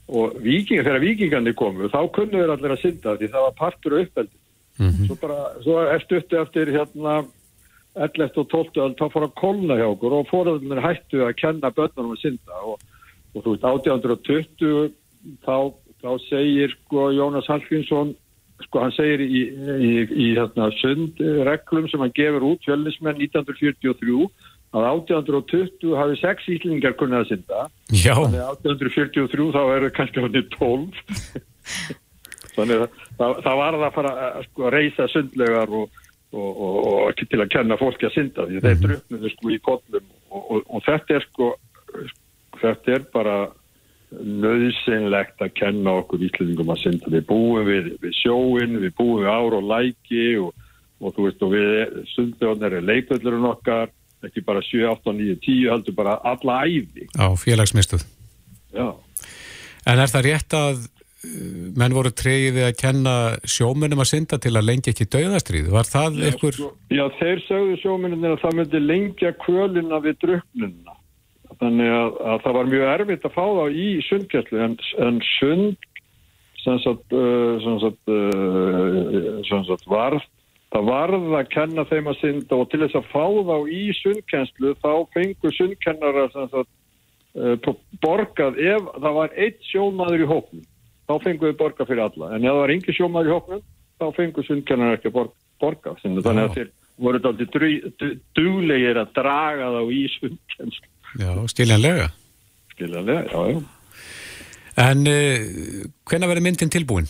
og 0.08 0.38
vikingar, 0.44 0.88
þegar 0.88 1.04
vikingandi 1.04 1.54
komu 1.60 1.92
þá 1.92 2.00
kunnu 2.16 2.40
þeir 2.40 2.54
allir 2.56 2.76
að 2.76 2.82
synda 2.82 3.16
því 3.20 3.30
það 3.36 3.46
var 3.46 3.56
partur 3.60 3.98
uppeldi. 4.00 4.40
Svo 5.06 5.16
bara, 5.22 5.38
svo 5.64 5.78
er 5.88 6.04
stuttu 6.04 6.40
eftir 6.42 6.72
hérna 6.74 7.20
11. 7.96 8.32
og 8.42 8.50
12. 8.52 8.82
öld 8.84 8.98
þá 9.00 9.06
fór 9.14 9.28
að 9.28 9.38
kolna 9.40 9.78
hjá 9.80 9.86
okkur 9.88 10.18
og 10.18 10.28
fóröldunir 10.32 10.84
hættu 10.84 11.22
að 11.24 11.38
kenna 11.40 11.72
börnunum 11.72 12.16
að 12.16 12.26
synda 12.26 12.64
og, 12.68 12.82
og 13.36 13.46
þú 13.46 13.54
veist 13.54 13.70
1820 13.70 14.90
þá, 15.46 15.56
þá 16.06 16.28
segir 16.30 16.76
sko 16.78 17.10
Jónas 17.16 17.50
Hallgrímsson 17.52 18.14
sko 18.64 18.84
hann 18.86 18.94
segir 18.96 19.24
í, 19.26 19.42
í, 19.52 19.92
í 20.06 20.28
hérna, 20.38 20.70
sundreglum 20.80 21.90
sem 21.92 22.04
hann 22.04 22.14
gefur 22.16 22.46
út 22.54 22.64
fjölnismenn 22.68 23.20
1943 23.26 24.30
að 24.76 24.88
1820 24.92 25.94
hafi 25.96 26.18
sex 26.20 26.48
íslingar 26.52 26.96
kunnið 27.00 27.22
að 27.22 27.30
synda. 27.32 27.66
Þannig 27.92 28.42
að 28.44 28.66
1843 28.72 29.52
þá 29.56 29.62
eru 29.76 29.92
kannski 29.96 30.24
hann 30.24 30.42
12 30.58 32.02
þannig 32.56 32.86
að 32.86 32.98
það, 33.20 33.38
það 33.46 33.60
var 33.60 33.78
það 33.78 33.86
að 33.88 33.96
fara 33.98 34.14
að 34.26 34.42
sko, 34.48 34.72
reysa 34.74 35.08
sundlegar 35.12 35.74
og, 35.80 36.02
og, 36.36 36.50
og, 36.50 36.78
og 36.86 37.22
til 37.22 37.42
að 37.42 37.52
kenna 37.56 37.80
fólki 37.80 38.08
að 38.08 38.16
synda 38.16 38.48
því 38.50 38.64
þeir 38.66 38.82
druknuðu 38.84 39.32
sko 39.34 39.52
í 39.52 39.60
kollum 39.66 40.10
og, 40.32 40.54
og 40.64 40.86
þetta 40.88 41.18
er 41.18 41.28
sko 41.28 41.52
þetta 42.62 42.96
er 42.96 43.08
bara 43.14 43.38
nöðsynlegt 44.24 45.44
að 45.44 45.54
kenna 45.60 45.98
okkur 46.02 46.24
íslendingum 46.28 46.72
að 46.74 46.82
synda. 46.84 47.12
Við 47.14 47.28
búum 47.30 47.68
við, 47.68 47.92
við 48.04 48.16
sjóin, 48.22 48.80
við 48.84 48.96
búum 48.98 49.22
við 49.24 49.30
ár 49.32 49.58
og 49.60 49.70
læki 49.70 50.26
og, 50.42 50.66
og 51.02 51.16
þú 51.16 51.28
veist 51.28 51.46
og 51.46 51.54
við 51.54 52.02
sundlegarnir 52.14 52.80
er 52.80 52.90
leikvöldurinn 52.90 53.48
okkar, 53.52 53.94
ekki 54.26 54.44
bara 54.46 54.64
7, 54.66 54.84
8, 54.90 55.16
9, 55.20 55.38
10, 55.46 55.70
heldur 55.74 55.98
bara 55.98 56.18
alla 56.24 56.60
æfi. 56.66 57.08
á 57.14 57.28
félagsmistuð. 57.38 58.06
Já. 58.76 58.92
En 59.86 60.02
er 60.02 60.12
það 60.12 60.26
rétt 60.26 60.58
að 60.58 60.82
uh, 60.82 60.90
menn 61.78 61.96
voru 61.96 62.12
treyið 62.12 62.60
að 62.66 62.76
kenna 62.80 63.16
sjómennum 63.46 64.02
að 64.02 64.12
synda 64.12 64.40
til 64.42 64.56
að 64.56 64.68
lengja 64.72 64.96
ekki 64.96 65.10
dauðastrýð? 65.14 65.72
Var 65.76 65.92
það 65.92 66.20
ykkur... 66.32 66.58
sko, 66.58 66.74
Já, 66.90 67.06
þeir 67.20 67.46
sögðu 67.46 67.80
sjóminnir 67.84 68.34
að 68.34 68.44
það 68.44 68.60
myndi 68.62 68.84
lengja 68.84 69.34
kvölina 69.46 70.02
við 70.04 70.22
druknuna. 70.26 70.95
Þannig 71.62 71.92
að, 71.96 72.16
að 72.32 72.40
það 72.44 72.58
var 72.58 72.72
mjög 72.72 72.88
erfitt 72.94 73.28
að 73.28 73.36
fá 73.36 73.44
þá 73.46 73.66
í 73.86 73.90
sundkjæslu 74.10 74.64
en, 74.66 74.78
en 75.06 75.20
sund 75.38 75.92
sem 76.66 76.80
sagt, 76.82 77.14
uh, 77.14 77.58
sem 77.62 77.76
sagt, 77.84 78.02
uh, 78.10 79.42
sem 79.46 79.66
sagt 79.68 79.86
varð, 79.90 80.24
það 80.74 80.88
varð 80.90 81.36
að 81.38 81.52
kenna 81.54 81.86
þeim 81.90 82.10
að 82.10 82.22
synda 82.24 82.58
og 82.58 82.72
til 82.72 82.82
þess 82.82 82.98
að 82.98 83.12
fá 83.12 83.26
þá 83.52 83.58
í 83.70 83.84
sundkjæslu 84.00 84.74
þá 84.82 84.92
fengur 85.14 85.56
sundkennara 85.60 86.26
uh, 86.34 86.64
borgað 88.04 88.58
ef 88.64 88.90
það 88.96 89.20
var 89.20 89.38
eitt 89.38 89.62
sjómaður 89.70 90.26
í 90.26 90.32
hóknum 90.32 90.66
þá 91.06 91.14
fengur 91.22 91.52
við 91.52 91.60
borgað 91.60 91.92
fyrir 91.92 92.08
alla. 92.08 92.32
En 92.34 92.42
ef 92.42 92.50
það 92.50 92.62
var 92.64 92.74
engi 92.74 92.98
sjómaður 92.98 93.30
í 93.30 93.36
hóknum 93.36 93.64
þá 94.02 94.08
fengur 94.18 94.50
sundkennara 94.50 94.98
ekki 94.98 95.12
að 95.12 95.30
borga, 95.62 95.96
þannig 96.02 96.28
að 96.34 96.58
þeir 96.58 96.74
voru 97.06 97.22
aldrei 97.30 97.72
duglegir 98.36 99.00
að 99.00 99.14
draga 99.18 99.72
þá 99.76 99.82
í 99.94 100.04
sundkjenslu. 100.16 100.90
Já, 101.20 101.48
skiljanlega. 101.48 102.10
Skiljanlega, 102.74 103.24
já, 103.32 103.48
já. 103.52 103.62
En 104.86 105.08
uh, 105.08 105.86
hvenna 106.10 106.28
verður 106.28 106.44
myndin 106.44 106.70
tilbúin? 106.74 107.08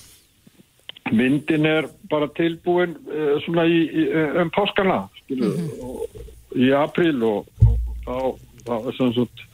Myndin 1.12 1.65
er 1.65 1.89
bara 2.10 2.30
tilbúin 2.38 2.94
uh, 3.10 3.36
svona 3.46 3.65
í, 3.65 3.82
í, 3.89 4.06
um 4.41 4.52
páskana, 4.54 5.08
skilu, 5.24 5.50
mm 5.50 5.68
-hmm. 5.68 6.30
í 6.62 6.72
april 6.78 7.24
og, 7.24 7.50
og 7.65 7.78
þá, 8.06 8.18
þá 8.68 8.74
er 8.78 8.98
svona 9.00 9.18
svona 9.18 9.52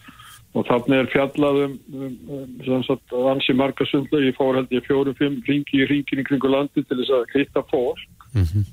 og 0.52 0.68
þannig 0.68 1.00
er 1.00 1.10
fjallað 1.14 1.60
um, 1.66 1.76
um, 1.96 2.16
um 2.68 3.28
ansi 3.32 3.56
marga 3.56 3.88
sundla 3.88 4.20
ég 4.20 4.36
fór 4.36 4.58
held 4.60 4.74
ég 4.76 4.84
fjóru-fimm 4.88 5.40
ringi 5.48 5.80
í 5.80 5.88
ringin 5.88 6.24
í 6.24 6.28
kringu 6.28 6.52
landi 6.52 6.84
til 6.84 6.98
þess 7.00 7.14
að 7.16 7.36
hitta 7.38 7.64
fólk 7.72 8.02
mm 8.34 8.44
-hmm. 8.44 8.66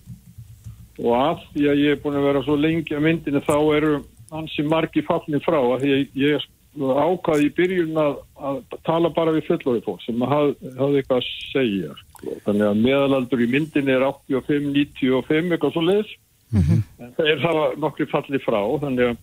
og 1.05 1.13
af 1.19 1.45
því 1.53 1.69
að 1.71 1.83
ég 1.85 1.91
er 1.95 2.03
búin 2.03 2.19
að 2.19 2.27
vera 2.29 2.43
svo 2.43 2.57
lengi 2.57 2.97
að 2.97 3.05
myndinu 3.07 3.45
þá 3.47 3.59
eru 3.77 3.93
ansi 4.35 4.65
margi 4.67 5.03
fallin 5.07 5.43
frá 5.45 5.59
að 5.61 5.87
ég, 5.89 6.09
ég 6.19 6.47
ákvaði 6.79 7.49
í 7.49 7.55
byrjun 7.57 7.97
að, 7.99 8.19
að 8.49 8.59
tala 8.87 9.11
bara 9.15 9.35
við 9.35 9.49
fullorði 9.49 9.83
fólk 9.87 10.05
sem 10.05 10.21
hafði 10.31 10.75
haf 10.79 10.99
eitthvað 11.01 11.23
að 11.23 11.31
segja 11.53 11.97
sko. 12.03 12.37
þannig 12.45 12.67
að 12.69 12.83
meðalaldur 12.85 13.43
í 13.43 13.49
myndinu 13.55 13.95
er 13.97 14.07
85-95 14.11 15.57
eitthvað 15.57 15.75
svo 15.75 15.85
leiðs 15.87 16.13
mm 16.53 16.63
-hmm. 16.63 16.85
en 17.03 17.17
það 17.17 17.33
er 17.33 17.43
það 17.47 17.59
nokkri 17.85 18.09
fallin 18.13 18.45
frá 18.45 18.61
þannig 18.85 19.11
að 19.11 19.19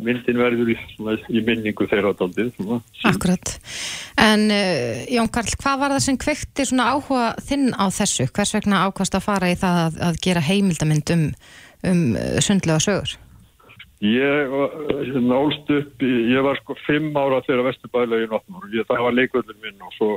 myndin 0.00 0.38
verður 0.40 0.72
í, 0.72 0.76
svona, 0.94 1.16
í 1.28 1.42
minningu 1.44 1.86
þeirra 1.88 2.14
daldið. 2.16 2.60
Akkurat. 3.08 3.50
En 4.20 4.46
uh, 4.48 5.02
Jón 5.12 5.28
Karl, 5.32 5.52
hvað 5.60 5.82
var 5.82 5.94
það 5.96 6.04
sem 6.06 6.18
kvekti 6.22 6.66
svona 6.68 6.86
áhuga 6.94 7.26
þinn 7.44 7.74
á 7.76 7.92
þessu? 7.92 8.28
Hvers 8.32 8.54
vegna 8.56 8.86
ákvæmst 8.86 9.18
að 9.18 9.26
fara 9.26 9.50
í 9.52 9.58
það 9.60 9.82
að, 9.82 9.98
að 10.08 10.22
gera 10.24 10.44
heimildamind 10.46 11.12
um, 11.12 11.26
um 11.84 12.02
uh, 12.16 12.38
sundlega 12.40 12.80
sögur? 12.80 13.16
Ég 14.02 15.18
nálst 15.22 15.68
upp, 15.70 16.02
ég 16.02 16.42
var 16.42 16.58
sko 16.58 16.74
fimm 16.82 17.14
ára 17.14 17.38
þegar 17.46 17.68
Vesturbæla 17.68 18.22
í 18.24 18.30
Náttúr. 18.30 18.64
Það 18.88 19.02
var 19.06 19.14
leikvöldur 19.14 19.58
minn 19.62 19.84
og 19.86 19.92
svo 19.94 20.08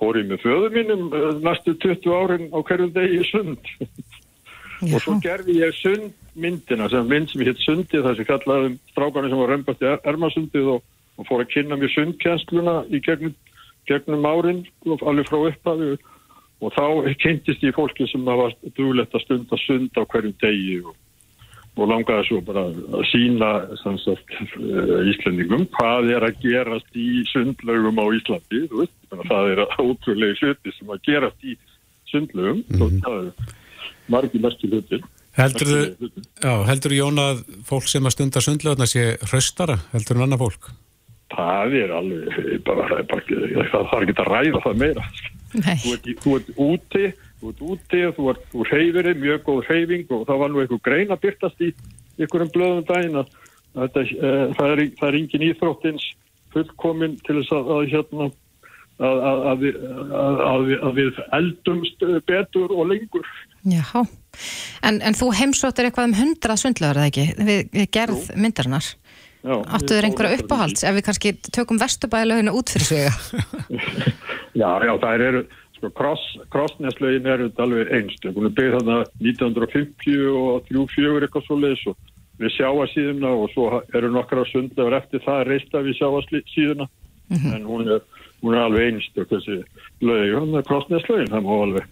fór 0.00 0.18
ég 0.20 0.28
með 0.28 0.42
föður 0.42 0.74
mínum 0.74 1.06
uh, 1.14 1.30
næstu 1.40 1.72
20 1.80 2.12
árin 2.12 2.50
á 2.52 2.58
hverjum 2.60 2.92
degi 2.92 3.22
sund. 3.30 3.72
Og 4.82 4.98
svo 4.98 5.12
gerði 5.22 5.60
ég 5.60 5.76
sundmyndina 5.78 6.88
sem 6.90 7.06
mynd 7.06 7.30
sem 7.30 7.44
hitt 7.46 7.60
sundi 7.62 8.00
þar 8.02 8.16
sem 8.18 8.26
kallaði 8.26 8.72
um 8.72 8.78
strákarnir 8.90 9.30
sem 9.30 9.38
var 9.38 9.52
römbast 9.52 9.84
í 9.84 9.90
ermasundið 10.10 10.70
og, 10.72 10.80
og 11.22 11.28
fór 11.28 11.44
að 11.44 11.52
kynna 11.52 11.78
mér 11.78 11.92
sundkjænsluna 11.92 12.74
í 12.90 12.98
gegnum, 13.06 13.36
gegnum 13.86 14.26
árin 14.26 14.64
og 14.90 15.04
alveg 15.06 15.30
frá 15.30 15.38
upphafi 15.52 15.92
og 16.62 16.74
þá 16.74 17.14
kynntist 17.22 17.62
ég 17.62 17.78
fólki 17.78 18.08
sem 18.10 18.26
var 18.26 18.56
duglegt 18.74 19.14
að 19.14 19.22
stunda 19.28 19.60
sund 19.62 19.94
á 19.94 20.02
hverjum 20.02 20.34
degi 20.42 20.80
og, 20.82 20.98
og 21.72 21.88
langaði 21.88 22.26
svo 22.28 22.40
bara 22.44 22.66
að 22.68 23.06
sína 23.08 23.50
sagt, 23.80 24.34
Íslandingum 25.08 25.64
hvað 25.78 26.10
er 26.12 26.26
að 26.26 26.42
gerast 26.44 26.98
í 26.98 27.22
sundlaugum 27.30 28.00
á 28.02 28.06
Íslandi 28.18 28.66
veist, 28.68 28.98
það 29.08 29.52
er 29.54 29.64
ótrúlega 29.80 30.36
hluti 30.42 30.74
sem 30.76 30.92
að 30.92 31.02
gerast 31.08 31.48
í 31.48 31.56
sundlaugum 32.12 32.60
mm 32.60 32.78
-hmm. 32.82 33.00
það 33.06 33.18
er 33.22 33.58
margi 34.12 34.40
merki 34.42 34.70
hlutir. 34.70 35.02
Heldur 35.32 35.70
þú, 35.72 36.92
Jón, 36.92 37.20
að 37.20 37.44
fólk 37.64 37.88
sem 37.88 38.04
að 38.04 38.16
stunda 38.16 38.42
sundlöðna 38.44 38.88
sé 38.90 39.16
hraustara 39.30 39.78
heldur 39.94 40.18
en 40.18 40.26
annað 40.26 40.44
fólk? 40.44 40.72
Það 41.32 41.76
er 41.80 41.92
alveg, 41.96 42.40
bara, 42.66 42.88
það 42.90 42.98
er 42.98 43.06
bara, 43.08 43.22
það 43.70 43.94
er 43.96 44.04
ekki 44.04 44.16
að 44.20 44.32
ræða 44.34 44.60
það 44.66 44.82
meira. 44.82 45.06
Þú 45.52 45.94
ert, 45.94 46.10
þú 46.20 46.34
ert 46.36 46.50
úti, 46.66 47.04
þú 47.42 47.52
ert 47.52 47.62
úti 47.68 48.02
og 48.06 48.16
þú 48.16 48.28
ert, 48.32 48.44
þú 48.52 48.66
reyfirinn, 48.70 49.22
mjög 49.22 49.44
góð 49.48 49.62
reyfing 49.68 50.14
og 50.14 50.26
það 50.28 50.42
var 50.42 50.52
nú 50.52 50.62
einhver 50.62 50.82
grein 50.86 51.14
að 51.14 51.22
byrtast 51.26 51.64
í 51.64 51.72
einhverjum 52.20 52.52
blöðum 52.54 52.86
daginn 52.88 53.18
að 53.18 53.32
þetta, 53.74 54.04
e, 54.06 54.32
það, 54.58 54.74
er, 54.74 54.84
það 55.00 55.08
er 55.08 55.18
engin 55.18 55.46
íþróttins 55.48 56.06
fullkomin 56.52 57.18
til 57.26 57.38
þess 57.40 57.56
að, 57.56 57.72
að 57.74 57.90
hérna 57.92 58.30
að, 59.02 59.20
að, 59.50 60.72
að 60.78 60.98
við 60.98 61.20
eldumst 61.38 62.04
betur 62.28 62.74
og 62.76 62.90
lengur. 62.92 63.28
Já, 63.66 63.84
en, 64.82 65.00
en 65.00 65.16
þú 65.16 65.30
heimsóttir 65.38 65.88
eitthvað 65.88 66.10
um 66.10 66.18
hundra 66.18 66.58
svindlaður 66.60 67.02
eða 67.02 67.12
ekki? 67.12 67.26
Við, 67.38 67.62
við 67.72 67.88
gerð 67.98 68.20
Jú. 68.20 68.38
myndarinnar. 68.44 68.90
Áttuður 69.42 70.06
einhverja 70.06 70.38
uppáhalds? 70.38 70.84
Ef 70.86 70.94
við 70.94 71.04
kannski 71.08 71.32
tökum 71.50 71.80
vestubæðileginu 71.82 72.52
út 72.54 72.70
fyrir 72.70 72.86
svega 72.86 73.10
Já, 74.60 74.68
já, 74.86 74.92
það 75.02 75.24
eru 75.26 75.40
krossneslögin 75.90 77.26
er 77.26 77.44
alveg 77.62 77.92
einstu, 77.92 78.32
hún 78.32 78.48
er 78.48 78.56
byggð 78.56 78.78
þarna 78.78 78.98
1950 79.20 80.26
og 80.30 80.68
34 80.68 81.26
eitthvað 81.26 81.46
svo 81.46 81.58
leiðis 81.58 81.86
og 81.92 81.96
við 82.42 82.54
sjáum 82.56 82.90
síðuna 82.92 83.32
og 83.38 83.50
svo 83.52 83.82
eru 83.94 84.12
nokkra 84.12 84.44
svindlaður 84.50 84.98
eftir 85.00 85.24
það 85.26 85.46
reista 85.50 85.82
við 85.82 85.98
sjáum 85.98 86.22
síðuna 86.54 86.86
mm 86.86 87.36
-hmm. 87.36 87.56
en 87.56 87.66
hún 87.66 87.88
er, 87.88 88.00
hún 88.42 88.54
er 88.54 88.62
alveg 88.62 88.92
einstu 88.92 89.24
þessi 89.24 89.62
lög, 90.00 90.38
hún 90.38 90.56
er 90.58 90.68
krossneslögin 90.70 91.32
það 91.34 91.44
má 91.46 91.52
alveg 91.62 91.84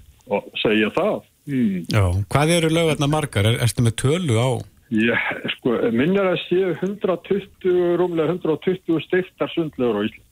segja 0.63 0.91
það 0.95 1.23
Mm. 1.49 1.87
Já, 1.89 2.05
hvað 2.31 2.53
eru 2.59 2.71
lögverðna 2.71 3.09
margar? 3.11 3.49
Er, 3.49 3.61
erstu 3.65 3.85
með 3.85 3.97
tölu 4.03 4.37
á? 4.37 4.49
Já, 4.91 5.17
sko, 5.57 5.77
minnir 5.95 6.27
að 6.27 6.41
séu 6.49 6.73
120, 6.75 7.97
rúmlega 7.99 8.35
120 8.35 9.01
stiftar 9.07 9.53
sundlegur 9.55 10.03
á 10.03 10.07
Ísland. 10.07 10.27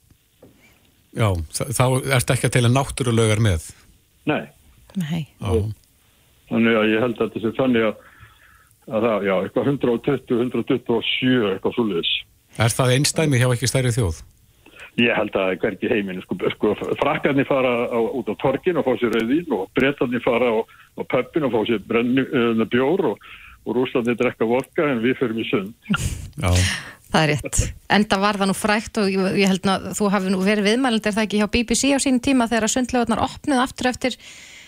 Já, 1.17 1.29
þá 1.57 1.85
ertu 2.15 2.35
ekki 2.35 2.49
að 2.49 2.55
teila 2.55 2.71
náttúrulögar 2.73 3.41
með? 3.41 3.69
Nei. 4.29 4.43
Nei. 4.99 5.23
Þannig 6.49 6.77
að 6.77 6.89
ég 6.91 7.05
held 7.05 7.15
að 7.17 7.23
þetta 7.23 7.43
sé 7.43 7.53
þannig 7.57 7.85
að, 7.87 8.03
að 8.89 9.07
það, 9.07 9.25
já, 9.29 9.35
eitthvað 9.37 9.71
120, 9.73 10.41
127, 10.49 11.53
eitthvað 11.53 11.77
svolítið. 11.77 12.11
Er 12.59 12.75
það 12.75 12.93
einstæmi 12.97 13.39
hjá 13.41 13.47
ekki 13.53 13.69
stærri 13.69 13.93
þjóð? 13.95 14.21
Ég 14.99 15.15
held 15.15 15.35
að 15.37 15.53
hverki 15.61 15.89
heiminn, 15.91 16.21
sko, 16.25 16.35
sko 16.55 16.73
frakkarnir 16.99 17.47
fara 17.47 17.71
á, 17.87 17.99
út 17.99 18.29
á 18.29 18.35
torkin 18.41 18.79
og 18.81 18.87
fá 18.87 18.97
sér 18.99 19.13
rauðín 19.15 19.53
og 19.55 19.69
brettarnir 19.77 20.23
fara 20.25 20.49
á, 20.49 20.57
á 20.99 21.01
pöppin 21.07 21.45
og 21.47 21.53
fá 21.53 21.61
sér 21.69 21.83
brenni, 21.87 22.25
uh, 22.25 22.65
bjór 22.67 23.13
og, 23.13 23.27
og 23.65 23.77
rúslandir 23.77 24.17
drekka 24.19 24.49
vodka 24.49 24.89
en 24.91 25.03
við 25.05 25.21
förum 25.21 25.39
í 25.39 25.47
sund. 25.47 25.73
Já. 26.41 26.51
Það 27.09 27.23
er 27.23 27.31
rétt. 27.33 27.59
Enda 27.89 28.19
var 28.21 28.37
það 28.37 28.51
nú 28.51 28.55
frækt 28.57 28.99
og 29.01 29.09
ég 29.09 29.49
held 29.49 29.69
að 29.71 29.87
þú 29.97 30.09
hafi 30.13 30.33
nú 30.33 30.41
verið 30.45 30.67
viðmæland 30.69 31.07
er 31.09 31.15
það 31.15 31.25
ekki 31.25 31.39
hjá 31.41 31.47
BBC 31.55 31.93
á 31.97 31.99
sín 32.03 32.19
tíma 32.21 32.45
þegar 32.51 32.67
að 32.67 32.73
sundlegarnar 32.75 33.23
opnuð 33.25 33.61
aftur 33.63 33.89
eftir 33.89 34.17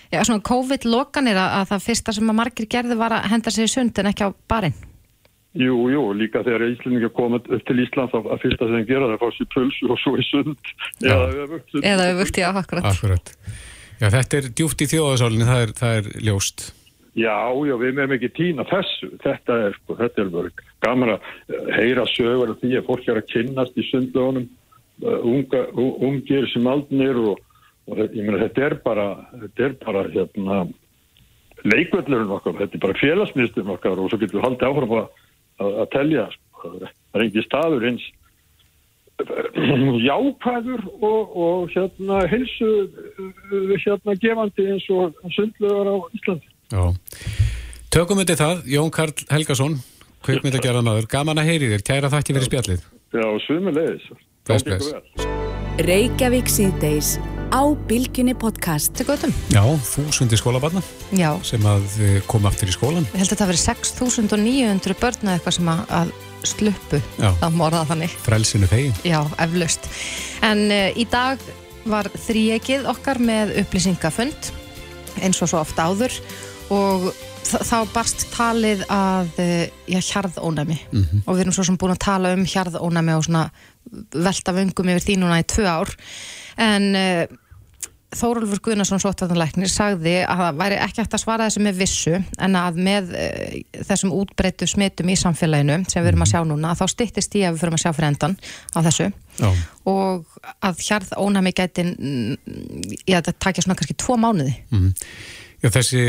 já, 0.10 0.24
svona 0.26 0.42
COVID-lokanir 0.50 1.38
að, 1.38 1.52
að 1.60 1.68
það 1.74 1.86
fyrsta 1.90 2.16
sem 2.18 2.32
að 2.34 2.40
margir 2.40 2.70
gerði 2.72 2.98
var 2.98 3.16
að 3.18 3.30
henda 3.36 3.54
sér 3.54 3.70
í 3.70 3.74
sund 3.76 4.02
en 4.02 4.10
ekki 4.10 4.26
á 4.26 4.30
barinn. 4.50 4.80
Jú, 5.52 5.78
jú, 5.92 6.02
líka 6.16 6.46
þegar 6.46 6.70
Íslandingar 6.72 7.12
komið 7.14 7.50
upp 7.58 7.64
til 7.68 7.82
Íslands 7.84 8.14
að 8.16 8.30
fyrsta 8.40 8.70
sem 8.72 8.86
gera 8.88 9.10
það 9.12 9.22
fá 9.22 9.34
sér 9.36 9.50
pulsu 9.52 9.90
og 9.92 10.00
svo 10.00 10.14
í 10.16 10.28
sund 10.30 10.72
eða 11.04 11.26
öfugt. 11.44 11.74
Eða 11.82 12.06
öfugt, 12.14 12.40
já, 12.40 12.48
akkurat. 12.56 12.88
Akkurat. 12.88 13.34
Já, 14.00 14.08
þetta 14.16 14.40
er 14.40 14.48
djúft 14.58 14.82
í 14.82 14.88
þjóðasálinni, 14.94 15.50
það, 15.50 15.74
það 15.78 15.98
er 16.00 16.08
ljóst. 16.30 16.70
Já, 17.18 17.36
já, 17.68 17.76
við 17.76 17.96
meðum 17.98 18.16
ekki 18.16 18.32
tína 18.38 18.66
þessu. 18.70 19.12
Þetta 19.20 19.58
er, 19.68 19.78
sko, 19.82 19.98
þetta 20.00 20.22
er 20.24 20.30
verið 20.32 20.66
gaman 20.86 21.14
að 21.18 21.32
heyra 21.76 22.06
sögur 22.08 22.54
af 22.54 22.62
því 22.62 22.76
að 22.80 22.86
fólk 22.88 23.10
er 23.10 23.20
að 23.20 23.32
kynnast 23.34 23.80
í 23.80 23.88
sundlögunum, 23.90 24.46
uh, 25.04 25.18
unga, 25.28 25.66
ungir 26.08 26.48
sem 26.54 26.70
aldnir 26.72 27.20
og, 27.20 27.42
og 27.92 28.06
ég 28.06 28.22
meina 28.22 28.40
þetta 28.46 28.68
er 28.70 28.78
bara, 28.86 29.10
þetta 29.44 29.68
er 29.68 29.76
bara, 29.84 30.06
hérna, 30.16 30.62
leikvöldurinn 31.68 32.32
okkar, 32.38 32.56
þetta 32.64 32.80
er 32.80 32.86
bara 32.88 33.02
félagsmyndstum 33.02 33.76
okkar 33.76 34.00
og 34.00 34.08
svo 34.10 34.22
getur 34.22 34.40
við 34.40 34.48
haldið 34.48 34.72
áfram 34.72 34.96
að 35.02 35.12
að, 35.62 35.78
að 35.84 35.92
telja 35.96 36.26
sko. 36.34 36.74
það 36.82 36.90
er 37.20 37.26
ekki 37.28 37.46
staður 37.46 37.88
eins 37.92 38.08
jákvæður 40.08 40.86
og, 41.06 41.36
og 41.46 41.74
hérna 41.76 42.24
helsu 42.32 42.70
hérna 43.84 44.18
gefandi 44.24 44.68
eins 44.74 44.88
og 44.94 45.20
sundlegar 45.36 45.92
á 45.92 45.96
Íslandi 46.18 46.51
Já. 46.72 46.84
Tökum 47.92 48.22
við 48.22 48.38
það, 48.40 48.64
Jón 48.72 48.92
Karl 48.96 49.26
Helgason 49.28 49.78
kveikmyndagerðanaður, 50.26 51.10
gaman 51.12 51.42
að 51.42 51.50
heyri 51.50 51.72
þér 51.74 51.86
kæra 51.86 52.12
þakki 52.14 52.36
fyrir 52.38 52.48
spjallið 52.48 52.90
Já, 53.12 53.28
sumulegis 53.48 54.04
Reykjavík 55.82 56.50
síðdeis 56.52 57.16
á 57.52 57.62
Bilginni 57.88 58.34
podcast. 58.38 58.94
Þetta 58.96 59.04
er 59.04 59.08
gotum. 59.10 59.34
Já, 59.52 59.64
þúsundi 59.88 60.40
skólabarna 60.40 60.82
Já. 61.16 61.32
sem 61.48 61.64
að 61.68 61.96
eh, 62.04 62.18
koma 62.30 62.52
aftur 62.52 62.72
í 62.72 62.76
skólan. 62.76 63.08
Ég 63.12 63.24
held 63.24 63.34
að 63.34 63.42
það 63.42 63.52
verið 63.52 63.64
6.900 63.66 64.98
börn 65.02 65.32
eitthvað 65.34 65.58
sem 65.58 65.72
að, 65.72 65.82
að 66.00 66.14
sluppu 66.52 67.02
á 67.20 67.48
morða 67.56 67.84
þannig. 67.90 68.16
Frelsinu 68.24 68.70
fegin. 68.72 68.96
Já, 69.08 69.20
eflaust. 69.44 69.90
En 70.46 70.64
uh, 70.72 70.88
í 70.96 71.08
dag 71.12 71.44
var 71.92 72.12
þrýegið 72.28 72.88
okkar 72.92 73.20
með 73.24 73.56
upplýsingafund 73.64 74.52
eins 75.22 75.42
og 75.44 75.52
svo 75.52 75.64
oft 75.64 75.80
áður 75.82 76.14
og 76.72 77.12
þá 77.52 77.78
barst 77.92 78.26
talið 78.32 78.86
að 78.92 79.40
eh, 79.44 79.68
já, 79.90 80.00
hjarðónami 80.00 80.78
mm 80.80 81.04
-hmm. 81.04 81.24
og 81.26 81.36
við 81.36 81.44
erum 81.44 81.56
svo 81.56 81.66
sem 81.68 81.78
búin 81.78 81.96
að 81.96 82.06
tala 82.06 82.34
um 82.34 82.46
hjarðónami 82.46 83.18
og 83.18 83.26
svona 83.28 83.50
velta 84.14 84.54
vöngum 84.56 84.92
yfir 84.94 85.06
því 85.08 85.20
núna 85.20 85.42
í 85.42 85.48
tvö 85.48 85.68
ár 85.68 85.96
en 86.58 86.96
uh, 86.96 87.38
Þórólfur 88.12 88.60
Guðnarsson 88.60 89.00
sóttvartanlæknir 89.00 89.70
sagði 89.72 90.18
að 90.28 90.38
það 90.42 90.58
væri 90.60 90.78
ekki 90.84 91.00
hægt 91.00 91.14
að 91.16 91.22
svara 91.22 91.46
þessu 91.48 91.62
með 91.64 91.78
vissu 91.80 92.18
en 92.44 92.56
að 92.60 92.80
með 92.88 93.14
uh, 93.16 93.84
þessum 93.88 94.12
útbreyttu 94.12 94.68
smitum 94.68 95.10
í 95.10 95.16
samfélaginu 95.16 95.78
sem 95.88 96.04
við 96.04 96.12
erum 96.12 96.26
að 96.26 96.32
sjá 96.34 96.42
núna 96.44 96.76
þá 96.76 96.86
stittist 96.92 97.36
í 97.36 97.46
að 97.48 97.54
við 97.56 97.62
fyrir 97.62 97.74
að 97.74 97.84
sjá 97.86 97.94
fyrir 97.96 98.10
endan 98.12 98.36
á 98.76 98.80
þessu 98.84 99.12
Já. 99.40 99.50
og 99.88 100.26
að 100.60 100.84
hjarð 100.88 101.14
ónæmi 101.18 101.54
gæti 101.56 101.88
já 103.08 103.22
þetta 103.22 103.38
takja 103.40 103.64
svona 103.64 103.80
kannski 103.80 103.96
tvo 103.96 104.20
mánuði 104.20 104.56
Mm. 104.72 104.94
Já, 105.62 105.70
þessi 105.70 106.04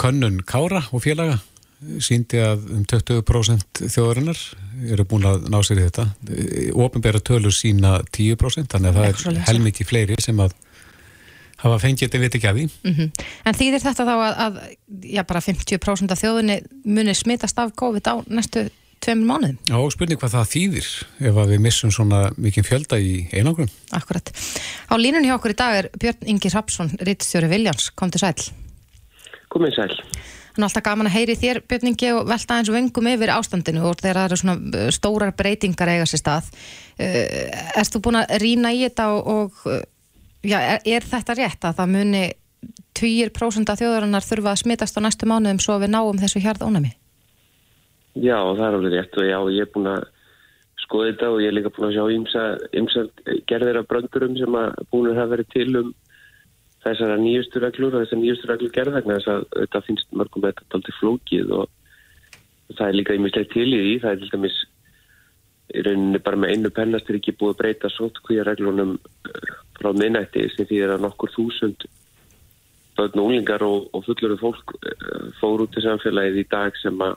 könnun 0.00 0.40
Kára 0.48 0.86
og 0.90 1.02
félaga 1.04 1.40
síndi 2.00 2.38
að 2.40 2.68
um 2.72 2.84
20% 2.88 3.82
þjóðarinnar 3.92 4.38
eru 4.94 5.04
búin 5.08 5.26
að 5.28 5.48
ná 5.52 5.58
sér 5.66 5.82
í 5.82 5.88
þetta. 5.88 6.06
Ópenbæra 6.80 7.20
tölur 7.20 7.52
sína 7.54 7.98
10% 8.14 8.70
þannig 8.72 8.92
að 8.92 9.00
það 9.00 9.08
Eitthvað 9.10 9.34
er 9.34 9.48
helmikið 9.50 9.90
fleiri 9.90 10.16
sem 10.24 10.40
að 10.40 10.54
hafa 11.64 11.80
fengið 11.82 12.06
þetta 12.06 12.22
viti 12.22 12.40
ekki 12.40 12.50
að 12.50 12.60
því. 12.60 12.64
mm 12.84 13.28
En 13.44 13.58
þýðir 13.58 13.84
þetta 13.84 14.08
þá 14.08 14.14
að, 14.14 14.32
að 14.46 14.56
já, 15.12 15.22
bara 15.28 15.44
50% 15.44 16.16
af 16.16 16.24
þjóðinni 16.24 16.58
muni 16.84 17.14
smitast 17.16 17.60
af 17.60 17.76
COVID 17.76 18.08
á 18.08 18.14
næstu 18.24 18.66
tveimur 19.04 19.28
mánuðum? 19.28 19.60
Já, 19.68 19.78
spurning 19.92 20.20
hvað 20.20 20.36
það 20.38 20.50
þýðir 20.56 20.90
ef 21.28 21.40
að 21.44 21.52
við 21.52 21.64
missum 21.68 21.92
svona 21.92 22.26
mikið 22.40 22.68
fjölda 22.70 23.00
í 23.00 23.14
einangrun. 23.36 23.72
Akkurat. 23.92 24.32
Á 24.88 24.94
línunni 24.96 25.28
hjá 25.28 25.36
okkur 25.36 25.52
í 25.52 25.60
dag 25.60 25.80
er 25.82 25.92
Björn 25.92 26.28
Ingi 26.32 26.52
Rapsson, 26.54 26.94
rittstjóri 27.04 27.52
Viljans, 27.52 27.90
kom 27.92 28.12
til 28.12 28.24
sæl. 28.24 28.63
Komið 29.54 29.76
sæl. 29.76 29.92
Þannig 30.54 30.68
alltaf 30.68 30.84
gaman 30.86 31.08
að 31.10 31.16
heyri 31.16 31.34
þér, 31.38 31.60
Björn 31.66 31.88
Ingi, 31.90 32.10
og 32.14 32.28
velta 32.30 32.60
eins 32.60 32.70
vengum 32.70 33.08
yfir 33.10 33.32
ástandinu 33.34 33.88
og 33.88 33.98
þegar 33.98 34.20
það 34.20 34.28
eru 34.28 34.38
svona 34.38 34.54
uh, 34.84 34.90
stórar 34.94 35.34
breytingar 35.34 35.90
eiga 35.90 36.06
sér 36.06 36.22
stað. 36.22 36.50
Uh, 36.94 37.18
erst 37.80 37.96
þú 37.96 38.04
búin 38.06 38.20
að 38.20 38.36
rýna 38.42 38.70
í 38.74 38.84
þetta 38.84 39.08
og, 39.16 39.32
og 39.34 39.64
uh, 39.70 39.80
já, 40.46 40.58
er, 40.60 40.84
er 40.86 41.06
þetta 41.10 41.38
rétt 41.40 41.66
að 41.66 41.80
það 41.80 41.94
muni 41.96 42.24
20% 42.94 43.72
af 43.72 43.80
þjóðarinnar 43.80 44.24
þurfa 44.24 44.54
að 44.54 44.62
smitast 44.62 44.98
á 44.98 45.00
næstu 45.02 45.28
mánuðum 45.28 45.62
svo 45.62 45.80
við 45.82 45.94
náum 45.96 46.22
þessu 46.22 46.42
hjarð 46.44 46.66
ónami? 46.68 46.94
Já, 48.14 48.38
það 48.38 48.66
er 48.68 48.78
alveg 48.78 48.94
rétt 48.94 49.18
og 49.18 49.26
já, 49.26 49.38
ég 49.56 49.66
er 49.66 49.72
búin 49.74 49.90
að 49.90 50.06
skoða 50.84 51.10
þetta 51.10 51.30
og 51.34 51.42
ég 51.42 51.50
er 51.50 51.56
líka 51.58 51.74
búin 51.74 51.88
að 51.88 51.96
sjá 51.96 52.04
ymsa 52.78 53.04
gerðir 53.50 53.80
af 53.80 53.90
bröndurum 53.90 54.38
sem 54.38 54.58
að 54.60 54.80
búin 54.92 55.10
að 55.10 55.18
hafa 55.18 55.32
verið 55.34 55.50
til 55.54 55.68
um 55.80 55.92
þessara 56.84 57.16
nýjustu 57.20 57.62
reglur 57.62 57.96
og 57.96 58.04
þessar 58.04 58.20
nýjustu 58.20 58.50
reglur 58.50 58.74
gerðagna 58.74 59.18
þess 59.18 59.32
að 59.32 59.48
þetta 59.54 59.82
finnst 59.88 60.14
mörgum 60.14 60.44
þetta 60.44 60.78
aldrei 60.78 60.94
flókið 61.00 61.52
og 61.58 62.76
það 62.76 62.86
er 62.86 62.96
líka 62.98 63.18
ímislegt 63.18 63.52
til 63.52 63.66
í 63.68 63.80
því, 63.80 63.98
það 64.02 64.12
er 64.12 64.22
til 64.22 64.30
dæmis 64.34 64.60
í 65.74 65.84
rauninni 65.84 66.20
bara 66.22 66.40
með 66.40 66.54
einu 66.54 66.72
pennast 66.76 67.10
er 67.10 67.18
ekki 67.18 67.36
búið 67.40 67.54
að 67.54 67.60
breyta 67.62 67.90
sótkvíja 67.92 68.46
reglunum 68.46 68.96
eh, 68.98 69.52
frá 69.78 69.90
minnætti 69.96 70.46
sem 70.52 70.68
því 70.68 70.80
að 70.86 71.04
nokkur 71.04 71.32
þúsund 71.34 71.86
börn 72.94 73.18
og 73.18 73.24
unglingar 73.24 73.64
og, 73.66 73.88
fullur 74.06 74.36
fólk 74.40 74.74
eh, 74.84 75.30
fór 75.40 75.64
út 75.64 75.78
í 75.78 75.84
samfélagið 75.84 76.42
í 76.44 76.48
dag 76.52 76.76
sem 76.82 77.00
að 77.04 77.16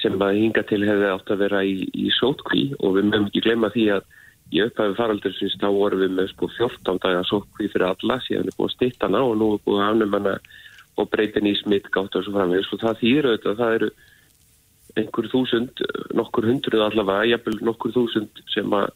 sem 0.00 0.16
að 0.18 0.40
hinga 0.40 0.64
til 0.66 0.80
hefði 0.82 1.10
átt 1.12 1.28
að 1.30 1.42
vera 1.44 1.60
í, 1.62 1.84
í 1.94 2.08
sótkví 2.16 2.72
og 2.80 2.96
við 2.96 3.10
mögum 3.10 3.28
ekki 3.28 3.44
glemma 3.44 3.70
því 3.74 3.84
að 3.94 4.08
í 4.54 4.62
upphæfi 4.62 4.96
faraldur 4.98 5.34
sinns 5.34 5.56
þá 5.58 5.68
vorum 5.74 6.02
við 6.04 6.12
með 6.16 6.28
sko 6.32 6.48
14 6.54 7.00
daga 7.02 7.22
sótkví 7.26 7.70
fyrir 7.72 7.88
alla 7.88 8.18
síðan 8.22 8.50
er 8.50 8.58
búið 8.58 8.68
að 8.68 8.74
stýtta 8.76 9.08
hana 9.08 9.22
og 9.26 9.38
nú 9.40 9.48
er 9.56 9.64
búið 9.64 9.80
að 9.80 9.88
afnum 9.88 10.18
hana 10.18 10.34
og 10.96 11.08
breytin 11.12 11.48
í 11.50 11.54
smitt 11.58 11.88
gátt 11.94 12.14
og 12.16 12.24
svo 12.24 12.34
framvegis. 12.36 12.70
Og 12.72 12.82
það 12.82 13.00
þýr 13.02 13.28
auðvitað 13.30 13.58
það 13.60 13.74
eru 13.78 13.90
einhver 14.96 15.28
þúsund, 15.32 15.82
nokkur 16.16 16.46
hundruð 16.48 16.84
allavega, 16.86 17.30
jafnvel 17.32 17.58
nokkur 17.68 17.92
þúsund 17.96 18.44
sem 18.52 18.76
að 18.76 18.86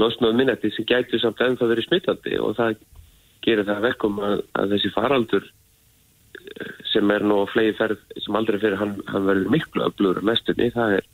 losnaðu 0.00 0.38
minnetti 0.38 0.70
sem 0.72 0.86
gæti 0.88 1.20
samt 1.20 1.42
ennþá 1.44 1.68
verið 1.68 1.88
smittandi 1.88 2.38
og 2.40 2.54
það 2.56 2.78
gerir 3.44 3.68
það 3.68 3.84
verkum 3.84 4.20
að, 4.24 4.44
að 4.56 4.72
þessi 4.72 4.92
faraldur 4.94 5.48
eh, 5.50 6.70
sem 6.92 7.10
er 7.12 7.26
nú 7.26 7.42
flegi 7.52 7.74
ferð 7.76 8.00
sem 8.24 8.38
aldrei 8.38 8.60
fyrir 8.62 8.78
hann, 8.80 8.94
hann 9.10 9.28
verður 9.28 9.52
miklu 9.52 9.84
að 9.84 10.22
mestunni, 10.24 10.70
það 10.72 11.00
er 11.00 11.10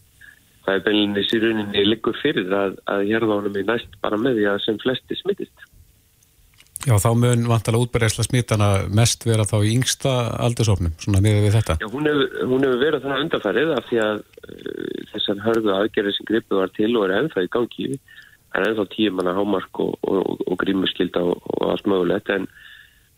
það 0.69 0.77
er 0.77 0.85
beilinni 0.85 1.25
sér 1.25 1.47
rauninni 1.47 1.83
liggur 1.89 2.17
fyrir 2.21 2.53
að, 2.53 2.79
að 2.93 3.09
hérðánum 3.09 3.57
er 3.57 3.67
næst 3.71 3.99
bara 4.05 4.21
með 4.21 4.39
því 4.39 4.47
að 4.53 4.63
sem 4.67 4.81
flesti 4.83 5.17
smittist. 5.17 5.67
Já, 6.87 6.95
þá 7.03 7.09
mun 7.19 7.49
vantalega 7.51 7.85
útberðisla 7.85 8.25
smitana 8.25 8.69
mest 8.95 9.25
vera 9.27 9.47
þá 9.49 9.57
í 9.67 9.73
yngsta 9.75 10.13
aldursofnum, 10.45 10.95
svona 11.03 11.23
miður 11.25 11.49
við 11.49 11.57
þetta. 11.59 11.77
Já, 11.83 11.89
hún 11.91 12.07
hefur, 12.07 12.29
hún 12.53 12.65
hefur 12.67 12.85
verið 12.85 13.05
þannig 13.05 13.25
undanfærið 13.25 13.73
af 13.75 13.89
því 13.89 13.99
að 14.05 14.21
uh, 14.21 15.03
þessar 15.15 15.43
hörðu 15.49 15.75
aðgerðir 15.75 16.17
sem 16.17 16.29
gripið 16.31 16.61
var 16.61 16.73
til 16.77 16.93
og 16.93 17.09
er 17.09 17.17
ennþá 17.19 17.45
í 17.45 17.51
gangi 17.57 17.89
er 18.55 18.69
ennþá 18.69 18.87
tímanna 18.95 19.35
hámark 19.37 19.83
og, 19.85 19.99
og, 20.07 20.47
og 20.47 20.61
grímuskylda 20.63 21.25
og, 21.33 21.43
og 21.59 21.75
allt 21.75 21.91
mögulegt 21.91 22.31
en, 22.33 22.47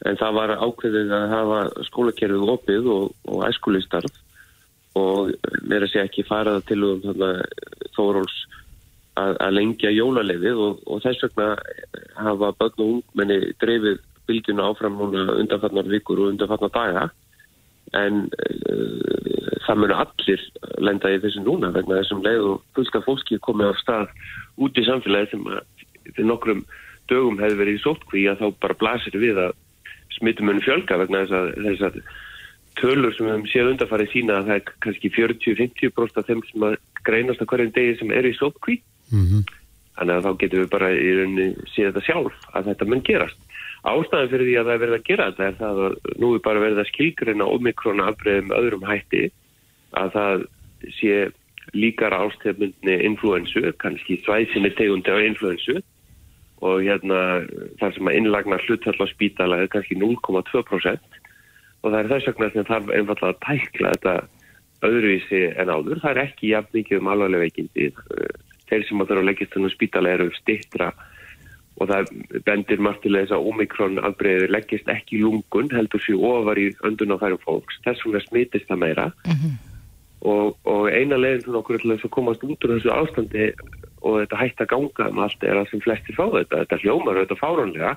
en 0.09 0.19
það 0.23 0.41
var 0.41 0.57
ákveðið 0.57 1.15
að 1.19 1.29
hafa 1.35 1.61
skólakerfið 1.91 2.55
opið 2.57 2.91
og, 2.97 3.07
og 3.29 3.47
æskulistarf 3.51 4.19
og 4.99 5.31
mér 5.69 5.87
að 5.87 5.93
segja 5.93 6.07
ekki 6.09 6.27
faraða 6.27 6.65
til 6.67 6.83
um 6.87 7.03
þóróls 7.95 8.37
að, 9.21 9.37
að 9.37 9.57
lengja 9.57 9.93
jólalefið 9.95 10.63
og, 10.67 10.85
og 10.87 11.03
þess 11.05 11.27
vegna 11.27 11.49
hafa 12.19 12.53
börn 12.59 12.85
og 12.85 12.93
ungmenni 12.97 13.39
dreifið 13.63 14.01
bylgjuna 14.31 14.69
áfram 14.71 14.99
núna 14.99 15.27
undanfarnar 15.39 15.91
vikur 15.91 16.23
og 16.23 16.35
undanfarnar 16.35 16.73
daga. 16.75 17.09
En 17.99 18.27
uh, 18.31 19.49
það 19.67 19.81
munu 19.83 19.97
allir 19.99 20.45
lenda 20.83 21.11
í 21.11 21.19
þessu 21.23 21.43
núna 21.47 21.73
vegna 21.75 21.99
þessum 22.01 22.23
leið 22.27 22.47
og 22.53 22.63
fullska 22.77 23.03
fólki 23.07 23.41
komið 23.43 23.75
á 23.75 23.75
stað 23.83 24.13
út 24.63 24.79
í 24.79 24.87
samfélagi 24.87 25.33
sem 25.33 25.49
fyrir 26.11 26.29
nokkrum 26.29 26.63
dögum 27.11 27.41
hefði 27.43 27.59
verið 27.59 27.79
í 27.79 27.83
sótkví 27.83 28.27
að 28.31 28.45
þá 28.45 28.61
bara 28.63 28.79
blasir 28.83 29.19
við 29.19 29.41
að 29.43 29.57
smittum 30.15 30.51
munu 30.51 30.63
fjölga 30.63 30.99
vegna 31.01 31.25
þess 31.25 31.37
að, 31.39 31.51
þess 31.67 31.87
að 31.89 31.99
tölur 32.81 33.15
sem 33.15 33.27
við 33.27 33.35
hefum 33.35 33.51
séð 33.53 33.73
undarfarið 33.75 34.13
sína 34.13 34.39
að 34.41 34.49
það 34.49 34.57
er 34.59 34.73
kannski 34.87 35.13
40-50% 35.17 36.21
af 36.21 36.29
þeim 36.29 36.43
sem 36.51 36.67
að 36.69 36.79
greinast 37.07 37.43
að 37.45 37.51
hverjum 37.53 37.75
degi 37.77 37.99
sem 38.01 38.15
eru 38.17 38.33
í 38.33 38.39
sótkví 38.39 38.81
Mm 39.11 39.27
-hmm. 39.27 39.43
þannig 39.97 40.15
að 40.17 40.25
þá 40.25 40.33
getum 40.41 40.61
við 40.61 40.71
bara 40.71 40.89
í 40.95 41.11
rauninni 41.19 41.47
séð 41.75 41.87
þetta 41.89 42.07
sjálf 42.07 42.37
að 42.55 42.67
þetta 42.71 42.87
mun 42.87 43.03
gerast. 43.09 43.39
Ástæðan 43.83 44.31
fyrir 44.31 44.47
því 44.47 44.57
að 44.61 44.67
það 44.67 44.75
er 44.75 44.83
verið 44.85 44.97
að 44.99 45.09
gera 45.09 45.29
þetta 45.31 45.47
er 45.47 45.57
það 45.61 45.81
að 45.85 45.95
nú 46.21 46.35
er 46.35 46.43
bara 46.47 46.65
verið 46.65 46.79
að 46.81 46.91
skilgreina 46.93 47.45
omikrona 47.45 48.09
afbreyðum 48.11 48.57
öðrum 48.61 48.87
hætti 48.87 49.23
að 49.91 50.13
það 50.17 50.45
sé 50.99 51.15
líkara 51.75 52.23
ástæðmyndni 52.27 52.97
influensu, 53.09 53.73
kannski 53.79 54.21
svæðsynni 54.25 54.71
tegundi 54.77 55.11
á 55.11 55.19
influensu 55.23 55.81
og 56.61 56.83
hérna 56.85 57.47
þar 57.81 57.95
sem 57.95 58.09
að 58.09 58.17
innlagna 58.19 58.59
hlutall 58.67 59.01
á 59.01 59.07
spítala 59.09 59.63
er 59.63 59.69
kannski 59.73 59.97
0,2% 59.97 61.20
og 61.81 61.93
það 61.93 61.99
er 62.01 62.11
þess 62.13 62.29
vegna 62.31 62.51
sem 62.53 62.69
þarf 62.69 62.93
einfallega 62.97 63.35
að 63.35 63.43
tækla 63.47 63.95
þetta 63.95 64.15
öðruvísi 64.87 65.41
en 65.61 65.73
áður. 65.73 66.03
Það 66.03 66.11
er 66.13 66.23
ekki 66.25 66.53
jafn 66.55 66.77
mikið 66.77 67.01
um 67.01 67.11
alvarlega 67.13 67.47
veikindi. 67.47 67.89
Þeir 68.71 68.85
sem 68.87 69.03
að 69.03 69.11
þurfa 69.11 69.23
að 69.23 69.31
leggjast 69.31 69.57
þannig 69.57 69.75
spítala 69.75 70.13
eru 70.15 70.29
stittra. 70.37 70.91
Og 71.81 71.89
það 71.89 72.13
bendir 72.45 72.81
til 73.01 73.17
þess 73.17 73.33
að 73.33 73.49
omikron 73.51 73.99
afbreyði 74.05 74.53
leggjast 74.53 74.93
ekki 74.93 75.19
í 75.19 75.25
lungun 75.25 75.73
heldur 75.73 76.03
sér 76.05 76.21
ofar 76.21 76.61
í 76.61 76.71
öndun 76.85 77.17
á 77.17 77.23
færum 77.23 77.43
fólks. 77.45 77.81
Þess 77.85 78.05
vegna 78.05 78.25
smitist 78.27 78.69
það 78.69 78.83
meira. 78.85 79.11
Mhm. 79.27 79.59
og, 80.21 80.57
og 80.69 80.83
eina 80.93 81.17
leiðin 81.17 81.47
fyrir 81.47 81.59
okkur 81.63 81.79
til 81.81 81.95
þess 81.95 82.05
að 82.05 82.11
komast 82.13 82.43
út 82.45 82.65
úr 82.67 82.75
þessu 82.75 82.91
ástandi 82.93 83.47
og 84.05 84.19
þetta 84.21 84.41
hægt 84.41 84.61
að 84.61 84.69
ganga 84.69 85.07
um 85.09 85.21
allt 85.25 85.47
er 85.49 85.57
að 85.57 85.71
sem 85.71 85.81
flestir 85.81 86.17
fá 86.17 86.27
þetta. 86.29 86.61
Þetta 86.61 86.79
hljómar 86.83 87.21
þetta 87.23 87.39
fáránlega 87.41 87.93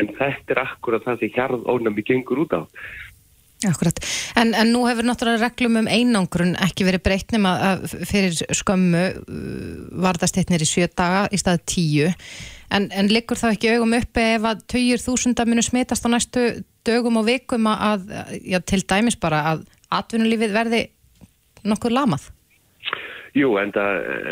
en 0.00 0.08
þetta 0.16 0.54
er 0.54 0.60
akkurat 0.62 1.04
það 1.04 1.20
sem 1.20 1.34
hjarð 1.36 1.68
ónami 1.68 2.04
gengur 2.08 2.40
út 2.46 2.56
á 2.56 2.60
Akkurat, 3.70 4.00
en, 4.38 4.52
en 4.54 4.72
nú 4.72 4.84
hefur 4.88 5.06
náttúrulega 5.06 5.48
reglum 5.48 5.80
um 5.82 5.90
einangrun 5.90 6.54
ekki 6.66 6.86
verið 6.88 7.04
breytt 7.06 7.34
nema 7.34 7.54
að 7.70 7.86
fyrir 8.08 8.36
skömmu 8.54 9.04
uh, 9.06 9.72
varðastittnir 10.06 10.64
í 10.64 10.68
sjö 10.68 10.90
daga 10.92 11.26
í 11.32 11.40
stað 11.40 11.64
tíu 11.68 12.10
en, 12.70 12.88
en 12.90 13.10
liggur 13.12 13.38
þá 13.38 13.50
ekki 13.52 13.74
augum 13.76 13.96
uppi 13.98 14.24
ef 14.36 14.46
að 14.50 14.62
töyjur 14.74 15.02
þúsunda 15.02 15.46
munu 15.48 15.64
smitast 15.64 16.06
á 16.06 16.10
næstu 16.12 16.46
dögum 16.86 17.20
og 17.20 17.26
vikum 17.26 17.66
að, 17.70 18.06
já, 18.42 18.60
til 18.62 18.82
dæmis 18.86 19.18
bara 19.18 19.42
að 19.52 19.66
atvinnulífið 19.94 20.54
verði 20.54 20.82
nokkuð 21.66 21.94
lamað? 21.94 22.30
Jú, 23.36 23.52
enda, 23.60 23.84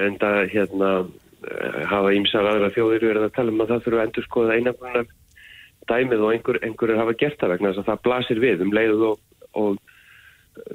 enda 0.07 0.31
hérna 0.49 0.91
eh, 1.03 1.83
hafa 1.91 2.15
ímsar 2.17 2.49
aðra 2.49 2.73
þjóðir 2.75 3.11
verið 3.11 3.27
að 3.27 3.37
tala 3.37 3.53
um 3.53 3.63
að 3.65 3.75
það 3.75 3.85
þurfa 3.87 4.01
að 4.01 4.09
endur 4.09 4.29
skoða 4.29 4.59
einangrunum 4.59 5.13
dæmið 5.91 6.25
og 6.25 6.33
einhver, 6.33 6.59
einhverjur 6.65 7.01
hafa 7.03 7.17
gert 7.21 7.41
það 7.41 7.55
vegna 7.55 7.73
þess 7.73 7.83
að 7.83 7.89
það 7.91 8.05
blasir 8.07 8.41
við 8.41 8.65
um 8.65 8.73
leiðu 8.73 9.11
og, 9.11 9.19
og 9.61 9.79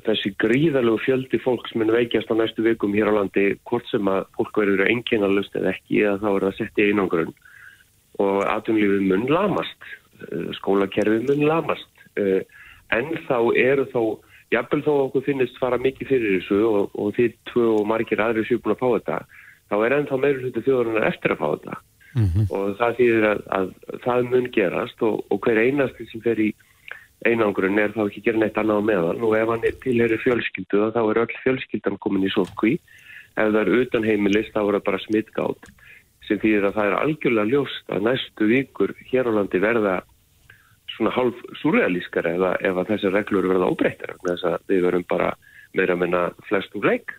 þessi 0.05 0.33
gríðalegu 0.41 0.99
fjöldi 1.05 1.39
fólk 1.43 1.69
sem 1.69 1.85
er 1.85 1.93
veikjast 1.95 2.31
á 2.31 2.35
næstu 2.35 2.65
vikum 2.65 2.95
hér 2.97 3.11
á 3.11 3.17
landi 3.21 3.53
hvort 3.69 3.87
sem 3.91 4.07
að 4.11 4.25
fólk 4.35 4.59
verður 4.59 4.89
enginalust 4.91 5.55
eða 5.55 5.71
ekki 5.75 6.03
eða 6.03 6.19
þá 6.23 6.29
er 6.31 6.45
það 6.47 6.57
sett 6.57 6.81
í 6.81 6.87
einangrun. 6.89 7.33
Og 8.19 8.41
atvinnlífið 8.51 9.05
mun 9.07 9.27
lamast 9.31 9.91
skólakerfið 10.59 11.29
mun 11.29 11.45
lamast. 11.47 11.89
En 12.19 13.13
þá 13.27 13.37
eru 13.55 13.85
þó 13.93 14.01
jafnvel 14.51 14.81
þó 14.83 14.93
okkur 15.05 15.25
finnist 15.27 15.59
fara 15.61 15.77
mikið 15.79 16.09
fyrir 16.09 16.39
þessu 16.39 16.63
og, 16.65 16.95
og 16.97 17.13
því 17.15 17.27
tvö 17.51 17.67
og 17.77 17.85
margir 17.87 18.21
aðri 18.23 18.47
séu 18.47 18.61
búin 18.63 18.73
að 18.73 18.81
fá 18.81 18.87
þetta 18.95 19.19
þá 19.69 19.75
er 19.85 19.95
ennþá 19.99 20.17
meira 20.17 20.41
hluti 20.41 20.63
þjóðarinnar 20.65 21.07
eftir 21.11 21.35
að 21.35 21.41
fá 21.41 21.47
þetta. 21.51 21.75
Og 22.49 22.71
það 22.79 22.95
þýðir 22.97 23.27
að, 23.29 23.41
að 23.57 23.67
það 24.05 24.23
mun 24.31 24.47
gerast 24.55 25.03
og, 25.05 25.19
og 25.29 25.41
hver 25.45 25.61
einasti 25.61 26.07
sem 26.09 26.23
fer 26.25 26.41
í 26.41 26.49
einangrun 27.27 27.79
er 27.81 27.91
þá 27.95 28.05
ekki 28.07 28.23
gera 28.23 28.39
neitt 28.39 28.57
annað 28.57 28.79
á 28.79 28.87
meðan 28.89 29.23
og 29.27 29.35
ef 29.35 29.49
hann 29.51 29.65
er 29.67 29.75
tilheri 29.83 30.17
fjölskyldu 30.23 30.85
þá 30.95 30.99
er 31.03 31.21
öll 31.25 31.35
fjölskyldan 31.43 31.97
komin 31.99 32.23
í 32.27 32.31
sótkví. 32.31 32.77
Ef 33.35 33.51
það 33.53 33.59
er 33.61 33.73
utan 33.81 34.07
heimilist 34.07 34.53
þá 34.55 34.61
er 34.63 34.77
það 34.79 34.85
bara 34.87 35.01
smittgátt 35.05 35.69
sem 36.27 36.39
þýðir 36.39 36.69
að 36.69 36.75
það 36.77 36.87
er 36.89 36.97
algjörlega 36.99 37.51
ljóst 37.51 37.91
að 37.95 38.03
næstu 38.05 38.47
vikur 38.49 38.93
hér 39.11 39.27
á 39.27 39.31
landi 39.35 39.59
verða 39.63 39.95
svona 40.95 41.13
hálf 41.15 41.37
surrealískar 41.61 42.27
ef, 42.29 42.39
að- 42.39 42.59
ef 42.69 42.75
að 42.81 42.91
þessar 42.93 43.15
reglur 43.17 43.47
verða 43.49 43.69
óbreyttar 43.71 44.15
þess 44.25 44.43
að 44.45 44.57
við 44.69 44.83
verum 44.87 45.05
bara 45.09 45.33
meira 45.73 45.95
menna 45.95 46.29
flest 46.47 46.75
úr 46.75 46.85
leik. 46.85 47.11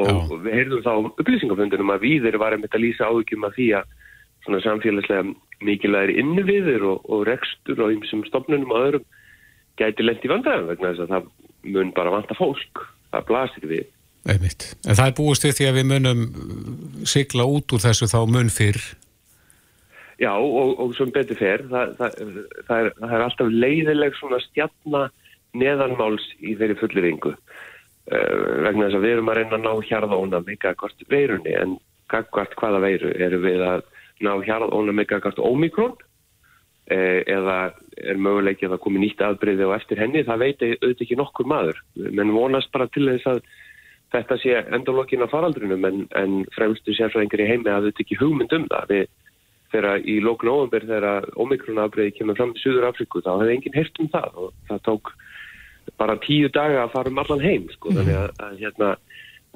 Og 0.00 0.08
Já. 0.08 0.16
við 0.44 0.52
heyrðum 0.56 0.84
þá 0.86 0.92
upplýsingafundunum 1.20 1.90
að 1.92 2.04
við 2.06 2.26
erum 2.30 2.40
varum 2.40 2.62
að 2.64 2.80
lýsa 2.80 3.08
áhugjum 3.10 3.44
að 3.48 3.56
því 3.58 3.66
að 3.80 3.96
svona 4.44 4.60
samfélagslega 4.64 5.34
mikilvægir 5.60 6.18
innviður 6.22 6.84
og, 6.94 7.10
og 7.10 7.26
rekstur 7.28 7.82
og 7.84 7.92
ymsum 7.92 8.22
stofnunum 8.24 8.70
og 8.72 8.84
öðrum 8.86 9.04
gæti 9.80 10.06
lent 10.06 10.26
í 10.26 10.30
vandræðum 10.30 10.68
vegna 10.70 10.92
þess 10.92 11.06
að 11.06 11.14
það 11.14 11.30
mun 11.74 11.94
bara 11.96 12.12
vanta 12.14 12.36
fólk 12.38 12.84
það 13.10 13.26
blasir 13.28 13.66
við 13.68 13.88
Einmitt. 14.28 14.74
En 14.84 14.96
það 14.98 15.06
er 15.06 15.14
búist 15.16 15.44
við 15.46 15.54
því 15.56 15.66
að 15.68 15.76
við 15.78 15.86
munum 15.90 16.18
uh, 16.26 17.04
sigla 17.08 17.46
út 17.48 17.72
úr 17.72 17.80
þessu 17.80 18.08
þá 18.10 18.18
mun 18.28 18.50
fyrr. 18.52 18.80
Já, 20.20 20.34
og, 20.36 20.74
og 20.76 20.92
sem 20.98 21.12
betur 21.14 21.38
fer, 21.40 21.64
það, 21.70 21.94
það, 21.96 22.18
það, 22.66 22.74
er, 22.76 22.90
það 22.98 23.14
er 23.16 23.24
alltaf 23.24 23.54
leiðileg 23.62 24.18
svona 24.18 24.40
stjarna 24.44 25.06
neðanmáls 25.56 26.26
í 26.44 26.52
þeirri 26.60 26.76
fulleringu. 26.82 27.32
Uh, 28.10 28.36
vegna 28.66 28.90
þess 28.90 28.98
að 28.98 29.06
við 29.06 29.14
erum 29.14 29.32
að 29.32 29.40
reyna 29.40 29.56
að 29.56 29.64
ná 29.64 29.88
hjarðónami 29.88 30.58
gagvart 30.60 31.08
veirunni, 31.08 31.56
en 31.56 31.78
hvaða 32.10 32.84
veiru 32.84 33.14
erum 33.16 33.46
við 33.46 33.64
að 33.64 33.86
ná 34.20 34.34
hjarðónami 34.44 35.08
gagvart 35.08 35.40
ómikrón 35.40 35.96
eða 36.90 37.56
er 38.00 38.18
möguleikið 38.18 38.68
að 38.68 38.74
það 38.74 38.84
komi 38.84 39.02
nýtt 39.02 39.24
aðbreyði 39.24 39.66
og 39.66 39.74
eftir 39.76 40.00
henni, 40.02 40.24
það 40.26 40.44
veit 40.44 40.62
auðvitað 40.66 41.04
ekki 41.06 41.18
nokkur 41.20 41.50
maður. 41.50 41.82
Menn 42.10 42.32
vonast 42.34 42.72
bara 42.74 42.88
til 42.90 43.06
þess 43.12 43.28
að 43.30 43.42
þetta 44.10 44.38
sé 44.42 44.56
endalokkin 44.74 45.22
af 45.22 45.30
faraldrinum 45.30 45.86
en, 45.86 46.06
en 46.18 46.38
fremstu 46.56 46.96
sérfræðingar 46.96 47.44
í 47.44 47.50
heimi 47.52 47.70
hafði 47.70 47.92
þetta 47.92 48.06
ekki 48.06 48.20
hugmynd 48.22 48.56
um 48.56 48.66
það. 48.72 48.94
Við 48.94 49.04
þegar 49.70 50.06
í 50.08 50.18
lókn 50.24 50.50
óvember 50.50 50.86
þegar 50.88 51.28
omikrona-afbreyði 51.40 52.14
kemur 52.18 52.38
fram 52.38 52.54
í 52.54 52.62
Suður 52.62 52.88
Afriku 52.90 53.22
þá 53.22 53.32
hefði 53.36 53.56
enginn 53.56 53.78
heyrt 53.78 54.00
um 54.02 54.10
það 54.10 54.40
og 54.44 54.54
það 54.70 54.82
tók 54.88 55.12
bara 56.00 56.16
tíu 56.22 56.50
daga 56.52 56.84
að 56.84 56.94
fara 56.94 57.10
um 57.10 57.20
allan 57.22 57.44
heim 57.44 57.68
sko, 57.74 57.92
þannig 57.94 58.18
að, 58.18 58.32
að 58.46 58.58
hérna 58.64 58.90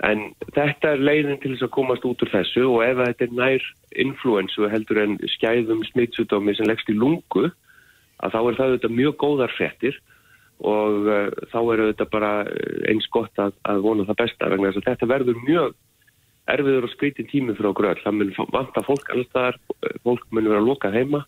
en 0.02 0.24
þetta 0.56 0.94
er 0.94 1.04
leiðin 1.06 1.38
til 1.42 1.52
þess 1.54 1.68
að 1.68 1.74
komast 1.76 2.06
út 2.08 2.22
úr 2.24 2.32
þessu 2.32 2.64
og 2.66 2.80
ef 2.82 2.98
þetta 2.98 3.26
er 3.28 3.36
nær 3.38 3.68
influensu 4.04 4.66
heldur 4.72 5.02
en 5.04 5.14
skæðum 5.36 5.84
smittsutdómi 5.86 6.56
sem 6.58 6.66
leggst 6.66 6.90
í 6.90 6.96
lungu 6.98 7.46
að 8.24 8.34
þá 8.34 8.40
er 8.40 8.58
það 8.58 8.66
auðvitað 8.66 8.98
mjög 8.98 9.16
góðar 9.22 9.54
frettir 9.54 10.00
og 10.64 11.08
uh, 11.10 11.30
þá 11.52 11.58
er 11.60 11.82
auðvitað 11.84 12.10
bara 12.12 12.32
eh, 12.46 12.90
eins 12.90 13.06
gott 13.12 13.42
að, 13.42 13.54
að 13.68 13.82
vona 13.84 14.06
það 14.08 14.20
besta 14.22 14.50
vegna 14.50 14.70
þess 14.70 14.82
að 14.82 14.90
þetta 14.90 15.10
verður 15.10 15.40
mjög 15.46 15.74
erfiður 16.54 16.86
og 16.86 16.92
skreitin 16.92 17.28
tími 17.30 17.54
okkur 17.56 17.88
öll. 17.88 18.02
Það 18.04 18.18
mun 18.18 18.32
vanta 18.52 18.82
fólk 18.84 19.08
alls 19.14 19.30
þar, 19.32 19.58
fólk 20.04 20.26
mun 20.30 20.50
vera 20.50 20.60
lokað 20.62 20.98
heima 20.98 21.22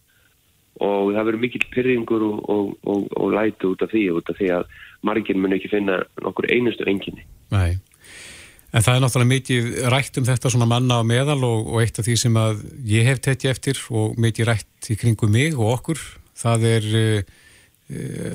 og 0.85 1.15
það 1.15 1.23
verður 1.25 1.41
mikill 1.41 1.67
pyrringur 1.73 2.25
og, 2.27 2.41
og, 2.53 2.73
og, 2.85 3.07
og 3.17 3.33
lætu 3.33 3.73
út 3.73 3.85
af 3.87 3.93
því, 3.95 4.03
út 4.19 4.29
af 4.29 4.37
því 4.37 4.51
að 4.59 4.67
margir 5.09 5.39
mun 5.41 5.57
ekki 5.57 5.73
finna 5.73 6.03
nokkur 6.21 6.51
einustu 6.53 6.85
enginni. 6.85 7.25
Nei. 7.55 7.79
En 8.77 8.85
það 8.85 8.99
er 8.99 9.03
náttúrulega 9.03 9.33
mikið 9.33 9.69
rætt 9.89 10.19
um 10.21 10.27
þetta 10.27 10.53
svona 10.53 10.69
manna 10.69 11.01
á 11.01 11.09
meðal 11.09 11.39
og, 11.49 11.71
og 11.73 11.81
eitt 11.81 11.97
af 11.97 12.05
því 12.05 12.17
sem 12.21 12.35
að 12.37 12.61
ég 12.91 13.09
hef 13.09 13.23
tekið 13.25 13.53
eftir 13.55 13.81
og 13.89 14.19
mikið 14.21 14.51
rætt 14.51 14.91
í 14.93 14.99
kringum 15.01 15.33
mig 15.33 15.57
og 15.57 15.71
okkur, 15.79 16.03
það 16.37 16.67
er 16.75 16.89
uh, 17.01 17.21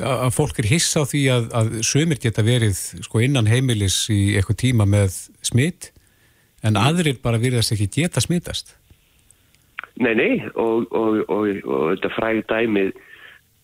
að 0.07 0.33
fólk 0.33 0.63
er 0.63 0.69
hissa 0.71 1.03
á 1.03 1.05
því 1.05 1.21
að, 1.35 1.47
að 1.59 1.71
sömur 1.85 2.21
geta 2.23 2.45
verið 2.47 2.79
sko 3.05 3.21
innan 3.21 3.49
heimilis 3.51 4.05
í 4.09 4.33
eitthvað 4.39 4.61
tíma 4.63 4.87
með 4.89 5.19
smitt 5.45 5.91
en 6.65 6.79
aðrir 6.79 7.21
bara 7.21 7.41
virðast 7.41 7.75
ekki 7.75 7.89
geta 8.01 8.23
smittast. 8.23 8.73
Nei, 10.01 10.13
nei, 10.17 10.33
og, 10.55 10.87
og, 10.89 11.21
og 11.29 11.85
þetta 11.91 12.13
fræði 12.15 12.45
dæmið 12.49 12.93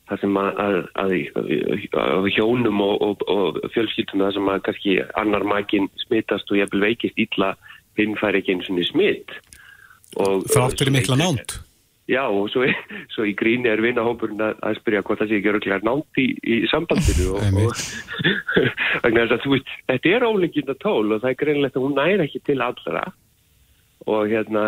það 0.08 0.24
sem 0.24 0.40
að, 0.40 0.50
að, 0.64 0.78
að, 1.04 1.14
að 2.04 2.28
hjónum 2.36 2.82
og 2.86 3.24
fjölskyldum 3.74 4.24
það 4.24 4.36
sem 4.38 4.52
að 4.54 4.64
kannski 4.68 4.98
annar 5.20 5.46
makinn 5.48 5.90
smittast 6.06 6.52
og 6.52 6.62
jæfnvel 6.62 6.86
veikist 6.88 7.20
ítla 7.20 7.54
hinn 8.00 8.18
fær 8.20 8.38
ekki 8.38 8.56
eins 8.56 8.70
og 8.72 8.84
smitt. 8.88 9.34
Þráttur 10.54 10.92
í 10.92 10.96
mikla 10.96 11.18
nánt? 11.20 11.58
Já, 12.08 12.22
og 12.24 12.48
svo, 12.54 12.64
svo 13.12 13.26
í 13.28 13.34
gríni 13.36 13.68
er 13.68 13.82
vinahópurinn 13.84 14.40
að, 14.40 14.54
að 14.64 14.78
spyrja 14.80 15.02
hvort 15.04 15.20
það 15.20 15.32
sé 15.32 15.40
ekki 15.42 15.50
öruglega 15.52 15.84
nátt 15.84 16.20
í, 16.22 16.28
í 16.40 16.60
sambandinu 16.72 17.34
og, 17.36 17.58
og 17.68 19.10
þess 19.18 19.34
að 19.36 19.42
þú 19.44 19.52
veist, 19.58 19.74
þetta 19.92 20.14
er 20.14 20.26
ólengjönda 20.30 20.76
tól 20.80 21.04
og 21.12 21.20
það 21.20 21.34
er 21.34 21.40
greinlegt 21.42 21.76
að 21.76 21.84
hún 21.84 21.98
næri 22.00 22.24
ekki 22.24 22.42
til 22.48 22.62
allra 22.64 23.04
og 24.08 24.32
hérna 24.32 24.64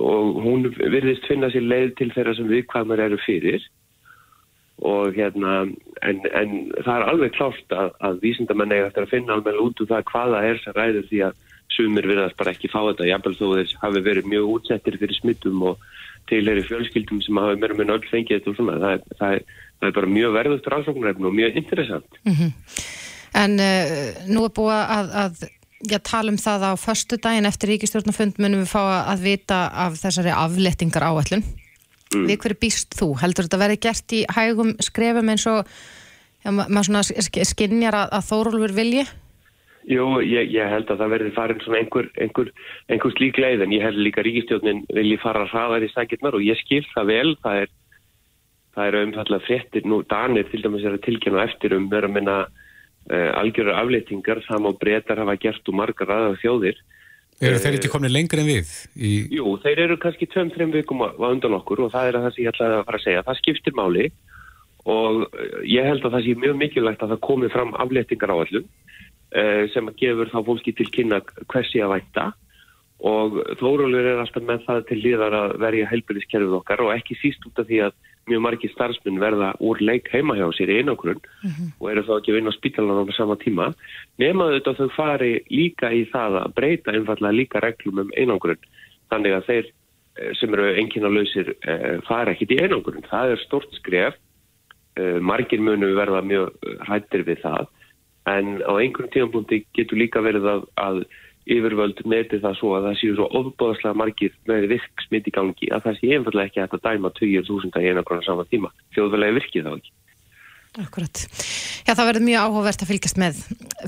og 0.00 0.40
hún 0.40 0.70
virðist 0.78 1.28
finna 1.28 1.50
sér 1.52 1.68
leið 1.68 1.92
til 1.98 2.08
þeirra 2.14 2.34
sem 2.38 2.48
viðkvæmur 2.48 3.04
eru 3.04 3.20
fyrir 3.26 3.68
og 4.80 5.14
hérna 5.16 5.62
en, 6.02 6.20
en 6.32 6.52
það 6.80 6.94
er 6.94 7.06
alveg 7.12 7.34
klárt 7.36 7.74
að, 7.76 7.92
að 8.00 8.20
vísindamenn 8.24 8.72
eiga 8.72 8.88
eftir 8.88 9.06
að 9.06 9.14
finna 9.14 9.36
alveg 9.36 9.60
út 9.60 9.82
úr 9.82 9.90
það 9.90 10.06
hvaða 10.12 10.42
er 10.48 10.60
sem 10.62 10.76
ræður 10.76 11.08
því 11.10 11.22
að 11.28 11.38
sumir 11.70 12.08
virðast 12.08 12.38
bara 12.38 12.54
ekki 12.54 12.70
fá 12.72 12.80
þetta. 12.80 13.08
Jafnvel 13.08 13.36
þó 13.38 13.46
þess 13.58 13.76
hafi 13.82 14.02
verið 14.06 14.30
mjög 14.32 14.54
útsettir 14.56 14.98
fyrir 15.00 15.18
smittum 15.18 15.62
og 15.70 15.84
tilheri 16.30 16.64
fjölskyldum 16.66 17.20
sem 17.24 17.40
hafi 17.40 17.60
mér 17.60 17.76
með 17.78 17.94
öll 17.96 18.08
fengið 18.10 18.40
þetta 18.40 18.52
og 18.52 18.58
svona. 18.58 18.80
Það 18.80 18.96
er, 18.96 19.06
það 19.20 19.36
er, 19.36 19.46
það 19.78 19.88
er 19.90 19.96
bara 20.00 20.12
mjög 20.16 20.34
verðugt 20.38 20.68
rannsóknarefn 20.74 21.30
og 21.30 21.38
mjög 21.38 21.62
interessant. 21.62 22.20
Mm 22.24 22.36
-hmm. 22.40 22.52
En 23.40 23.52
uh, 23.62 23.96
nú 24.26 24.44
er 24.44 24.54
búið 24.56 24.80
að, 24.80 25.10
að 25.24 25.42
já, 25.86 25.98
tala 26.02 26.32
um 26.32 26.40
það 26.40 26.60
á 26.66 26.72
förstu 26.76 27.16
daginn 27.16 27.46
eftir 27.46 27.70
ríkistjórnafund 27.70 28.40
munum 28.42 28.64
við 28.64 28.72
fá 28.72 28.82
að 29.12 29.22
vita 29.22 29.70
af 29.72 30.00
þessari 30.02 30.32
aflettingar 30.34 31.06
áallun 31.06 31.44
mm. 32.14 32.26
við 32.28 32.38
hverju 32.42 32.60
býst 32.60 32.98
þú? 32.98 33.14
Heldur 33.22 33.48
þetta 33.48 33.62
verið 33.64 33.82
gert 33.86 34.14
í 34.16 34.20
hægum 34.36 34.76
skrefum 34.82 35.32
eins 35.32 35.46
og 35.50 35.64
já, 36.44 36.52
maður 36.52 36.88
svona 36.90 37.04
skinnjar 37.50 37.98
að, 38.02 38.14
að 38.18 38.30
Þórólfur 38.30 38.76
vilji? 38.76 39.04
Jú, 39.88 40.06
ég, 40.20 40.50
ég 40.52 40.68
held 40.68 40.90
að 40.92 41.00
það 41.00 41.12
verði 41.14 41.30
farin 41.32 41.60
svona 41.64 41.78
einhver, 41.80 42.08
einhver, 42.20 42.50
einhver 42.92 43.14
slík 43.16 43.38
leið 43.40 43.64
en 43.64 43.72
ég 43.72 43.84
held 43.86 44.00
líka 44.04 44.24
ríkistjórnin 44.26 44.82
vilji 44.92 45.16
fara 45.22 45.46
hraðar 45.48 45.86
í 45.86 45.88
sækirnar 45.94 46.36
og 46.36 46.44
ég 46.44 46.58
skil 46.60 46.82
það 46.92 47.08
vel 47.08 47.30
það 47.40 47.62
er, 47.62 47.72
það 48.76 48.90
er 48.90 48.98
umfallega 49.00 49.46
fréttir 49.46 49.88
nú 49.88 50.02
Danir 50.10 50.50
til 50.50 50.60
dæmis 50.62 50.84
er 50.84 50.98
að 50.98 51.06
tilkynna 51.08 51.46
eftir 51.46 51.74
um 51.78 51.88
vera 51.92 52.10
að 52.10 52.16
minna 52.18 52.36
uh, 52.44 53.30
algjörur 53.40 53.80
afleitingar 53.80 54.42
það 54.44 54.64
má 54.66 54.70
breytar 54.84 55.22
hafa 55.24 55.38
gert 55.40 55.72
úr 55.72 55.78
margar 55.80 56.12
aðra 56.12 56.36
þjóðir 56.44 56.84
Eru 57.40 57.60
þeir 57.60 57.78
ekki 57.78 57.88
komni 57.92 58.10
lengur 58.12 58.42
en 58.42 58.48
við? 58.50 58.72
Í... 59.00 59.12
Jú, 59.38 59.54
þeir 59.62 59.86
eru 59.86 59.96
kannski 60.00 60.28
2-3 60.28 60.66
vikum 60.74 61.00
á 61.06 61.08
undan 61.30 61.56
okkur 61.56 61.86
og 61.86 61.94
það 61.94 62.10
er 62.10 62.18
að 62.18 62.26
það 62.26 62.34
sem 62.34 62.44
ég 62.44 62.52
ætlaði 62.52 62.76
að 62.76 62.84
fara 62.88 63.00
að 63.00 63.06
segja 63.06 63.24
það 63.28 63.40
skiptir 63.40 63.76
máli 63.78 64.10
og 64.90 65.40
ég 65.68 65.88
held 65.88 66.04
að 66.04 66.14
það 66.16 66.26
sé 66.26 66.36
mjög 66.42 66.60
mikilvægt 66.60 67.02
að 67.04 67.14
það 67.14 67.24
komi 67.24 67.50
fram 67.52 67.72
afleitingar 67.80 68.32
á 68.32 68.36
allum 68.36 68.68
sem 69.72 69.90
gefur 70.00 70.30
þá 70.32 70.38
fólki 70.46 70.74
til 70.76 70.88
kynna 70.92 71.20
hversi 71.46 71.82
að 71.84 71.94
vænta 71.94 72.30
og 73.00 73.36
Þórólur 73.60 74.04
er 74.04 74.20
alltaf 74.20 74.44
með 74.44 74.64
það 74.66 74.80
til 74.90 74.98
líðar 75.00 75.36
að 75.36 75.52
verja 75.62 75.88
heilbyrðiskerfið 75.88 76.56
okkar 76.58 76.82
og 76.84 76.92
ekki 76.92 77.16
síst 77.20 77.46
út 77.48 77.60
af 77.62 77.68
því 77.70 77.84
að 77.86 77.94
mjög 78.28 78.42
margi 78.44 78.68
starfsmenn 78.74 79.20
verða 79.22 79.54
úr 79.64 79.80
leik 79.80 80.10
heima 80.12 80.36
hjá 80.38 80.46
sér 80.54 80.70
í 80.70 80.78
einangrun 80.80 81.20
mm 81.20 81.50
-hmm. 81.50 81.68
og 81.80 81.90
eru 81.90 82.02
þá 82.02 82.12
ekki 82.18 82.32
að 82.32 82.36
vinna 82.36 82.52
á 82.52 82.58
spítalan 82.58 83.00
á 83.00 83.04
sama 83.16 83.36
tíma. 83.36 83.74
Nema 84.18 84.52
þetta 84.54 84.76
þau 84.78 84.90
fari 84.96 85.32
líka 85.50 85.92
í 85.92 86.04
það 86.12 86.32
að 86.44 86.54
breyta 86.54 86.92
einfallega 86.92 87.38
líka 87.38 87.60
reglum 87.60 87.98
um 87.98 88.10
einangrun 88.16 88.60
þannig 89.10 89.32
að 89.34 89.46
þeir 89.46 89.66
sem 90.38 90.54
eru 90.54 90.74
enginn 90.74 91.06
að 91.06 91.16
lausir 91.16 91.54
fara 92.08 92.32
ekkit 92.32 92.54
í 92.56 92.60
einangrun. 92.60 93.06
Það 93.10 93.34
er 93.34 93.44
stort 93.46 93.72
skref. 93.78 94.14
Margir 95.20 95.60
munu 95.60 95.94
verða 95.96 96.20
mjög 96.22 96.50
hrættir 96.86 97.24
við 97.24 97.40
það. 97.44 97.68
En 98.28 98.60
á 98.66 98.72
einhvern 98.76 99.08
tímanbúndi 99.08 99.64
getur 99.76 99.96
líka 99.96 100.20
verið 100.20 100.44
að, 100.50 100.66
að 100.76 101.04
yfirvöld 101.48 102.02
neti 102.08 102.40
það 102.42 102.58
svo 102.58 102.74
að 102.76 102.88
það 102.88 102.98
séu 103.00 103.14
svo 103.16 103.28
ofbóðslega 103.40 103.96
margir 103.96 104.34
með 104.48 104.66
virk 104.74 105.04
smitt 105.06 105.30
í 105.30 105.34
gangi 105.34 105.70
að 105.72 105.86
það 105.86 105.98
sé 105.98 106.12
einfallega 106.16 106.50
ekki 106.50 106.60
að 106.60 106.68
þetta 106.68 106.90
dæma 106.90 107.12
20.000 107.16 107.80
í 107.80 107.90
einakona 107.90 108.26
sama 108.26 108.46
tíma. 108.50 108.72
Þjóðvelegi 108.96 109.36
virkið 109.40 109.66
þá 109.66 109.72
ekki. 109.78 109.94
Akkurat. 110.78 111.22
Já, 111.82 111.94
það 111.96 112.06
verður 112.06 112.26
mjög 112.28 112.44
áhugavert 112.44 112.84
að 112.84 112.90
fylgjast 112.92 113.18
með 113.18 113.40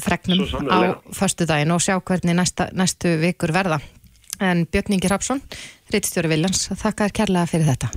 fregnum 0.02 0.40
á 0.66 0.78
förstu 1.14 1.46
daginn 1.46 1.74
og 1.74 1.84
sjá 1.84 1.94
hvernig 2.00 2.34
næsta, 2.34 2.72
næstu 2.74 3.12
vikur 3.22 3.54
verða. 3.54 3.78
En 4.42 4.64
Björn 4.66 4.96
Ingi 4.96 5.10
Rapsson, 5.12 5.38
reittstjóri 5.92 6.32
Viljans, 6.32 6.64
þakka 6.72 7.06
þér 7.06 7.16
kærlega 7.20 7.52
fyrir 7.52 7.70
þetta. 7.70 7.92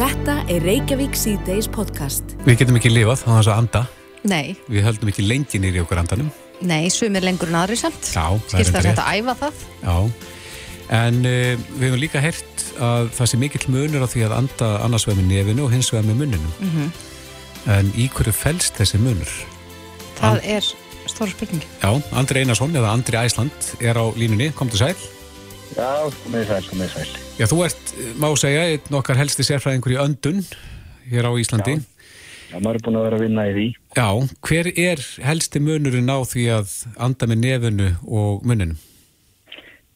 Þetta 0.00 0.36
er 0.52 0.62
Reykjavík 0.64 1.16
C-Days 1.16 1.70
podcast. 1.72 2.36
Við 2.44 2.60
getum 2.60 2.76
ekki 2.80 2.92
lifað 2.92 3.24
á 3.24 3.30
þess 3.38 3.48
að 3.48 3.56
anda. 3.56 3.84
Nei. 4.28 4.54
Við 4.68 4.84
höldum 4.84 5.12
ekki 5.12 5.24
lengi 5.24 5.60
nýri 5.62 5.80
okkur 5.80 6.02
andanum. 6.02 6.28
Nei, 6.60 6.90
sumir 6.92 7.24
lengur 7.24 7.48
en 7.48 7.60
aðri 7.62 7.78
samt. 7.80 8.10
Já, 8.12 8.26
það 8.26 8.34
er 8.34 8.40
þetta. 8.40 8.64
Skilst 8.64 8.74
það 8.74 9.04
að 9.04 9.20
æfa 9.20 9.36
það? 9.40 9.62
Já. 9.84 9.96
En 11.00 11.20
uh, 11.22 11.54
við 11.78 11.86
hefum 11.86 12.02
líka 12.02 12.20
hert 12.22 12.64
að 12.82 13.08
það 13.16 13.30
sé 13.30 13.38
mikill 13.40 13.62
munur 13.70 14.04
á 14.04 14.08
því 14.10 14.24
að 14.26 14.36
anda 14.40 14.70
annars 14.84 15.06
vegar 15.06 15.20
með 15.20 15.30
nefinu 15.30 15.66
og 15.66 15.74
hins 15.74 15.90
vegar 15.94 16.08
með 16.08 16.20
muninum. 16.24 16.52
Mhm. 16.58 16.90
En 17.70 17.90
í 18.00 18.06
hverju 18.08 18.32
fælst 18.32 18.78
þessi 18.80 18.98
munur? 19.02 19.32
Það 20.20 20.40
er 20.56 20.68
stóra 21.10 21.32
spurningi. 21.32 21.68
Já, 21.82 21.90
Andri 22.16 22.42
Einarsson 22.42 22.76
eða 22.76 22.92
Andri 22.96 23.18
Æsland 23.20 23.72
er 23.80 24.00
á 24.00 24.04
línunni, 24.16 24.50
kom 24.56 24.70
til 24.72 24.80
sæl. 24.80 24.96
Já, 25.76 26.08
komið 26.24 26.46
sæl, 26.48 26.64
komið 26.70 26.92
sæl. 26.94 27.08
Já, 27.38 27.46
þú 27.50 27.60
ert, 27.66 27.94
má 28.20 28.28
segja, 28.40 28.66
einn 28.72 28.98
okkar 28.98 29.20
helsti 29.20 29.46
sérfræðingur 29.46 29.94
í 29.94 30.00
öndun 30.02 30.42
hér 31.10 31.28
á 31.28 31.32
Íslandi. 31.40 31.76
Já, 31.78 31.99
maður 32.58 32.78
er 32.78 32.84
búin 32.86 33.00
að 33.00 33.08
vera 33.08 33.18
að 33.18 33.24
vinna 33.26 33.48
í 33.48 33.56
því. 33.56 33.66
Já, 33.96 34.08
hver 34.48 34.70
er 34.74 35.02
helsti 35.26 35.64
munurinn 35.64 36.12
á 36.12 36.18
því 36.26 36.46
að 36.58 36.78
anda 37.08 37.28
með 37.30 37.44
nefinu 37.46 37.90
og 38.06 38.46
muninum? 38.46 38.78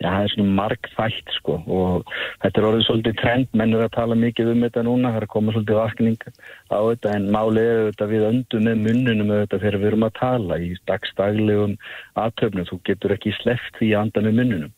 Já, 0.02 0.09
það 0.11 0.24
er 0.24 0.32
svona 0.34 0.55
margþætt 0.59 1.30
sko 1.36 1.55
og 1.70 2.09
þetta 2.42 2.61
er 2.61 2.66
orðið 2.68 2.82
svolítið 2.88 3.14
trend, 3.20 3.52
menn 3.57 3.76
er 3.76 3.84
að 3.86 3.92
tala 3.94 4.16
mikið 4.18 4.50
um 4.52 4.64
þetta 4.66 4.82
núna, 4.84 5.12
það 5.14 5.22
er 5.22 5.26
koma 5.32 5.55
svolítið 5.55 5.78
vakning 5.78 6.24
á 6.26 6.78
þetta 6.82 7.12
en 7.14 7.28
málið 7.32 7.68
er 7.70 7.82
þetta 7.88 8.09
við 8.11 8.24
öndum 8.28 8.66
með 8.66 8.82
munnunum 8.88 9.32
þetta 9.32 9.61
þegar 9.62 9.78
við 9.80 9.90
erum 9.92 10.07
að 10.09 10.16
tala 10.18 10.59
í 10.61 10.72
dagstaglegum 10.90 11.76
aðtöfnum, 12.24 12.68
þú 12.68 12.80
getur 12.90 13.14
ekki 13.16 13.36
sleppt 13.38 13.78
því 13.78 13.92
að 13.94 14.02
anda 14.02 14.24
með 14.26 14.36
munnunum. 14.40 14.74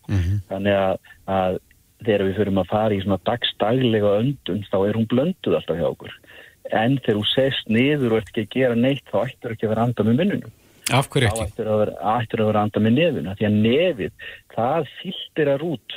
Þannig 0.52 0.78
að, 0.84 1.10
að 1.40 1.58
þegar 2.04 2.26
við 2.28 2.38
förum 2.42 2.60
að 2.60 2.70
fara 2.70 2.94
í 2.94 3.02
svona 3.02 3.20
dagstaglega 3.26 4.14
öndun 4.20 4.64
þá 4.68 4.78
er 4.82 5.00
hún 5.00 5.10
blönduð 5.10 5.58
alltaf 5.58 5.80
hjá 5.80 5.88
okkur. 5.88 6.16
En 6.74 6.96
þegar 6.98 7.18
þú 7.20 7.24
sest 7.30 7.68
niður 7.70 8.14
og 8.16 8.22
ert 8.22 8.30
ekki 8.32 8.44
að 8.46 8.54
gera 8.56 8.78
neitt 8.78 9.04
þá 9.12 9.18
ættir 9.26 9.54
ekki 9.54 9.66
að 9.66 9.72
vera 9.72 9.82
að 9.84 9.90
anda 9.90 10.06
með 10.08 10.18
munnunum. 10.20 10.54
Af 10.96 11.08
hverju 11.10 11.28
Þá 11.28 11.34
ekki? 11.34 11.46
ættir 11.50 11.70
að 11.70 11.80
vera, 11.82 11.94
ættir 12.16 12.40
að 12.42 12.48
vera 12.50 12.60
að 12.60 12.66
anda 12.68 12.82
með 12.86 12.94
nefuna 12.96 13.34
því 13.38 13.46
að 13.48 13.56
nefið, 13.66 14.12
það 14.54 14.90
filterar 15.00 15.64
út. 15.66 15.96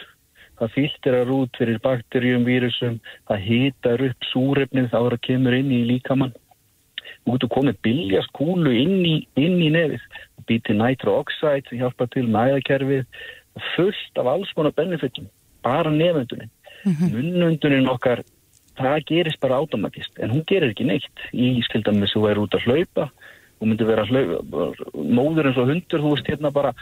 Það 0.60 0.74
filterar 0.76 1.30
út 1.32 1.60
fyrir 1.62 1.82
bakterjum, 1.86 2.46
vírusum 2.48 2.96
það 3.30 3.44
hitar 3.48 4.06
upp 4.10 4.30
súrefnið 4.34 4.90
þá 4.92 4.98
er 5.00 5.16
að 5.16 5.26
kemur 5.30 5.56
inn 5.60 5.72
í 5.72 5.82
líkamann. 5.94 6.34
Þú 7.24 7.36
getur 7.36 7.52
komið 7.54 7.78
biljast 7.86 8.32
kúlu 8.36 8.74
inn 8.76 8.98
í, 9.06 9.16
inn 9.40 9.60
í 9.62 9.70
nefið. 9.72 10.04
Býti 10.50 10.74
nitrooxide 10.76 11.70
sem 11.70 11.80
hjálpar 11.80 12.10
til 12.12 12.26
næðakerfið 12.34 13.06
fullt 13.76 14.20
af 14.22 14.28
alls 14.34 14.52
konar 14.56 14.74
benefitum 14.78 15.28
bara 15.66 15.92
nefunduninn 15.92 16.52
munnunduninn 16.86 17.90
okkar 17.92 18.22
það 18.80 19.04
gerist 19.12 19.42
bara 19.44 19.60
automatist 19.60 20.20
en 20.20 20.34
hún 20.34 20.46
gerir 20.48 20.74
ekki 20.74 20.88
neitt. 20.88 21.28
Í 21.34 21.60
skildam 21.68 22.00
með 22.02 22.14
svo 22.14 22.26
er 22.30 22.42
út 22.42 22.56
að 22.58 22.68
hlaupa 22.70 23.10
þú 23.60 23.68
myndir 23.68 23.90
vera 23.90 24.08
hlaupa 24.08 24.70
móður 24.96 25.50
eins 25.50 25.60
og 25.60 25.70
hundur, 25.70 26.04
þú 26.04 26.16
veist 26.16 26.32
hérna 26.32 26.52
bara 26.56 26.74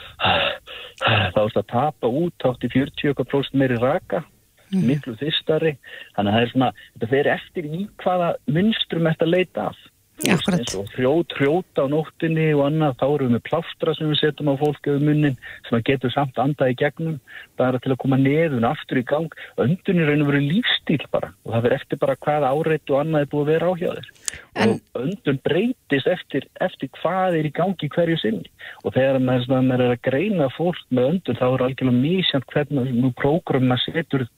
þá 1.34 1.40
veist 1.42 1.62
að 1.62 1.70
tapa 1.74 2.12
út 2.22 2.48
átt 2.48 2.66
í 2.68 2.72
40% 2.74 3.58
meiri 3.58 3.80
raka 3.82 4.24
miklu 4.72 5.16
þistari 5.18 5.78
þannig 6.16 6.32
að 6.32 6.36
það 6.36 6.42
er 6.42 6.52
svona, 6.54 6.72
þetta 6.94 7.12
fer 7.14 7.30
eftir 7.34 7.68
í 7.68 7.84
hvaða 8.04 8.34
munstrum 8.52 9.08
þetta 9.10 9.30
leita 9.30 9.70
af 9.72 9.78
Þú. 9.78 9.97
Eins 10.26 10.74
og 10.74 10.88
hrjót, 10.96 11.34
hrjóta 11.38 11.86
á 11.86 11.88
nóttinni 11.92 12.48
og 12.56 12.64
annað, 12.66 12.96
þá 12.98 13.06
erum 13.06 13.28
við 13.28 13.34
með 13.36 13.44
plástra 13.46 13.94
sem 13.94 14.10
við 14.10 14.20
setjum 14.22 14.50
á 14.50 14.56
fólk 14.58 14.90
yfir 14.90 15.04
munnin 15.06 15.38
sem 15.68 15.78
að 15.78 15.84
getur 15.92 16.14
samt 16.14 16.42
andað 16.42 16.74
í 16.74 16.78
gegnum 16.82 17.20
bara 17.60 17.82
til 17.84 17.94
að 17.94 18.00
koma 18.02 18.18
neðun 18.22 18.66
aftur 18.66 19.02
í 19.02 19.06
gang. 19.06 19.38
Öndun 19.62 20.02
er 20.02 20.10
raun 20.10 20.26
og 20.26 20.32
veru 20.32 20.42
lífstíl 20.42 21.06
bara 21.14 21.32
og 21.46 21.54
það 21.54 21.68
verður 21.68 21.78
eftir 21.78 22.02
bara 22.02 22.18
hvað 22.26 22.48
áreitt 22.50 22.94
og 22.94 23.00
annað 23.04 23.26
er 23.26 23.32
búið 23.34 23.46
að 23.46 23.52
vera 23.54 23.70
á 23.70 23.74
hjá 23.78 23.90
þér. 23.94 24.12
En- 24.58 24.76
og 24.98 25.02
öndun 25.06 25.42
breytist 25.46 26.12
eftir, 26.18 26.50
eftir 26.66 26.94
hvað 26.98 27.40
er 27.40 27.46
í 27.46 27.54
gangi 27.54 27.94
hverju 27.94 28.22
sinni. 28.22 28.54
Og 28.84 28.94
þegar 28.98 29.22
maður, 29.22 29.62
maður 29.62 29.86
er 29.86 29.98
að 29.98 30.06
greina 30.10 30.50
fólk 30.58 30.86
með 30.90 31.12
öndun 31.14 31.42
þá 31.42 31.48
er 31.52 31.66
algjörlega 31.68 32.02
mísjönd 32.02 32.54
hvernig 32.54 32.94
nú 32.96 33.14
prógrum 33.14 33.70
maður 33.70 33.94
setur 33.94 34.30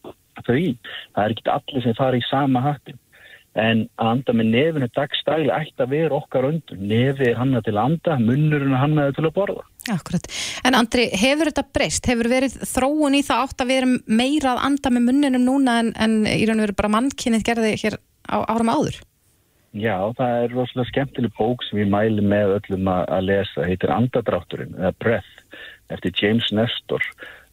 þau 0.44 0.56
í. 0.56 0.74
Það 1.16 1.24
er 1.24 1.36
ekki 1.36 1.54
allir 1.56 1.88
sem 1.88 1.96
fara 1.96 2.20
í 2.20 2.28
sama 2.28 2.68
hattin 2.68 3.00
en 3.60 3.84
að 4.00 4.12
anda 4.14 4.36
með 4.40 4.54
nefinu 4.54 4.90
dagstæli 4.96 5.52
ætti 5.54 5.86
að 5.86 5.94
vera 5.96 6.20
okkar 6.20 6.48
öndun 6.50 6.88
nefi 6.92 7.30
er 7.30 7.40
hannað 7.40 7.68
til 7.68 7.76
að 7.76 7.84
anda, 7.86 8.18
munnurinn 8.24 8.76
er 8.76 8.84
hannað 8.84 9.18
til 9.18 9.28
að 9.28 9.36
borða 9.36 9.68
Akkurat. 9.90 10.28
En 10.68 10.76
Andri, 10.78 11.08
hefur 11.18 11.50
þetta 11.50 11.66
breyst? 11.74 12.08
Hefur 12.10 12.30
verið 12.30 12.58
þróun 12.68 13.16
í 13.18 13.24
það 13.26 13.46
átt 13.46 13.64
að 13.64 13.72
vera 13.72 13.92
meira 14.06 14.54
að 14.54 14.64
anda 14.68 14.92
með 14.94 15.06
munninum 15.08 15.46
núna 15.46 15.78
en, 15.84 15.94
en 15.98 16.18
í 16.30 16.44
raun 16.46 16.60
og 16.60 16.68
veru 16.68 16.78
bara 16.82 16.92
mannkynnið 16.98 17.46
gerði 17.48 17.72
hér 17.84 17.98
á 18.30 18.38
árum 18.52 18.70
áður? 18.70 19.00
Já, 19.78 19.96
það 20.18 20.44
er 20.44 20.54
rosalega 20.54 20.90
skemmtileg 20.90 21.34
bók 21.38 21.66
sem 21.66 21.82
ég 21.84 21.90
mæli 21.90 22.24
með 22.26 22.56
öllum 22.58 22.90
að, 22.90 23.04
að 23.16 23.28
lesa, 23.30 23.66
heitir 23.70 23.94
Andadrátturinn, 23.94 24.78
eða 24.80 24.96
Breath, 25.02 25.60
eftir 25.94 26.16
James 26.18 26.50
Nestor. 26.54 27.06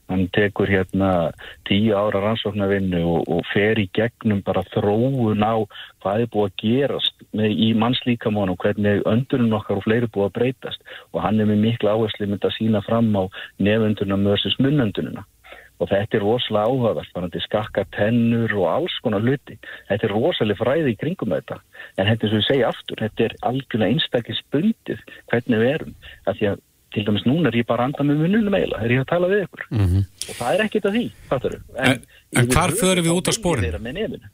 Hann 0.07 0.29
tekur 0.35 0.71
hérna 0.71 1.33
tíu 1.67 1.97
ára 1.99 2.21
rannsóknarvinnu 2.23 3.03
og, 3.03 3.25
og 3.27 3.47
fer 3.51 3.81
í 3.83 3.89
gegnum 3.97 4.43
bara 4.47 4.63
þróun 4.71 5.43
á 5.43 5.67
hvað 6.03 6.23
er 6.23 6.31
búið 6.31 6.51
að 6.51 6.59
gerast 6.63 7.25
með, 7.35 7.55
í 7.67 7.69
mannslíkamónu 7.75 8.55
og 8.55 8.63
hvernig 8.63 9.03
öndunum 9.11 9.57
okkar 9.59 9.81
og 9.81 9.87
fleiri 9.87 10.11
búið 10.15 10.29
að 10.29 10.37
breytast. 10.39 10.85
Og 11.11 11.23
hann 11.25 11.43
er 11.43 11.51
með 11.51 11.65
mikla 11.65 11.97
áherslu 11.97 12.31
mynd 12.31 12.47
að 12.47 12.55
sína 12.59 12.85
fram 12.87 13.11
á 13.19 13.27
nefunduna 13.59 14.21
versus 14.29 14.55
munnöndununa. 14.63 15.27
Og 15.77 15.91
þetta 15.91 16.17
er 16.17 16.25
rosalega 16.25 16.71
áhugavert, 16.71 17.11
bara 17.13 17.29
þetta 17.29 17.45
skakka 17.45 17.83
tennur 17.93 18.53
og 18.57 18.69
alls 18.71 18.95
konar 19.05 19.25
hluti. 19.25 19.59
Þetta 19.91 20.09
er 20.09 20.15
rosalega 20.15 20.63
fræði 20.63 20.95
í 20.95 21.01
kringum 21.03 21.35
þetta. 21.35 21.59
En 21.99 22.09
þetta 22.09 22.25
er 22.25 22.33
svo 22.33 22.41
ég 22.41 22.47
segja 22.47 22.71
aftur, 22.71 23.03
þetta 23.03 23.27
er 23.27 23.35
algjörlega 23.51 23.93
einstaklega 23.93 24.41
spundið 24.41 25.03
hvernig 25.33 25.63
við 25.63 25.73
erum. 25.75 25.93
Af 26.25 26.39
því 26.39 26.49
að 26.55 26.65
til 26.97 27.05
dæmis 27.05 27.27
núna 27.29 27.51
er 27.51 27.59
ég 27.61 27.67
bara 27.69 27.85
að 27.85 27.91
anda 27.93 28.05
með 28.09 28.21
mununum 28.25 28.55
eiginlega, 28.57 28.85
er 28.87 28.93
ég 28.95 29.03
að 29.03 29.09
tala 29.11 29.29
við 29.29 29.43
ykkur. 29.47 29.65
Mm 29.77 30.05
Og 30.27 30.35
það 30.35 30.55
er 30.57 30.63
ekkit 30.65 30.87
að 30.89 30.95
því, 30.97 31.03
fattur 31.31 31.53
En- 31.77 32.01
en 32.41 32.49
hvar 32.51 32.73
förum 32.75 33.05
við 33.07 33.13
út 33.15 33.29
á 33.31 33.33
sporin? 33.37 33.67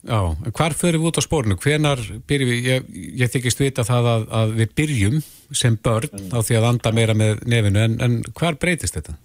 Já, 0.08 0.20
en 0.46 0.52
hvar 0.56 0.72
förum 0.78 1.02
við 1.02 1.08
út 1.10 1.18
á 1.20 1.22
spórinu? 1.26 1.56
Hvenar 1.60 2.00
byrjum 2.30 2.48
við, 2.52 2.68
ég, 2.70 2.86
ég 3.20 3.32
þykist 3.34 3.60
vita 3.60 3.84
það 3.84 4.08
að, 4.14 4.22
að 4.40 4.54
við 4.62 4.72
byrjum 4.78 5.18
sem 5.52 5.76
börn 5.76 6.30
á 6.32 6.38
því 6.40 6.56
að 6.60 6.68
anda 6.70 6.92
meira 6.96 7.14
með 7.18 7.42
nefinu, 7.44 7.82
en, 7.84 7.98
en 8.00 8.16
hvar 8.38 8.56
breytist 8.62 8.96
þetta? 8.96 9.18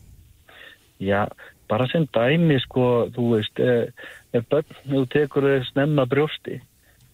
Já, 1.00 1.24
bara 1.70 1.88
sem 1.92 2.08
dæmi 2.12 2.58
sko, 2.66 3.08
þú 3.16 3.30
veist, 3.36 3.60
ef, 3.62 4.10
ef 4.34 4.50
börn, 4.52 4.78
þú 4.90 5.06
tekur 5.14 5.48
þau 5.48 5.70
snemma 5.72 6.06
brjósti, 6.10 6.60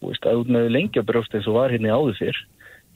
þú 0.01 0.09
veist, 0.13 0.25
að 0.25 0.41
ert 0.41 0.53
með 0.57 0.69
lengja 0.73 1.03
brjósti 1.05 1.37
eins 1.39 1.47
og 1.51 1.59
var 1.59 1.73
hérna 1.75 1.93
áður 1.99 2.17
fyrr, 2.23 2.41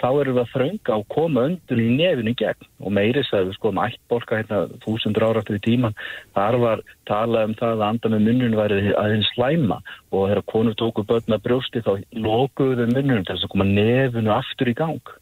þá 0.02 0.08
erum 0.22 0.36
við 0.38 0.42
að 0.44 0.52
þrönga 0.54 0.96
og 0.96 1.06
koma 1.14 1.44
undur 1.50 1.82
í 1.82 1.88
nefinu 1.96 2.34
gegn. 2.38 2.68
Og 2.84 2.94
meiri 2.94 3.24
sagði 3.26 3.50
við 3.50 3.58
sko 3.58 3.72
um 3.72 3.82
ættborka 3.84 4.40
hérna 4.40 4.80
þúsundur 4.84 5.26
ára 5.28 5.42
aftur 5.42 5.58
í 5.58 5.64
tíman 5.66 5.96
þar 6.38 6.58
var 6.64 6.84
talað 7.10 7.50
um 7.50 7.56
það 7.60 7.76
að 7.76 7.86
anda 7.88 8.12
með 8.14 8.26
munnun 8.28 8.58
væri 8.60 8.82
aðeins 8.94 9.32
slæma. 9.34 9.80
Og 10.12 10.28
þegar 10.30 10.44
konur 10.54 10.78
tóku 10.80 11.06
börn 11.08 11.38
að 11.38 11.46
brjósti 11.48 11.84
þá 11.86 11.94
lokuðu 12.28 12.78
þau 12.82 12.92
munnunum 12.94 13.24
til 13.26 13.34
þess 13.34 13.48
að 13.48 13.54
koma 13.56 13.70
nefinu 13.72 14.36
aftur 14.36 14.72
í 14.72 14.78
gang. 14.78 15.14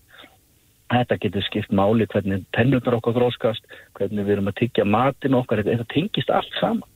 Þetta 0.93 1.19
getur 1.23 1.45
skipt 1.47 1.71
máli 1.73 2.05
hvernig 2.11 2.45
tennurnar 2.55 2.99
okkar 2.99 3.15
þróskast 3.17 3.77
hvernig 3.97 4.27
við 4.27 4.37
erum 4.37 4.51
að 4.51 4.59
tyggja 4.61 4.85
matin 4.85 5.39
okkar. 5.39 5.63
Þetta 5.65 5.87
tengist 5.93 6.33
allt 6.33 6.59
saman. 6.59 6.89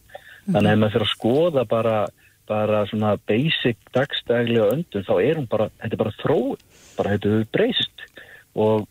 Þannig 0.50 0.72
að 0.72 0.82
maður 0.82 0.96
fyrir 0.96 1.08
að 1.08 1.16
skoða 1.16 1.64
bara 1.70 2.00
bara 2.50 2.86
svona 2.90 3.14
basic 3.30 3.78
dagstæglega 3.94 4.72
öndun 4.74 5.06
þá 5.06 5.16
er 5.22 5.38
hún 5.38 5.48
bara, 5.50 5.70
þetta 5.82 5.96
er 5.96 6.02
bara 6.02 6.16
þróun 6.18 6.64
bara 7.00 7.16
þetta 7.16 7.34
hefur 7.34 7.52
breyst 7.56 8.06
og 8.60 8.88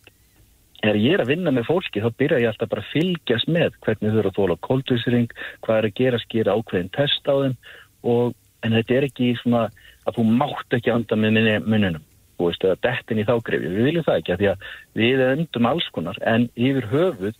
er 0.85 0.99
ég 0.99 1.15
er 1.17 1.23
að 1.23 1.33
vinna 1.33 1.53
með 1.53 1.69
fólki 1.69 2.01
þá 2.03 2.09
byrja 2.17 2.41
ég 2.43 2.51
alltaf 2.51 2.71
bara 2.71 2.83
að 2.85 2.91
fylgjast 2.93 3.49
með 3.51 3.79
hvernig 3.85 4.13
þau 4.13 4.19
eru 4.21 4.31
að 4.31 4.37
þóla 4.37 4.59
koldvísring 4.67 5.33
hvað 5.65 5.77
er 5.77 5.87
að 5.89 5.97
gera, 5.99 6.21
skýra 6.23 6.55
ákveðin 6.55 6.93
test 6.95 7.27
á 7.27 7.35
þeim. 7.35 7.57
Og, 8.07 8.35
en 8.63 8.75
þetta 8.77 8.95
er 8.95 9.07
ekki 9.09 9.33
svona 9.41 9.65
að 10.07 10.15
þú 10.15 10.23
mátt 10.39 10.77
ekki 10.77 10.93
anda 10.93 11.17
með 11.19 11.99
veist, 12.39 12.63
eða 12.63 12.79
dettin 12.85 13.19
í 13.19 13.27
þágrifi, 13.27 13.67
við 13.67 13.87
viljum 13.89 14.05
það 14.07 14.21
ekki 14.21 14.37
því 14.39 14.49
að 14.53 14.67
við 14.99 15.23
öndum 15.25 15.69
alls 15.69 15.87
konar 15.95 16.19
en 16.23 16.47
yfir 16.55 16.87
höfuð 16.93 17.35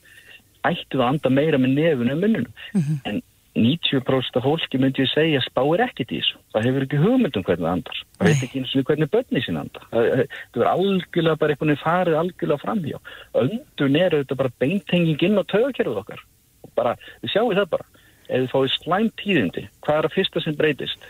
ættum 0.67 0.99
við 0.99 1.03
að 1.05 1.11
anda 1.13 1.31
meira 1.31 1.59
með 1.61 1.75
nefun 1.77 2.11
en 2.11 2.23
munnunum 2.23 2.99
en 3.07 3.21
90% 3.55 4.37
af 4.37 4.45
fólki 4.45 4.79
myndi 4.79 5.03
ég 5.03 5.09
segja 5.11 5.41
spáir 5.43 5.81
ekkit 5.83 6.13
í 6.13 6.19
þessu. 6.19 6.37
Það 6.53 6.67
hefur 6.67 6.85
ekki 6.85 6.99
hugmynd 7.01 7.37
um 7.39 7.45
hvernig 7.47 7.65
það 7.65 7.73
andar. 7.73 8.01
Það 8.17 8.29
veit 8.29 8.43
ekki 8.45 8.61
eins 8.61 8.75
og 8.75 8.89
hvernig 8.89 9.11
börni 9.13 9.43
sín 9.43 9.59
andar. 9.59 9.87
Það 9.89 10.09
það 10.53 10.61
er 10.61 10.69
algjörlega 10.73 11.39
bara 11.41 11.55
einhvern 11.55 11.71
veginn 11.73 11.83
farið 11.83 12.19
algjörlega 12.19 12.63
framhjá. 12.63 12.99
Öndun 13.41 13.99
er 13.99 14.17
auðvitað 14.17 14.41
bara 14.43 14.55
beintenging 14.63 15.25
inn 15.27 15.41
á 15.41 15.43
tögakerfið 15.49 16.01
okkar. 16.03 16.25
Og 16.63 16.73
bara, 16.77 16.95
við 17.23 17.33
sjáum 17.33 17.55
það 17.57 17.71
bara. 17.73 17.89
Ef 18.29 18.43
við 18.43 18.51
fáið 18.53 18.73
slæm 18.77 19.11
tíðindi, 19.17 19.65
hvað 19.81 19.99
er 19.99 20.07
að 20.09 20.17
fyrsta 20.19 20.43
sem 20.45 20.57
breytist? 20.59 21.07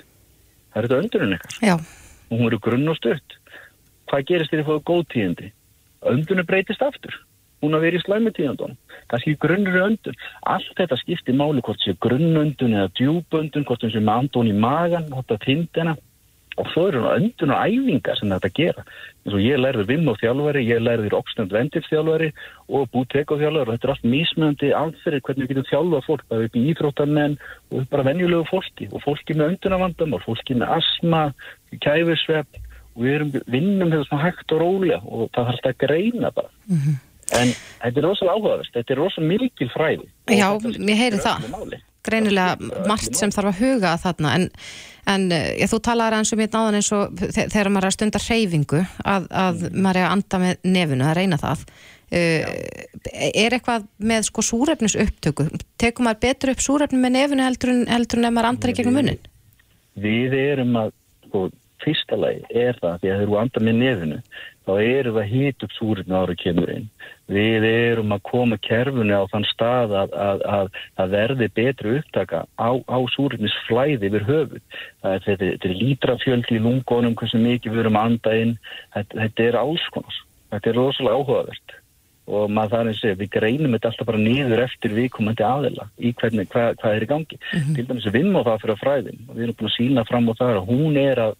Það 0.72 0.80
er 0.80 0.88
þetta 0.88 1.02
öndunum 1.04 1.36
ykkar. 1.36 1.58
Já, 1.60 1.76
Og 2.30 2.38
hún 2.38 2.48
eru 2.48 2.60
grunn 2.62 2.92
og 2.92 2.98
stutt. 3.00 3.38
Hvað 4.10 4.28
gerist 4.30 4.52
þegar 4.54 4.64
þið 4.64 4.70
fáið 4.70 4.84
góð 4.90 5.04
tíðindi? 5.14 5.48
Öndunum 6.10 6.48
breytist 6.50 6.84
aftur. 6.86 7.16
Hún 7.60 7.76
að 7.76 7.86
vera 7.86 8.00
í 8.00 8.04
slæmi 8.04 8.32
tíðandunum. 8.36 8.78
Kannski 9.12 9.36
grunnur 9.42 9.80
í 9.80 9.86
öndun. 9.88 10.20
Allt 10.48 10.76
þetta 10.78 11.00
skiptir 11.02 11.36
máli 11.36 11.64
hvort 11.66 11.82
sé 11.84 11.96
grunnöndun 12.06 12.78
eða 12.78 12.94
djúböndun, 13.00 13.66
hvort 13.68 13.82
sem 13.84 13.92
sé 13.92 14.04
með 14.04 14.24
andun 14.24 14.52
í 14.52 14.56
magan, 14.56 15.10
hvort 15.12 15.36
að 15.36 15.44
tindina. 15.48 15.98
og 16.60 16.68
svo 16.74 16.88
eru 16.90 17.06
öndun 17.08 17.54
og 17.56 17.62
æfingar 17.64 18.18
sem 18.20 18.32
þetta 18.34 18.50
gera 18.58 18.84
eins 18.84 19.36
og 19.36 19.44
ég 19.44 19.60
lærði 19.60 19.86
Vim 19.88 20.08
og 20.12 20.18
þjálfari, 20.20 20.66
ég 20.68 20.82
lærði 20.84 21.12
Rokkstund 21.14 21.54
Vendif 21.56 21.88
þjálfari 21.88 22.30
og 22.68 22.88
Bútek 22.94 23.32
og 23.32 23.42
þetta 23.42 23.88
er 23.88 23.94
allt 23.94 24.08
mismöndi 24.08 24.72
aðferðir 24.76 25.24
hvernig 25.24 25.48
við 25.48 25.54
getum 25.54 25.70
þjálfa 25.70 26.02
fólk, 26.08 26.24
það 26.28 26.40
er 26.40 26.50
upp 26.50 26.58
í 26.60 26.64
íþróttarmenn 26.74 27.38
og 27.72 27.90
bara 27.92 28.08
venjulegu 28.10 28.48
fólki 28.50 28.90
og 28.92 29.04
fólki 29.06 29.38
með 29.38 29.54
öndunavandam 29.54 30.18
og 30.18 30.26
fólki 30.26 30.58
með 30.60 30.74
asma 30.80 31.22
kæfisvepp 31.86 32.60
og 32.96 33.06
við 33.06 33.40
vinnum 33.48 33.94
þetta 33.94 34.10
svona 34.10 34.26
hægt 34.26 34.56
og 34.56 34.64
rólega 34.64 35.00
og 35.06 35.30
það 35.36 35.52
þarf 35.52 35.70
að 35.72 35.80
greina 35.86 36.34
bara 36.36 36.52
mm 36.68 36.76
-hmm. 36.76 36.98
En 37.38 37.54
þetta 37.54 38.02
er 38.02 38.08
rosalega 38.08 38.38
áhugaverst, 38.38 38.76
þetta 38.78 38.96
er 38.96 39.02
rosalega 39.04 39.32
mikil 39.34 39.70
fræði. 39.74 40.08
Já, 40.34 40.48
ég 40.64 41.04
heyri 41.04 41.22
það. 41.24 41.76
greinilega 42.10 42.86
margt 42.88 43.18
sem 43.20 43.32
þarf 43.36 43.52
að 43.52 43.62
huga 43.64 43.94
þarna. 44.02 44.34
En, 44.38 44.50
en 45.14 45.30
já, 45.60 45.68
þú 45.70 45.82
talaður 45.86 46.20
eins 46.20 46.34
og 46.34 46.40
mér 46.40 46.52
náðan 46.54 46.80
eins 46.80 46.92
og 46.96 47.24
þegar 47.36 47.70
maður 47.70 47.88
er 47.88 47.92
að 47.92 47.98
stunda 47.98 48.22
hreyfingu 48.24 48.82
að, 49.04 49.30
að 49.30 49.64
mm. 49.68 49.80
maður 49.84 50.02
er 50.02 50.08
að 50.08 50.18
anda 50.18 50.42
með 50.46 50.70
nefnu 50.78 51.10
að 51.10 51.18
reyna 51.20 51.42
það. 51.42 51.66
Uh, 52.10 52.42
er 53.14 53.54
eitthvað 53.54 53.84
með 54.02 54.24
sko 54.32 54.42
súrefnis 54.42 54.96
upptöku 54.98 55.44
tekum 55.78 56.08
maður 56.08 56.24
betur 56.24 56.52
upp 56.56 56.64
súrefni 56.66 56.98
með 56.98 57.12
nefnu 57.20 57.44
heldur 57.46 57.70
en, 57.70 57.84
ef 57.86 58.16
maður 58.34 58.48
andar 58.50 58.72
í 58.72 58.74
gegnum 58.80 58.96
munin 58.98 59.20
Við 60.02 60.34
erum 60.34 60.74
að 60.80 60.90
sko, 61.28 61.44
fyrsta 61.84 62.18
lagi 62.18 62.42
er 62.50 62.80
það 62.82 62.96
því 63.04 63.12
að 63.12 63.20
þegar 63.20 63.30
þú 63.30 63.38
andar 63.44 63.66
með 63.68 63.78
nefnu 63.84 64.18
þá 64.70 64.74
erum 64.86 65.18
við 65.18 65.24
að 65.24 65.32
hýta 65.34 65.66
upp 65.66 65.76
súrefni 65.80 66.20
ára 66.22 66.38
kemur 66.38 66.74
inn 66.78 66.90
við 67.30 67.66
erum 67.70 68.14
að 68.16 68.24
koma 68.26 68.58
kerfunni 68.62 69.14
á 69.14 69.24
þann 69.30 69.46
stað 69.50 69.94
að, 70.02 70.14
að, 70.18 70.46
að, 70.56 70.70
að 71.02 71.12
verði 71.14 71.50
betri 71.60 71.98
upptaka 72.00 72.46
á, 72.58 72.70
á 72.74 72.98
súrifnisflæði 73.14 74.10
yfir 74.10 74.26
höfuð. 74.30 74.64
Er, 75.04 75.22
þetta, 75.26 75.52
þetta 75.54 75.70
er 75.70 75.76
lítrafjöldi 75.84 76.58
í 76.58 76.64
lungonum, 76.64 77.18
hversu 77.20 77.42
mikið 77.42 77.76
við 77.76 77.84
erum 77.84 78.00
að 78.00 78.10
anda 78.10 78.40
inn, 78.40 78.56
þetta, 78.96 79.22
þetta 79.26 79.46
er 79.46 79.60
alls 79.62 79.86
konar. 79.94 80.24
Þetta 80.50 80.72
er 80.72 80.82
rosalega 80.82 81.22
áhugavert 81.22 81.78
og 82.30 82.52
maður 82.54 82.74
þarf 82.76 82.90
að 82.92 82.98
segja, 83.00 83.18
við 83.18 83.30
greinum 83.34 83.72
þetta 83.74 83.90
alltaf 83.90 84.06
bara 84.06 84.20
nýður 84.22 84.60
eftir 84.62 84.92
viðkomandi 84.94 85.46
aðila 85.46 85.88
í 85.98 86.12
hvernig, 86.14 86.46
hvað, 86.52 86.76
hvað 86.82 86.98
er 86.98 87.06
í 87.06 87.08
gangi. 87.10 87.38
Mm 87.40 87.64
-hmm. 87.64 87.78
Til 87.78 87.86
dæmis 87.88 88.06
að 88.06 88.18
vinn 88.20 88.38
á 88.38 88.42
það 88.46 88.60
fyrir 88.64 88.78
fræðin 88.84 89.24
við 89.32 89.44
erum 89.46 89.58
búin 89.58 89.70
að 89.70 89.78
sína 89.78 90.04
fram 90.06 90.30
á 90.30 90.34
það 90.38 90.60
að 90.60 90.70
hún 90.70 91.00
er 91.02 91.24
að 91.24 91.34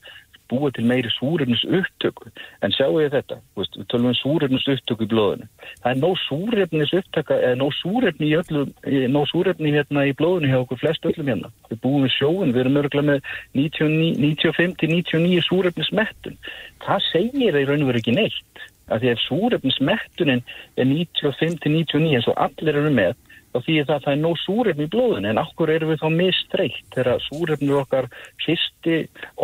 búa 0.50 0.72
til 0.76 0.86
meiri 0.90 1.12
súrefnis 1.14 1.64
upptöku 1.66 2.32
en 2.66 2.74
sjáu 2.76 3.00
ég 3.04 3.14
þetta, 3.14 3.40
veist, 3.58 3.78
við 3.78 3.88
tölum 3.92 4.12
um 4.12 4.18
súrefnis 4.18 4.68
upptöku 4.74 5.06
í 5.06 5.12
blóðinu. 5.12 5.50
Það 5.84 5.92
er 5.92 6.02
nóg 6.02 6.16
súrefnis 6.26 6.96
upptöka 7.00 7.38
eða 7.38 7.60
nóg 7.62 7.76
súrefni 7.78 8.32
í 8.32 8.38
öllum 8.40 8.74
nóg 9.16 9.30
súrefni 9.32 9.76
hérna 9.76 10.08
í 10.10 10.16
blóðinu 10.18 10.52
hjá 10.52 10.60
okkur 10.64 10.82
flest 10.82 11.08
öllum 11.10 11.32
hérna, 11.32 11.54
við 11.70 11.82
búum 11.86 12.08
við 12.08 12.16
sjóun 12.18 12.54
við 12.56 12.64
erum 12.66 12.82
örgulega 12.84 13.12
með 13.14 13.20
95-99 13.60 15.46
súrefnis 15.48 15.94
mettun 15.96 16.38
það 16.84 17.08
segir 17.12 17.54
það 17.54 17.62
í 17.64 17.70
raun 17.70 17.86
og 17.86 17.92
veru 17.92 18.02
ekki 18.02 18.16
neitt. 18.18 18.68
Af 18.90 19.04
því 19.04 19.12
að 19.14 19.24
súrefnis 19.28 19.80
mettunin 19.86 20.46
er 20.80 20.88
95-99 20.90 22.16
eins 22.18 22.30
og 22.30 22.40
allir 22.42 22.80
eru 22.82 22.94
með 22.94 23.18
þá 23.50 23.60
því 23.66 23.76
að 23.82 23.90
það 23.90 24.12
er 24.12 24.20
nóg 24.22 24.38
súrefni 24.44 24.86
í 24.86 24.92
blóðinu 24.94 25.30
en 25.32 25.42
okkur 25.42 25.72
eru 25.74 25.90
við 25.90 26.02
þá 26.04 26.10
mistreitt 26.14 26.90
þegar 26.94 27.24
súrefnir 27.26 27.80
okkar 27.80 28.10
kisti 28.44 28.98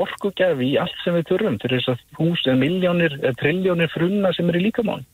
orkugjafi 0.03 0.66
í 0.74 0.78
allt 0.82 0.99
sem 1.03 1.18
við 1.18 1.28
þurfum 1.32 1.58
fyrir 1.64 1.82
þess 1.82 1.93
að 1.95 1.99
hús 2.20 2.45
eða 2.45 2.62
miljónir 2.62 3.18
eða 3.22 3.39
trilljónir 3.41 3.93
frunna 3.93 4.34
sem 4.38 4.49
er 4.51 4.60
í 4.60 4.66
líkamán 4.68 5.06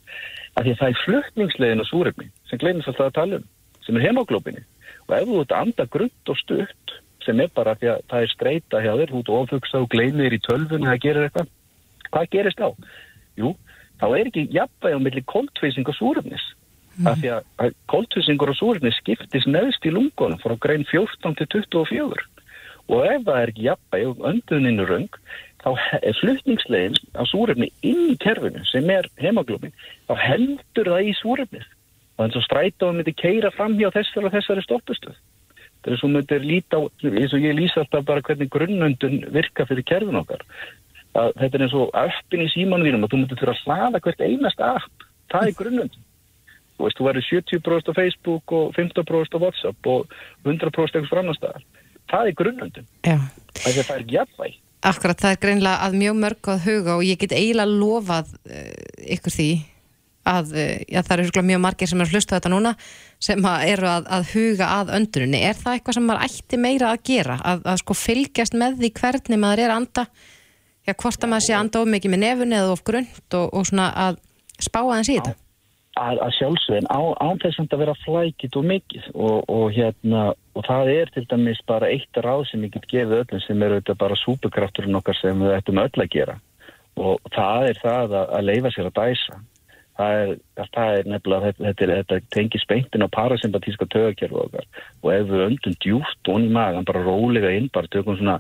af 0.56 0.66
því 0.66 0.74
að 0.74 0.82
það 0.82 0.90
er 0.90 1.02
flutningslegin 1.06 1.84
og 1.84 1.88
súrefni 1.88 2.28
sem 2.50 2.60
gleynist 2.60 2.92
alltaf 2.92 3.08
að 3.08 3.18
tala 3.20 3.40
um 3.40 3.48
sem 3.86 3.98
er 3.98 4.08
hemoglóbini 4.10 4.64
og 5.08 5.16
ef 5.16 5.26
þú 5.30 5.40
ert 5.42 5.56
að 5.56 5.64
anda 5.66 5.88
grunt 5.96 6.34
og 6.34 6.38
stutt 6.42 6.96
sem 7.26 7.40
er 7.40 7.52
bara 7.56 7.78
því 7.78 7.88
að 7.94 8.00
það 8.12 8.22
er 8.26 8.32
streyta 8.34 8.82
hjá 8.82 8.94
þér, 8.98 9.12
þú 9.14 9.20
ert 9.22 9.34
ofugsa 9.38 9.82
og 9.84 9.92
gleynir 9.94 10.34
í 10.34 10.42
tölvun 10.42 10.88
það 10.90 11.04
gerir 11.06 11.28
eitthvað, 11.28 11.52
hvað 12.10 12.32
gerist 12.34 12.64
á? 12.66 12.70
Jú, 13.40 13.54
þá 14.02 14.06
er 14.10 14.26
ekki 14.28 14.50
jafnvæg 14.52 14.94
mm. 17.02 17.10
af 17.12 17.22
því 17.22 17.32
að 17.36 17.76
kóltvísingur 17.92 18.54
og 18.54 18.60
súrefni 18.60 18.94
skiptist 18.96 19.50
neðst 19.50 19.86
í 19.86 19.94
lungunum 19.94 20.42
frá 20.42 20.56
grein 20.62 20.86
14 20.90 21.38
til 21.40 21.50
24 21.58 22.28
og 22.92 23.06
ef 23.08 23.26
það 23.28 23.38
er 23.40 23.52
ekki 23.52 23.68
jafnvæg 23.68 24.08
og 24.10 24.24
önduðninu 24.32 24.88
röng 24.90 25.20
þá 25.62 25.70
er 26.02 26.18
flutningslegin 26.20 26.98
á 27.16 27.24
súrefni 27.30 27.70
inn 27.86 28.10
í 28.14 28.18
kerfinu 28.22 28.64
sem 28.68 28.90
er 28.92 29.08
hemoglómin 29.22 29.76
þá 30.10 30.16
heldur 30.20 30.90
það 30.94 31.12
í 31.12 31.14
súrefnið. 31.20 31.68
Og 32.18 32.26
eins 32.26 32.38
og 32.38 32.46
strætáðum 32.46 33.00
myndi 33.00 33.14
keira 33.18 33.52
fram 33.56 33.78
hjá 33.80 33.90
þessari 33.94 34.28
og 34.28 34.36
þessari 34.36 34.66
stoppustuð 34.66 35.16
það 35.82 35.94
er 35.94 36.02
svo 36.02 36.12
myndir 36.14 36.44
líta 36.46 36.78
á 36.78 36.82
eins 37.10 37.34
og 37.34 37.42
ég 37.42 37.58
lýsa 37.58 37.82
alltaf 37.82 38.06
bara 38.06 38.22
hvernig 38.26 38.52
grunnöndun 38.54 39.24
virka 39.34 39.66
fyrir 39.66 39.86
kerfin 39.88 40.20
okkar. 40.20 40.44
Að 41.18 41.34
þetta 41.40 41.58
er 41.58 41.64
eins 41.66 41.78
og 41.78 41.96
öppin 41.98 42.46
í 42.46 42.52
símanvinum 42.54 43.06
og 43.06 43.12
þú 43.12 43.22
myndir 43.22 43.42
þurfa 43.42 43.56
að 43.56 43.64
hlaða 43.66 44.04
hvert 44.06 44.26
einast 44.28 44.62
app. 44.66 45.08
Það 45.34 45.48
er 45.48 45.58
grunnöndun 45.58 46.08
Þú 46.82 46.88
veist, 46.88 46.98
þú 46.98 47.06
verður 47.06 47.26
70% 47.30 47.90
á 47.92 47.94
Facebook 47.94 48.52
og 48.58 48.72
15% 48.74 49.36
á 49.38 49.40
WhatsApp 49.44 49.90
og 49.92 50.14
100% 50.48 50.98
eitthvað 50.98 51.20
annar 51.22 51.38
staðar. 51.38 51.66
Það 52.10 52.30
er 52.30 52.38
grunnöndum. 52.40 52.88
Já. 53.06 53.18
Það 53.60 53.78
er, 53.84 53.92
er 53.94 54.06
jafnvæg. 54.16 54.56
Akkurat, 54.90 55.20
það 55.22 55.36
er 55.36 55.42
greinlega 55.44 55.86
að 55.86 55.98
mjög 56.02 56.16
mörg 56.24 56.50
að 56.50 56.64
huga 56.66 56.96
og 56.98 57.04
ég 57.06 57.20
get 57.22 57.36
eiginlega 57.38 57.70
lofað 57.70 58.32
uh, 58.50 58.72
ykkur 59.14 59.36
því 59.36 59.50
að 60.32 60.56
uh, 60.56 60.74
já, 60.90 61.00
það 61.06 61.24
eru 61.28 61.44
mjög 61.52 61.62
margir 61.68 61.92
sem 61.92 62.02
er 62.02 62.10
hlustu 62.16 62.34
þetta 62.34 62.54
núna 62.56 62.72
sem 63.22 63.46
að 63.46 63.68
eru 63.76 63.92
að, 63.92 64.10
að 64.18 64.32
huga 64.32 64.72
að 64.80 64.94
öndunni. 64.98 65.44
Er 65.46 65.62
það 65.62 65.78
eitthvað 65.78 66.00
sem 66.00 66.10
maður 66.10 66.26
ætti 66.26 66.62
meira 66.66 66.90
að 66.96 67.06
gera? 67.12 67.38
Að, 67.46 67.62
að 67.70 67.80
sko 67.84 67.98
fylgjast 68.02 68.58
með 68.58 68.82
því 68.82 68.92
hvernig 68.98 69.44
maður 69.46 69.64
er 69.68 69.76
að 69.76 69.84
anda? 69.84 70.08
Já, 70.82 70.96
hvort 70.98 71.22
að 71.22 71.34
maður 71.36 71.46
sé 71.46 71.54
að 71.54 71.62
anda 71.62 71.86
of 71.86 71.94
mikið 71.94 72.16
með 72.16 72.24
nefunni 72.26 72.58
eða 72.58 72.74
of 72.74 72.84
grund 72.90 73.38
og, 73.38 73.48
og 73.54 73.70
svona 73.70 73.92
að 74.08 74.22
spá 74.58 74.82
aðeins 74.82 75.14
í 75.14 75.22
þetta? 75.22 75.38
Að, 76.00 76.22
að 76.24 76.34
sjálfsveginn 76.38 76.90
án 76.92 77.40
þess 77.42 77.62
að 77.64 77.82
vera 77.82 77.96
flækit 78.06 78.56
og 78.56 78.66
mikið. 78.70 79.10
Og, 79.14 79.38
og 79.52 79.66
hérna 79.76 80.24
og 80.56 80.66
það 80.68 80.92
er 80.96 81.12
til 81.14 81.26
dæmis 81.32 81.62
bara 81.68 81.92
eitt 81.92 82.22
ráð 82.24 82.48
sem 82.50 82.64
ég 82.66 82.74
get 82.76 82.90
gefið 82.92 83.22
öllum 83.22 83.44
sem 83.46 83.64
er 83.64 83.76
auðvitað 83.76 84.02
bara 84.04 84.20
súperkrafturinn 84.20 85.00
okkar 85.00 85.20
sem 85.20 85.40
við 85.44 85.56
ættum 85.58 85.82
öll 85.84 85.92
að 85.92 86.12
gera. 86.16 86.38
Og 87.00 87.32
það 87.32 87.70
er 87.70 87.80
það 87.82 88.18
að, 88.20 88.36
að 88.38 88.48
leifa 88.50 88.74
sér 88.76 88.92
að 88.92 89.00
dæsa. 89.00 89.40
Það 90.02 90.18
er, 90.18 90.30
það 90.74 90.98
er 90.98 91.10
nefnilega 91.12 91.48
þetta, 91.48 91.64
þetta, 91.68 91.96
þetta 92.00 92.20
tengir 92.36 92.64
speintin 92.64 93.06
á 93.06 93.16
parasympatíska 93.16 93.88
tögakerfu 93.92 94.44
okkar. 94.46 94.70
Og 95.04 95.10
ef 95.14 95.26
við 95.30 95.48
öndum 95.48 95.80
djúft 95.84 96.32
og 96.32 96.46
í 96.46 96.52
magan 96.52 96.88
bara 96.88 97.04
rólega 97.06 97.52
inn 97.56 97.72
bara 97.74 97.92
tökum 97.92 98.18
svona 98.20 98.40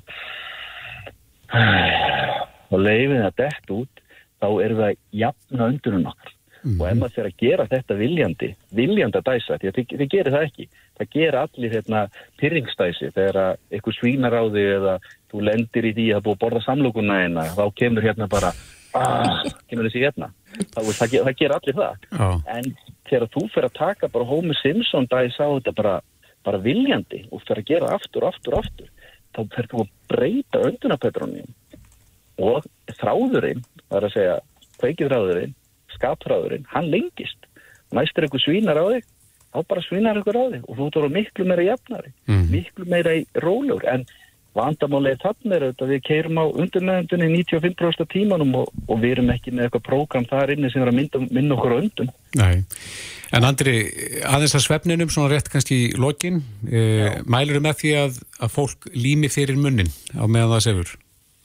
og 2.71 2.79
leifin 2.79 3.25
það 3.25 3.39
dætt 3.43 3.73
út 3.75 4.05
þá 4.41 4.47
er 4.63 4.77
það 4.79 5.01
jafna 5.21 5.67
öndunum 5.67 6.07
okkar 6.13 6.37
Mm 6.63 6.71
-hmm. 6.71 6.81
og 6.81 6.87
ef 6.87 6.97
maður 6.97 7.15
fyrir 7.15 7.31
að 7.31 7.41
gera 7.41 7.65
þetta 7.65 7.95
viljandi 7.97 8.49
viljandi 8.69 9.17
að 9.17 9.27
dæsa, 9.29 9.57
því 9.57 9.67
að 9.67 9.75
þið, 9.77 9.85
þið 9.99 10.09
gerir 10.13 10.33
það 10.33 10.43
ekki 10.47 10.65
það 10.97 11.07
gera 11.15 11.41
allir 11.41 11.71
hérna 11.75 12.01
pyrringstæsi 12.37 13.09
þegar 13.15 13.57
eitthvað 13.71 13.97
svínar 13.97 14.35
á 14.37 14.43
þig 14.45 14.67
eða 14.75 14.93
þú 15.31 15.41
lendir 15.47 15.87
í 15.89 15.93
því 15.97 16.05
að 16.13 16.23
búið 16.25 16.35
að 16.35 16.41
borða 16.43 16.61
samlokuna 16.61 17.17
eina, 17.23 17.45
þá 17.57 17.65
kemur 17.81 18.05
hérna 18.05 18.27
bara 18.27 18.51
aah, 18.93 19.43
kemur 19.69 19.87
þessi 19.87 20.03
hérna 20.03 20.29
það, 20.75 20.91
það, 20.99 21.15
það 21.25 21.39
gera 21.41 21.57
allir 21.57 21.77
það 21.79 21.95
oh. 22.19 22.37
en 22.45 22.69
þegar 23.09 23.27
þú 23.33 23.43
fyrir 23.53 23.69
að 23.69 23.79
taka 23.79 24.09
bara 24.13 24.29
Homer 24.31 24.59
Simpson 24.61 25.07
dæsa 25.09 25.47
á 25.47 25.51
þetta 25.55 25.73
bara, 25.77 25.95
bara 26.45 26.61
viljandi 26.61 27.23
og 27.31 27.41
fyrir 27.47 27.63
að 27.63 27.71
gera 27.71 27.95
aftur, 27.95 28.27
aftur, 28.27 28.59
aftur 28.59 28.91
þá 29.31 29.41
fyrir 29.55 29.71
þú 29.71 29.81
að 29.85 29.91
breyta 30.11 30.63
öndunapetrónin 30.67 31.49
og 32.41 32.65
þráðurinn, 32.99 33.65
það 33.87 33.97
er 33.97 34.07
að 34.07 34.15
segja 34.15 34.37
kveikið 34.81 35.11
þráðurinn 35.11 35.57
skapþráðurinn, 35.97 36.67
hann 36.71 36.89
lengist. 36.93 37.49
Næstur 37.91 38.27
eitthvað 38.27 38.45
svínar 38.45 38.79
á 38.79 38.85
þig 38.87 39.07
þá 39.51 39.59
bara 39.67 39.83
svínar 39.83 40.19
eitthvað 40.19 40.39
á 40.39 40.45
þig 40.55 40.67
og 40.67 40.77
þú 40.79 40.89
tóru 40.95 41.11
miklu 41.11 41.47
meira 41.49 41.67
jafnari, 41.67 42.13
mm. 42.29 42.43
miklu 42.53 42.87
meira 42.91 43.15
í 43.19 43.25
rólegur. 43.43 43.87
En 43.91 44.05
vandamáli 44.57 45.13
er 45.13 45.19
þannig 45.21 45.65
að 45.69 45.93
við 45.93 46.01
keirum 46.07 46.39
á 46.41 46.45
undirmeðendunni 46.49 47.29
95% 47.45 48.09
tímanum 48.11 48.57
og, 48.59 48.71
og 48.87 48.99
við 48.99 49.15
erum 49.15 49.31
ekki 49.31 49.53
með 49.53 49.67
eitthvað 49.67 49.85
prógram 49.87 50.27
þar 50.27 50.51
inni 50.55 50.71
sem 50.71 50.83
er 50.83 50.91
að 50.91 50.97
mynda, 50.97 51.21
minna 51.31 51.55
okkur 51.55 51.75
á 51.75 51.77
undun 51.79 52.11
Nei, 52.39 52.63
en 53.31 53.47
Andri 53.47 53.75
aðeins 54.27 54.57
að 54.59 54.65
svefninum, 54.65 55.11
svona 55.11 55.31
rétt 55.31 55.51
kannski 55.51 55.77
í 55.85 55.87
lokin, 55.99 56.41
eh, 56.67 57.21
mælur 57.23 57.63
með 57.63 57.79
því 57.83 57.93
að, 58.01 58.19
að 58.43 58.53
fólk 58.57 58.91
lími 58.91 59.31
fyrir 59.31 59.59
munnin 59.59 59.91
á 60.15 60.27
meðan 60.27 60.57
það 60.57 60.65
sefur 60.67 60.93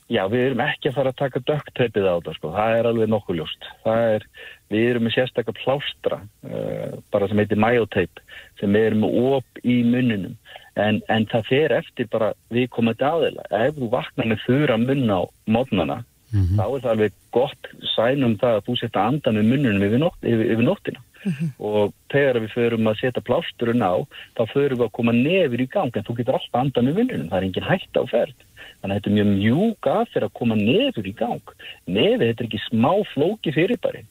Já, 0.07 0.21
við 0.31 0.45
erum 0.53 0.61
ekki 0.63 0.91
að 0.91 0.99
fara 1.01 1.11
að 1.11 1.19
taka 1.19 1.41
dögteipið 1.49 2.05
á 2.07 2.15
þetta, 2.15 2.35
sko. 2.37 2.51
Það 2.55 2.77
er 2.77 2.89
alveg 2.91 3.09
nokkuð 3.11 3.39
ljóst. 3.41 3.65
Það 3.83 4.11
er, 4.13 4.27
við 4.71 4.91
erum 4.91 5.07
með 5.07 5.15
sérstaklega 5.17 5.63
plástra, 5.65 6.19
uh, 6.47 6.93
bara 7.15 7.29
sem 7.31 7.43
heitir 7.43 7.61
myoteip, 7.65 8.23
sem 8.61 8.77
við 8.77 8.87
erum 8.91 9.03
með 9.03 9.17
op 9.33 9.61
í 9.67 9.81
munninum. 9.87 10.37
En, 10.79 11.01
en 11.11 11.27
það 11.33 11.51
fer 11.51 11.75
eftir 11.81 12.11
bara 12.13 12.31
við 12.55 12.69
komum 12.77 12.95
til 12.95 13.09
aðeila. 13.09 13.49
Ef 13.59 13.75
þú 13.81 13.91
vaknar 13.97 14.31
með 14.31 14.47
þurra 14.47 14.79
munn 14.79 15.11
á 15.11 15.21
mótnana, 15.51 15.99
mm 16.31 16.39
-hmm. 16.39 16.55
þá 16.55 16.65
er 16.69 16.81
það 16.87 16.91
alveg 16.95 17.21
gott 17.35 17.71
sænum 17.97 18.39
það 18.39 18.55
að 18.55 18.65
þú 18.69 18.79
setja 18.79 19.07
andan 19.11 19.39
með 19.41 19.51
munnunum 19.51 19.87
yfir, 19.89 20.03
nótt, 20.05 20.21
yfir, 20.23 20.47
yfir 20.55 20.67
nóttina. 20.71 21.01
Mm 21.27 21.33
-hmm. 21.33 21.51
Og 21.59 21.93
þegar 22.13 22.37
við 22.45 22.55
förum 22.55 22.87
að 22.87 23.01
setja 23.01 23.27
plásturinn 23.29 23.83
á, 23.83 23.95
þá 24.39 24.43
förum 24.55 24.79
við 24.79 24.87
að 24.87 24.97
koma 24.99 25.13
nefir 25.13 25.61
í 25.61 25.67
gang, 25.67 25.91
en 25.97 26.05
þú 26.07 26.15
getur 26.17 26.39
alltaf 26.39 26.61
andan 26.61 26.85
með 26.87 26.95
munnunum. 26.95 27.29
Það 27.31 27.39
er 27.39 27.47
engin 27.47 27.71
hægt 27.71 27.97
á 27.99 28.03
ferð 28.07 28.39
Þannig 28.83 28.93
að 28.93 28.99
þetta 28.99 29.11
er 29.11 29.17
mjög 29.17 29.31
mjúk 29.37 29.89
að 29.93 30.11
fyrir 30.13 30.27
að 30.29 30.35
koma 30.41 30.57
nefur 30.61 31.07
í 31.09 31.15
gang. 31.17 31.55
Nefið, 31.87 32.27
þetta 32.27 32.45
er 32.45 32.49
ekki 32.49 32.63
smá 32.67 32.91
flóki 33.13 33.55
fyrirbæri. 33.57 34.03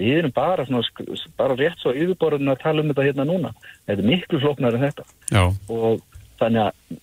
Við 0.00 0.18
erum 0.18 0.32
bara, 0.34 0.64
svona, 0.66 0.82
bara 1.38 1.56
rétt 1.58 1.78
svo 1.82 1.92
yfirborðin 1.94 2.50
að 2.52 2.62
tala 2.62 2.82
um 2.82 2.90
þetta 2.90 3.06
hérna 3.06 3.26
núna. 3.28 3.50
Þetta 3.86 4.02
er 4.02 4.08
miklu 4.08 4.40
flóknar 4.42 4.74
en 4.78 4.84
þetta. 4.86 5.04
Já, 5.30 5.42
Og 5.68 6.00
þannig 6.40 6.62
að 6.64 6.98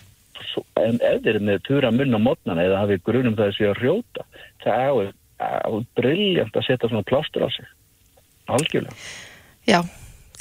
svo- 0.50 0.66
en 0.76 1.00
ef 1.02 1.22
þeir 1.24 1.36
eru 1.36 1.40
með 1.46 1.64
tura 1.68 1.92
munn 1.92 2.18
á 2.18 2.20
mótnana 2.20 2.66
eða 2.66 2.82
hafið 2.84 3.04
grunum 3.04 3.36
það 3.38 3.54
að 3.60 3.80
hrjóta, 3.80 4.26
það 4.64 5.02
er, 5.06 5.14
er 5.40 5.86
briljant 5.96 6.56
að 6.56 6.68
setja 6.68 6.90
svona 6.90 7.04
plástur 7.08 7.46
á 7.46 7.50
sig. 7.54 7.66
Algjörlega. 8.50 8.96
Já, 9.70 9.80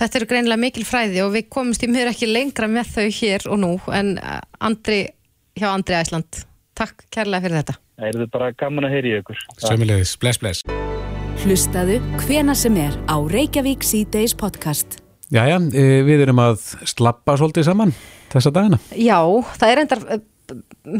þetta 0.00 0.18
eru 0.18 0.26
greinilega 0.30 0.62
mikil 0.64 0.84
fræði 0.88 1.22
og 1.26 1.34
við 1.36 1.48
komumst 1.52 1.84
í 1.84 1.90
mjög 1.92 2.12
ekki 2.14 2.30
lengra 2.32 2.68
með 2.70 2.94
þau 2.96 3.08
hér 3.20 3.48
og 3.52 3.58
nú 3.60 3.72
en 3.92 4.14
uh, 4.18 4.40
Andri 4.64 5.02
hjá 5.58 5.68
Andri 5.74 5.98
Æsland. 5.98 6.44
Takk 6.78 7.08
kærlega 7.10 7.42
fyrir 7.42 7.58
þetta. 7.58 7.74
Það 7.98 8.08
er 8.22 8.28
bara 8.30 8.48
gaman 8.54 8.86
að 8.86 8.92
heyri 8.94 9.12
ykkur. 9.18 9.38
sömulegis, 9.64 10.12
bless 10.22 10.38
bless. 10.38 10.60
Hlustaðu 11.42 11.96
hvena 12.22 12.54
sem 12.54 12.76
er 12.78 12.94
á 13.10 13.18
Reykjavík 13.18 13.82
C-Days 13.82 14.36
podcast. 14.38 15.00
Jæja, 15.34 15.58
e, 15.74 16.04
við 16.06 16.22
erum 16.28 16.38
að 16.38 16.62
slappa 16.86 17.34
svolítið 17.40 17.66
saman 17.66 17.94
þessa 18.30 18.52
dagina. 18.54 18.78
Já, 18.94 19.18
það 19.58 19.72
er 19.72 19.82
endar, 19.82 20.04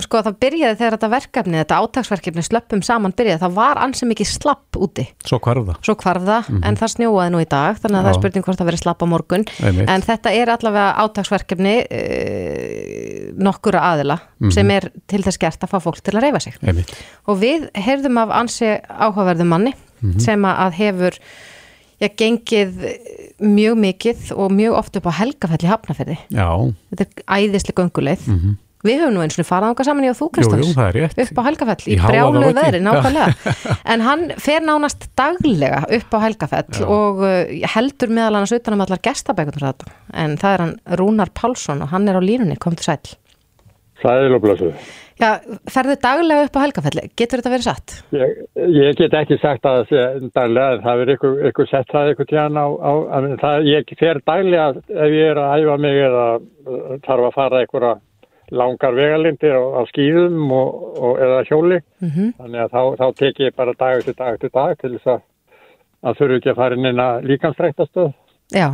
sko 0.05 0.20
það 0.26 0.36
byrjaði 0.43 0.78
þegar 0.80 0.95
þetta 0.97 1.11
verkefni, 1.12 1.59
þetta 1.62 1.78
átagsverkefni 1.82 2.45
slöppum 2.47 2.82
saman 2.86 3.14
byrjaði, 3.16 3.41
það 3.43 3.57
var 3.59 3.80
ansið 3.84 4.11
mikið 4.12 4.30
slapp 4.30 4.78
úti. 4.78 5.05
Svo 5.26 5.41
hvarða. 5.45 5.76
Svo 5.86 5.97
hvarða, 6.03 6.39
en 6.62 6.78
það 6.78 6.93
snjóaði 6.95 7.34
nú 7.34 7.43
í 7.43 7.49
dag, 7.49 7.80
þannig 7.82 7.99
að 7.99 8.07
það 8.07 8.11
er 8.12 8.16
Já. 8.16 8.20
spurning 8.20 8.47
hvort 8.49 8.61
það 8.61 8.70
verið 8.70 8.82
slapp 8.84 9.05
á 9.05 9.07
morgun. 9.12 9.47
Einmitt. 9.62 9.91
En 9.95 10.07
þetta 10.09 10.34
er 10.39 10.53
allavega 10.55 10.89
átagsverkefni 11.05 11.74
e, 11.89 12.03
nokkura 13.39 13.84
aðila 13.93 14.18
sem 14.55 14.70
er 14.74 14.91
til 15.11 15.22
þess 15.26 15.41
gert 15.41 15.66
að 15.66 15.74
fá 15.74 15.78
fólk 15.89 16.01
til 16.05 16.16
að 16.16 16.28
reyfa 16.28 16.43
sig. 16.47 16.59
Einmitt. 16.62 16.95
Og 17.28 17.41
við 17.43 17.68
heyrðum 17.78 18.22
af 18.24 18.34
ansi 18.43 18.74
áhugaverðum 18.89 19.55
manni 19.57 19.74
sem 20.22 20.45
að 20.47 20.76
hefur 20.78 21.16
já, 21.99 22.09
gengið 22.09 22.76
mjög 23.43 23.76
mikið 23.82 24.30
og 24.34 24.55
mjög 24.55 24.78
oft 24.78 24.99
upp 24.99 25.09
á 25.11 25.18
helgafelli 25.18 25.70
hafnaferði. 25.70 26.16
Já, 26.34 26.49
Þetta 26.93 27.07
er 27.07 27.45
æðisli 27.49 27.74
gönguleið. 27.78 28.26
Við 28.87 29.01
höfum 29.03 29.14
nú 29.16 29.22
eins 29.24 29.39
og 29.43 29.47
farað 29.49 29.72
ánga 29.72 29.85
saman 29.89 30.05
í 30.07 30.11
og 30.12 30.16
þú, 30.20 30.26
jú, 30.29 30.33
Kristofs. 30.37 30.68
jú, 30.68 30.74
það 30.76 30.89
er 30.89 30.99
rétt. 31.03 31.22
upp 31.24 31.39
á 31.41 31.43
helgafell 31.49 31.79
í, 31.83 31.95
Í 31.97 31.99
brjálu 31.99 32.43
veðri, 32.55 32.79
Já. 32.79 32.85
nákvæmlega 32.87 33.55
en 33.95 34.05
hann 34.07 34.22
fer 34.39 34.62
nánast 34.68 35.09
daglega 35.18 35.81
upp 35.99 36.14
á 36.14 36.18
helgafell 36.22 36.85
og 36.87 37.24
uh, 37.26 37.57
heldur 37.74 38.12
meðal 38.14 38.39
annars 38.39 38.55
utanum 38.55 38.85
allar 38.87 39.03
gestabækunar 39.03 39.66
þetta 39.72 39.91
en 40.22 40.39
það 40.39 40.55
er 40.55 40.64
hann 40.64 40.76
Rúnar 41.01 41.35
Pálsson 41.35 41.83
og 41.83 41.91
hann 41.91 42.07
er 42.07 42.20
á 42.20 42.22
línunni, 42.22 42.55
kom 42.62 42.79
til 42.79 42.87
sæl 42.93 43.16
Sæðil 43.99 44.37
og 44.37 44.43
blössu. 44.45 44.68
Já, 45.18 45.41
ferðu 45.74 45.97
daglega 45.99 46.45
upp 46.47 46.55
á 46.55 46.62
helgafelli, 46.62 47.09
getur 47.18 47.41
þetta 47.41 47.51
verið 47.51 47.66
satt? 47.66 47.95
Ég, 48.14 48.37
ég 48.70 48.99
get 49.01 49.16
ekki 49.18 49.39
sagt 49.43 49.66
að 49.66 49.81
það 49.81 49.89
sé 49.91 50.29
daglega, 50.37 50.76
það 50.85 51.03
er 51.03 51.11
ykkur, 51.16 51.33
ykkur 51.51 51.66
sett 51.66 51.91
það 51.91 52.12
ykkur 52.12 52.29
tíðan 52.31 52.61
á, 52.62 52.66
á 52.79 52.93
það, 53.43 53.66
ég 53.66 53.91
fer 53.99 54.20
daglega 54.22 54.68
ef 54.79 55.16
ég 55.18 55.33
er 55.33 55.41
að 55.43 55.64
æfa 55.64 55.74
mig 55.83 55.99
eða 56.05 56.26
uh, 56.39 56.93
þarf 57.09 57.26
að 57.26 57.35
fara 57.41 57.64
einhverja 57.64 57.97
langar 58.55 58.97
vegalindir 58.97 59.55
á, 59.55 59.63
á 59.79 59.83
skýðum 59.91 60.51
og, 60.55 60.75
og, 60.97 61.15
eða 61.25 61.39
hjóli. 61.49 61.81
Mm 62.03 62.35
Þannig 62.39 62.61
að 62.65 62.75
þá, 62.75 62.83
þá 63.01 63.07
tek 63.23 63.41
ég 63.45 63.57
bara 63.57 63.75
dag 63.79 63.99
eftir 63.99 64.19
dag 64.19 64.35
eftir 64.35 64.53
dag 64.55 64.77
til 64.81 64.93
þess 64.97 65.15
að, 65.15 65.25
að 66.03 66.21
þurfu 66.21 66.39
ekki 66.39 66.53
að 66.53 66.61
fara 66.63 66.79
inn 66.79 66.91
inn 66.93 67.03
að 67.03 67.27
líkamstræktastöð. 67.33 68.13
Já. 68.55 68.69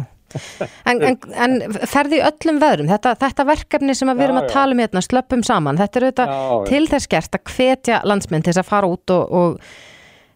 En, 0.84 0.98
en, 0.98 1.16
en 1.38 1.56
ferði 1.86 2.18
öllum 2.26 2.58
veðrum? 2.58 2.88
Þetta, 2.90 3.14
þetta 3.20 3.44
verkefni 3.46 3.94
sem 3.94 4.10
að 4.10 4.18
við 4.18 4.26
erum 4.26 4.38
Já, 4.38 4.42
að 4.42 4.48
já. 4.48 4.54
tala 4.54 4.74
um 4.74 4.82
hérna, 4.82 5.02
slöppum 5.04 5.44
saman, 5.46 5.78
þetta 5.78 6.00
er 6.00 6.06
auðvitað 6.08 6.32
Já, 6.32 6.38
til 6.70 6.84
þess 6.90 7.10
gert 7.12 7.38
að 7.38 7.52
hvetja 7.54 8.00
landsmenn 8.08 8.42
til 8.42 8.50
þess 8.50 8.62
að 8.64 8.70
fara 8.72 8.90
út 8.90 9.14
og, 9.14 9.30
og 9.30 9.60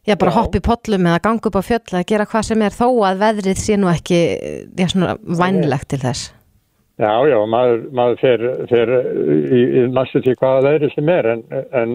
já, 0.07 0.15
bara 0.15 0.35
hoppa 0.37 0.61
í 0.61 0.65
pollum 0.65 1.11
eða 1.11 1.23
ganga 1.25 1.51
upp 1.51 1.59
á 1.59 1.63
fjöll 1.67 1.83
eða 1.91 2.07
gera 2.13 2.29
hvað 2.31 2.47
sem 2.53 2.65
er 2.69 2.77
þó 2.79 2.87
að 3.09 3.23
veðrið 3.25 3.63
sé 3.65 3.79
nú 3.81 3.91
ekki 3.91 4.21
já, 4.79 4.87
svona 4.87 5.17
vænlegt 5.19 5.91
til 5.91 6.03
þess 6.05 6.33
Já, 6.99 7.13
já, 7.31 7.39
maður, 7.47 7.83
maður 7.95 8.23
fer, 8.23 8.47
fer 8.71 8.95
í, 8.99 9.61
í 9.63 9.83
næstu 9.95 10.23
því 10.25 10.35
hvaða 10.41 10.73
þeirri 10.73 10.89
sem 10.95 11.13
er 11.15 11.29
en, 11.35 11.45
en 11.79 11.93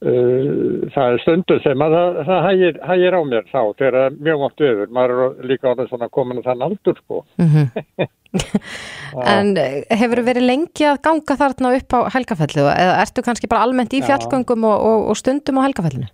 uh, 0.00 0.86
það 0.94 1.16
er 1.16 1.24
stundu 1.24 1.58
sem 1.64 1.84
að 1.84 1.96
það, 1.98 2.20
það 2.30 2.44
hægir, 2.48 2.78
hægir 2.90 3.18
á 3.18 3.22
mér 3.32 3.50
þá 3.50 3.60
þegar 3.60 3.98
það 3.98 4.06
er 4.06 4.20
mjög 4.28 4.44
mátt 4.44 4.64
viður. 4.64 4.94
Maður 4.98 5.24
er 5.26 5.50
líka 5.52 5.74
svona 5.82 6.12
komin 6.16 6.40
að 6.40 6.48
þann 6.50 6.68
aldur 6.70 7.02
sko. 7.02 7.24
En 9.36 9.54
eh, 9.60 9.82
hefur 10.00 10.22
verið 10.26 10.46
lengi 10.46 10.86
að 10.88 11.00
ganga 11.06 11.38
þarna 11.38 11.72
upp 11.78 11.96
á 11.96 12.00
helgafellu 12.16 12.66
eða 12.72 13.00
ertu 13.04 13.24
kannski 13.24 13.50
bara 13.50 13.64
almennt 13.66 13.94
í 13.96 14.02
fjallgöngum 14.04 14.66
og, 14.68 14.86
og, 14.90 15.08
og 15.12 15.18
stundum 15.20 15.60
á 15.62 15.66
helgafellinu? 15.66 16.08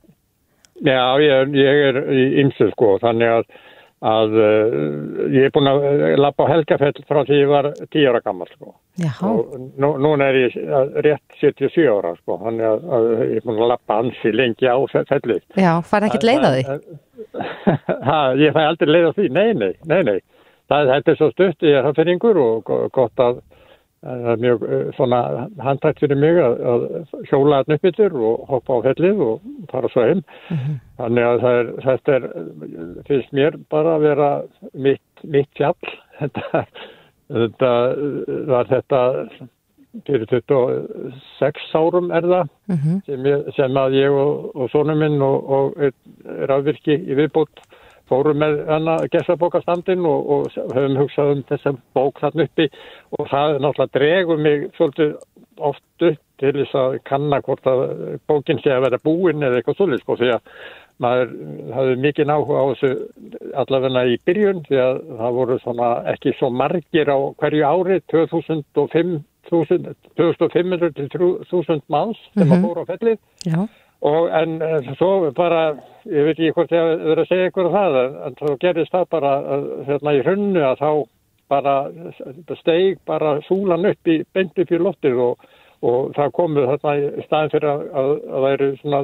Já, 0.83 1.03
ég, 1.23 1.55
ég 1.55 1.85
er 1.91 2.01
í 2.11 2.25
ymsu 2.43 2.71
sko, 2.73 2.97
þannig 3.03 3.37
að, 3.39 3.45
að 4.03 4.33
uh, 4.35 4.73
ég 5.31 5.45
er 5.47 5.53
búin 5.55 5.69
að 5.71 5.85
lappa 6.19 6.49
á 6.49 6.53
helgafell 6.53 7.05
frá 7.07 7.21
því 7.29 7.37
ég 7.39 7.51
var 7.53 7.69
10 7.93 8.09
ára 8.11 8.21
gammal 8.25 8.49
sko. 8.51 8.73
Og 9.29 9.53
nú, 9.79 9.93
núna 10.03 10.29
er 10.33 10.39
ég 10.41 10.57
uh, 10.59 10.89
rétt 11.07 11.39
77 11.39 11.87
ára 11.93 12.11
sko, 12.19 12.41
þannig 12.43 12.67
að, 12.67 12.85
að 12.99 13.07
ég 13.31 13.39
er 13.39 13.47
búin 13.47 13.63
að 13.63 13.73
lappa 13.77 14.01
ansi 14.03 14.35
lengi 14.35 14.67
á 14.67 14.77
fellið. 15.13 15.43
já, 15.55 15.73
færði 15.87 16.11
ekkert 16.11 16.29
leið 16.29 16.43
á 16.43 16.51
því? 16.57 16.65
ha, 18.09 18.21
ég 18.43 18.55
fæ 18.57 18.61
aldrei 18.67 18.91
leið 18.91 19.09
á 19.09 19.13
því, 19.17 19.29
nei, 19.39 19.49
nei, 19.55 19.73
nei, 19.87 20.03
nei. 20.11 20.19
Það, 20.73 20.91
þetta 20.93 21.13
er 21.13 21.19
svo 21.21 21.31
stutt 21.33 21.65
í 21.69 21.73
hafðfyrringur 21.77 22.39
og 22.43 22.63
go- 22.67 22.85
gott 22.95 23.23
að 23.23 23.41
það 24.03 24.29
er 24.33 24.41
mjög 24.43 24.63
eh, 24.69 24.85
svona 24.97 25.21
handtækt 25.63 26.03
fyrir 26.03 26.19
mig 26.19 26.41
að, 26.43 26.57
að 26.73 26.87
hjóla 27.31 27.61
hann 27.63 27.77
upp 27.77 27.87
yfir 27.93 28.17
og 28.19 28.45
hoppa 28.51 28.79
á 28.79 28.85
fellið 28.89 29.23
og 29.29 29.47
fara 29.71 29.91
svo 29.93 30.07
heim. 30.09 30.23
Þannig 30.99 31.29
að 31.29 31.47
er, 31.53 31.71
þetta 31.87 32.17
er, 32.19 32.27
finnst 33.09 33.33
mér 33.37 33.59
bara 33.71 33.97
að 33.97 34.07
vera 34.09 34.31
mitt, 34.75 35.25
mitt 35.25 35.51
fjall. 35.59 35.79
Þetta, 36.23 36.61
þetta 37.33 37.69
var 38.53 38.69
þetta 38.71 38.99
fyrir 40.07 40.27
26 40.31 41.73
árum 41.77 42.11
er 42.15 42.27
það 42.29 42.51
Mhm. 42.73 43.01
sem, 43.07 43.25
ég, 43.27 43.49
sem 43.57 43.75
að 43.77 43.97
ég 43.99 44.15
og, 44.17 44.51
og 44.57 44.71
sonum 44.73 44.99
minn 45.03 45.19
og, 45.25 45.51
og 45.53 45.83
einn 45.83 46.47
rafvirki 46.49 46.95
í 46.97 47.17
viðbútt 47.19 47.61
fórum 48.13 48.39
með 48.45 48.59
hana 48.69 48.99
gestabókastandin 49.13 50.05
og, 50.07 50.31
og 50.37 50.59
höfum 50.77 50.99
hugsað 51.01 51.33
um 51.37 51.43
þessa 51.51 51.73
bók 51.97 52.21
þarna 52.23 52.47
uppi. 52.49 52.69
Og 53.19 53.27
það 53.33 53.57
náttúrulega 53.65 53.97
dregur 53.99 54.45
mig 54.45 54.69
svolítið 54.77 55.17
oft 55.63 56.07
upp 56.11 56.21
til 56.43 56.53
þess 56.59 56.75
að 56.75 56.95
kanna 57.07 57.39
hvort 57.47 57.67
að 57.71 57.83
bókin 58.31 58.59
sé 58.63 58.73
að 58.75 58.87
vera 58.89 58.99
búin 59.05 59.45
eða 59.47 59.61
eitthvað 59.61 59.77
svolítið 59.79 60.01
sko 60.05 60.17
því 60.21 60.31
að 60.37 60.55
maður 61.03 61.31
hafði 61.75 61.95
mikið 62.05 62.31
áhuga 62.35 62.63
á 62.63 62.65
þessu 62.73 62.91
allavegna 63.63 64.03
í 64.11 64.17
byrjun 64.27 64.61
því 64.69 64.81
að 64.83 64.99
það 65.21 65.37
voru 65.39 65.57
svona 65.63 65.91
ekki 66.13 66.33
svo 66.39 66.51
margir 66.55 67.11
á 67.11 67.19
hverju 67.43 67.63
ári 67.69 68.01
2005 68.13 69.15
1000 69.53 69.95
2500 70.19 70.93
til 70.99 71.09
3000 71.15 71.83
manns 71.91 72.19
sem 72.35 72.47
Mhm. 72.47 72.53
að 72.55 72.63
fóru 72.67 72.85
á 72.87 72.91
fellið 72.93 73.19
Já, 73.47 73.61
og 74.03 74.29
en 74.35 74.59
uh, 74.63 74.93
svo 74.99 75.31
bara 75.37 75.65
ég 76.11 76.27
veit 76.27 76.37
ekki 76.37 76.55
hvort 76.57 76.75
ég 76.75 76.83
hef 76.83 77.03
verið 77.07 77.25
að 77.25 77.31
segja 77.31 77.51
ykkur 77.51 77.69
um 77.69 77.75
það 77.77 77.99
en, 78.03 78.15
en 78.27 78.39
þá 78.41 78.47
gerist 78.65 78.95
það 78.95 79.11
bara 79.15 79.33
hérna 79.89 80.15
í 80.17 80.23
hrunnu 80.27 80.65
að 80.67 80.81
þá 80.83 80.91
bara 81.53 81.75
steig 82.61 83.03
bara 83.07 83.41
súlan 83.49 83.91
upp 83.91 84.09
í 84.09 84.23
beint 84.35 84.59
upp 84.59 84.73
í 84.73 84.81
loftið 84.81 85.21
og, 85.27 85.47
og 85.85 86.13
það 86.17 86.35
komu 86.39 86.65
þarna 86.71 86.95
í 86.97 87.25
staðin 87.27 87.53
fyrir 87.55 87.69
að, 87.73 87.85
að, 88.01 88.13
að 88.17 88.45
það 88.47 88.57
eru 88.57 88.69
svona 88.81 89.01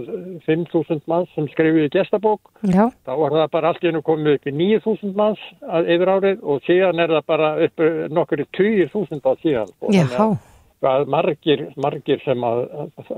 5.000 0.49 1.01
manns 1.13 1.33
sem 1.37 1.49
skrifuði 1.53 1.93
gestabók. 1.95 2.53
Já, 2.73 2.85
þá 3.07 3.15
var 3.23 3.37
það 3.37 3.49
bara 3.57 3.73
allt 3.73 3.85
í 3.85 3.91
hennu 3.91 4.05
komið 4.07 4.39
upp 4.39 4.51
í 4.51 4.55
9.000 4.61 5.17
manns 5.19 5.49
að 5.79 5.91
yfir 5.97 6.15
árið 6.15 6.45
og 6.45 6.63
síðan 6.69 7.05
er 7.05 7.17
það 7.19 7.27
bara 7.35 7.55
upp 7.67 7.89
nokkur 8.21 8.45
í 8.45 8.49
20.000 8.61 9.21
á 9.29 9.33
síðan. 9.43 9.75
Já, 9.93 10.07
Þannig 10.15 10.48
að 10.83 10.89
það 10.89 11.05
er 11.05 11.13
margir, 11.15 11.65
margir 11.77 12.25
sem 12.25 12.45
að, 12.47 12.65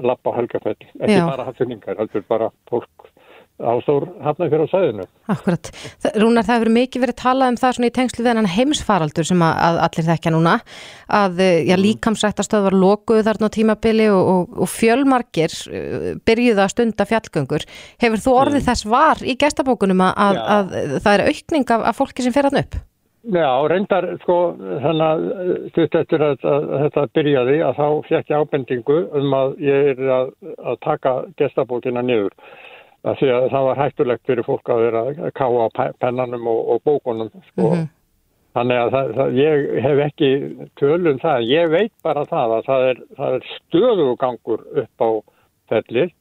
lappa 0.06 0.34
helgafell, 0.36 0.78
ekki 1.00 1.16
Já. 1.18 1.24
bara 1.28 1.48
hafðfinningar, 1.48 1.98
heldur 2.00 2.24
bara 2.28 2.50
fólk 2.70 3.10
á 3.60 3.76
stór 3.84 4.06
hafna 4.24 4.48
fyrir 4.48 4.64
á 4.64 4.68
sæðinu. 4.72 5.04
akkurat. 5.28 5.70
Rúnar, 6.16 6.46
það 6.46 6.56
hefur 6.56 6.72
mikið 6.74 7.04
verið 7.04 7.16
talað 7.20 7.52
um 7.52 7.58
það 7.60 7.74
svona 7.76 7.90
í 7.90 7.94
tengslu 7.98 8.24
við 8.24 8.30
hennan 8.32 8.50
heimsfaraldur 8.50 9.28
sem 9.28 9.44
að, 9.44 9.54
að 9.66 9.80
allir 9.86 10.08
þekkja 10.08 10.32
núna 10.34 10.54
að 11.20 11.42
eh, 11.44 11.60
já, 11.68 11.76
líkamsrættastöð 11.80 12.66
var 12.68 12.78
lokuð 12.80 13.22
þarna 13.28 13.50
á 13.52 13.56
tímabili 13.56 14.08
og, 14.14 14.30
og, 14.34 14.58
og 14.64 14.72
fjölmargir 14.72 15.56
uh, 15.68 16.10
byrjuðu 16.24 16.64
að 16.64 16.72
stunda 16.74 17.08
fjallgöngur. 17.12 17.66
Hefur 18.00 18.24
þú 18.24 18.36
orðið 18.44 18.68
þess 18.70 18.88
var 18.88 19.20
í 19.20 19.36
gestabókunum 19.40 20.06
að, 20.08 20.22
að, 20.26 20.44
að 20.56 21.00
það 21.04 21.12
er 21.18 21.26
aukning 21.28 21.74
af, 21.76 21.90
af 21.92 22.00
fólki 22.00 22.24
sem 22.24 22.36
fer 22.36 22.48
hann 22.48 22.62
upp? 22.64 22.80
Já, 23.20 23.68
reyndar 23.68 24.06
sko 24.22 24.36
þannig 24.56 25.04
að 25.04 25.22
stutt 25.74 25.96
eftir 26.00 26.22
að, 26.24 26.38
að, 26.48 26.66
að 26.72 26.82
þetta 26.86 27.02
byrjaði 27.18 27.56
að 27.66 27.76
þá 27.76 27.86
fekk 28.08 28.30
ég 28.32 28.44
ábendingu 28.44 28.98
um 29.20 29.34
að 29.36 29.56
ég 29.60 29.88
er 29.92 30.12
að, 30.14 30.30
að 30.72 30.78
taka 30.86 31.14
gestabókina 31.40 32.02
niður. 32.06 32.32
Það 33.04 33.18
því 33.20 33.30
að 33.34 33.46
það 33.52 33.66
var 33.66 33.80
hættulegt 33.80 34.28
fyrir 34.28 34.46
fólk 34.48 34.72
að 34.72 34.82
vera 34.86 35.02
að 35.10 35.32
káa 35.36 35.90
pennanum 36.00 36.48
og, 36.48 36.60
og 36.74 36.82
bókunum 36.88 37.32
sko. 37.50 37.68
Mhm. 37.68 37.88
Þannig 38.56 38.80
að 38.82 38.88
það, 38.94 39.10
það, 39.14 39.36
ég 39.38 39.66
hef 39.84 40.00
ekki 40.08 40.30
tölun 40.80 41.20
það, 41.22 41.44
ég 41.46 41.68
veit 41.70 41.92
bara 42.02 42.24
það 42.26 42.54
að 42.56 42.64
það 42.66 42.86
er, 42.88 43.02
það 43.20 43.36
er 43.36 43.44
stöðugangur 43.50 44.64
upp 44.82 45.04
á 45.06 45.10
fellið 45.70 46.16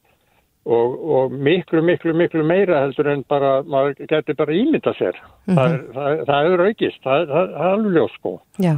og, 0.66 1.10
og 1.16 1.32
miklu, 1.32 1.82
miklu, 1.82 2.14
miklu 2.14 2.44
meira 2.44 2.84
heldur 2.84 3.08
en 3.12 3.24
bara, 3.28 3.60
maður 3.62 4.00
getur 4.10 4.36
bara 4.38 4.56
ímynda 4.56 4.92
sér. 4.98 5.16
Mm 5.46 5.54
-hmm. 5.54 5.58
það, 5.58 5.72
er, 5.72 5.84
það, 5.94 6.24
það 6.26 6.52
er 6.52 6.64
aukist, 6.66 7.02
það 7.04 7.20
er 7.20 7.54
alveg 7.70 7.92
ljós 7.96 8.16
sko. 8.18 8.40
Já. 8.58 8.74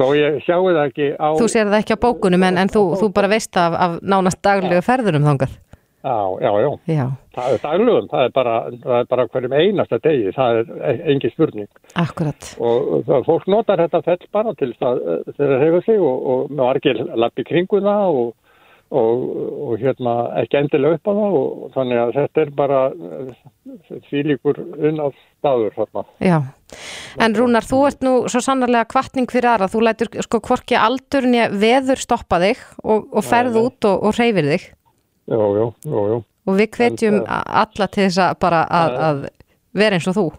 Þó 0.00 0.06
ég 0.16 0.38
sjáu 0.44 0.70
það 0.70 0.84
ekki 0.86 1.08
á... 1.20 1.28
Þú 1.36 1.48
sér 1.48 1.66
það 1.66 1.80
ekki 1.82 1.96
á 1.98 2.04
bókunum 2.04 2.42
en, 2.42 2.58
en 2.58 2.68
þú, 2.68 2.84
þú 3.00 3.12
bara 3.12 3.28
veist 3.28 3.56
af, 3.56 3.74
af 3.74 3.98
nánast 4.00 4.40
daglegu 4.42 4.82
ferðurum 4.82 5.26
þangað. 5.28 5.58
Já, 6.00 6.16
já, 6.40 6.52
já, 6.60 6.70
já. 6.88 7.06
Það 7.36 7.54
er 7.54 7.58
daglugum, 7.62 8.06
það 8.08 8.22
er 8.24 8.30
bara, 8.32 8.54
það 8.70 8.94
er 8.96 9.08
bara 9.10 9.26
hverjum 9.28 9.52
einasta 9.52 9.98
degi, 10.00 10.30
það 10.32 10.60
er 10.88 11.02
engin 11.12 11.32
spurning. 11.34 11.68
Akkurat. 12.00 12.46
Og 12.56 13.02
það, 13.04 13.26
fólk 13.26 13.44
notar 13.52 13.82
þetta 13.84 14.00
fell 14.06 14.30
bara 14.32 14.54
til 14.56 14.70
það 14.80 15.02
þegar 15.36 15.52
það 15.52 15.64
hefur 15.66 15.84
sig 15.84 16.00
og, 16.00 16.24
og 16.32 16.54
með 16.54 16.64
argil 16.70 17.04
lappi 17.20 17.44
kringuna 17.44 17.96
og, 18.08 18.32
og, 18.90 19.20
og 19.70 19.74
hérna 19.78 20.14
ekki 20.40 20.58
endilega 20.58 20.98
upp 20.98 21.10
á 21.10 21.12
það 21.14 21.36
og 21.40 21.68
þannig 21.76 22.00
að 22.02 22.12
þetta 22.16 22.42
er 22.42 22.50
bara 22.58 22.80
fílíkur 24.10 24.58
unnað 24.90 25.14
staður 25.38 25.76
þarna. 25.78 26.04
Já, 26.26 26.38
en 27.22 27.36
Rúnar, 27.38 27.66
þú 27.66 27.80
ert 27.86 28.02
nú 28.06 28.14
svo 28.32 28.42
sannarlega 28.44 28.88
kvartning 28.90 29.30
fyrir 29.30 29.52
aðra, 29.52 29.70
þú 29.70 29.84
lætur 29.86 30.12
sko 30.26 30.42
hvorki 30.48 30.78
aldurni 30.78 31.46
veður 31.54 32.02
stoppa 32.02 32.40
þig 32.42 32.66
og 32.82 33.22
ferð 33.26 33.62
út 33.62 33.90
og 33.92 34.10
reyfir 34.18 34.50
þig. 34.54 34.68
Jú, 35.30 35.40
jú, 35.54 35.66
jú, 35.86 36.04
jú. 36.14 36.20
Og 36.48 36.56
við 36.58 36.70
hvetjum 36.74 37.20
alla 37.28 37.86
til 37.92 38.06
þess 38.08 38.22
að 38.24 38.38
bara 38.42 38.64
að, 38.66 38.96
að 39.06 39.26
vera 39.76 39.98
eins 40.00 40.08
og 40.10 40.16
þú. 40.16 40.30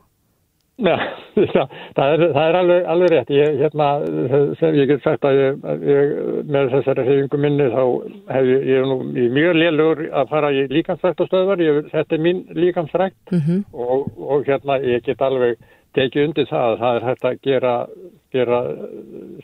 Já, 1.56 1.64
það 1.96 2.14
er, 2.14 2.24
það 2.36 2.46
er 2.46 2.58
alveg, 2.60 2.86
alveg 2.94 3.12
rétt. 3.14 3.34
Ég, 3.36 3.58
hérna, 3.62 3.90
ég 4.76 4.90
get 4.90 5.04
sagt 5.06 5.28
að 5.28 5.40
ég, 5.40 5.68
ég 5.88 6.16
með 6.52 6.72
þessari 6.76 7.06
hrefingu 7.08 7.42
minni 7.42 7.68
þá 7.72 7.84
hef 8.32 8.50
ég, 8.50 8.66
ég 8.72 8.88
nú 8.90 8.98
mjög 9.36 9.60
liðlugur 9.60 10.02
að 10.22 10.34
fara 10.34 10.54
í 10.56 10.66
líkansræktastöðvar. 10.72 11.64
Þetta 11.92 12.18
er 12.18 12.26
mín 12.26 12.42
líkansrækt 12.58 13.36
mm 13.36 13.44
-hmm. 13.46 13.62
og, 13.74 14.10
og 14.18 14.50
hérna 14.50 14.80
ég 14.82 15.06
get 15.06 15.22
alveg 15.22 15.62
tekið 15.96 16.28
undir 16.28 16.50
það 16.50 16.68
að 16.72 16.82
það 16.82 16.98
er 16.98 17.08
hægt 17.10 17.26
að 17.26 17.40
gera, 17.44 17.76
gera 18.32 18.60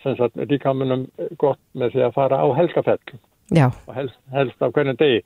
sagt, 0.04 0.44
líkamunum 0.50 1.08
gott 1.38 1.60
með 1.74 1.96
því 1.96 2.06
að 2.08 2.14
fara 2.20 2.42
á 2.44 2.48
helgafell. 2.56 3.18
Já. 3.48 3.72
og 3.88 3.96
helst, 3.96 4.20
helst 4.32 4.60
á 4.60 4.68
hvernig 4.68 4.98
degi 5.00 5.22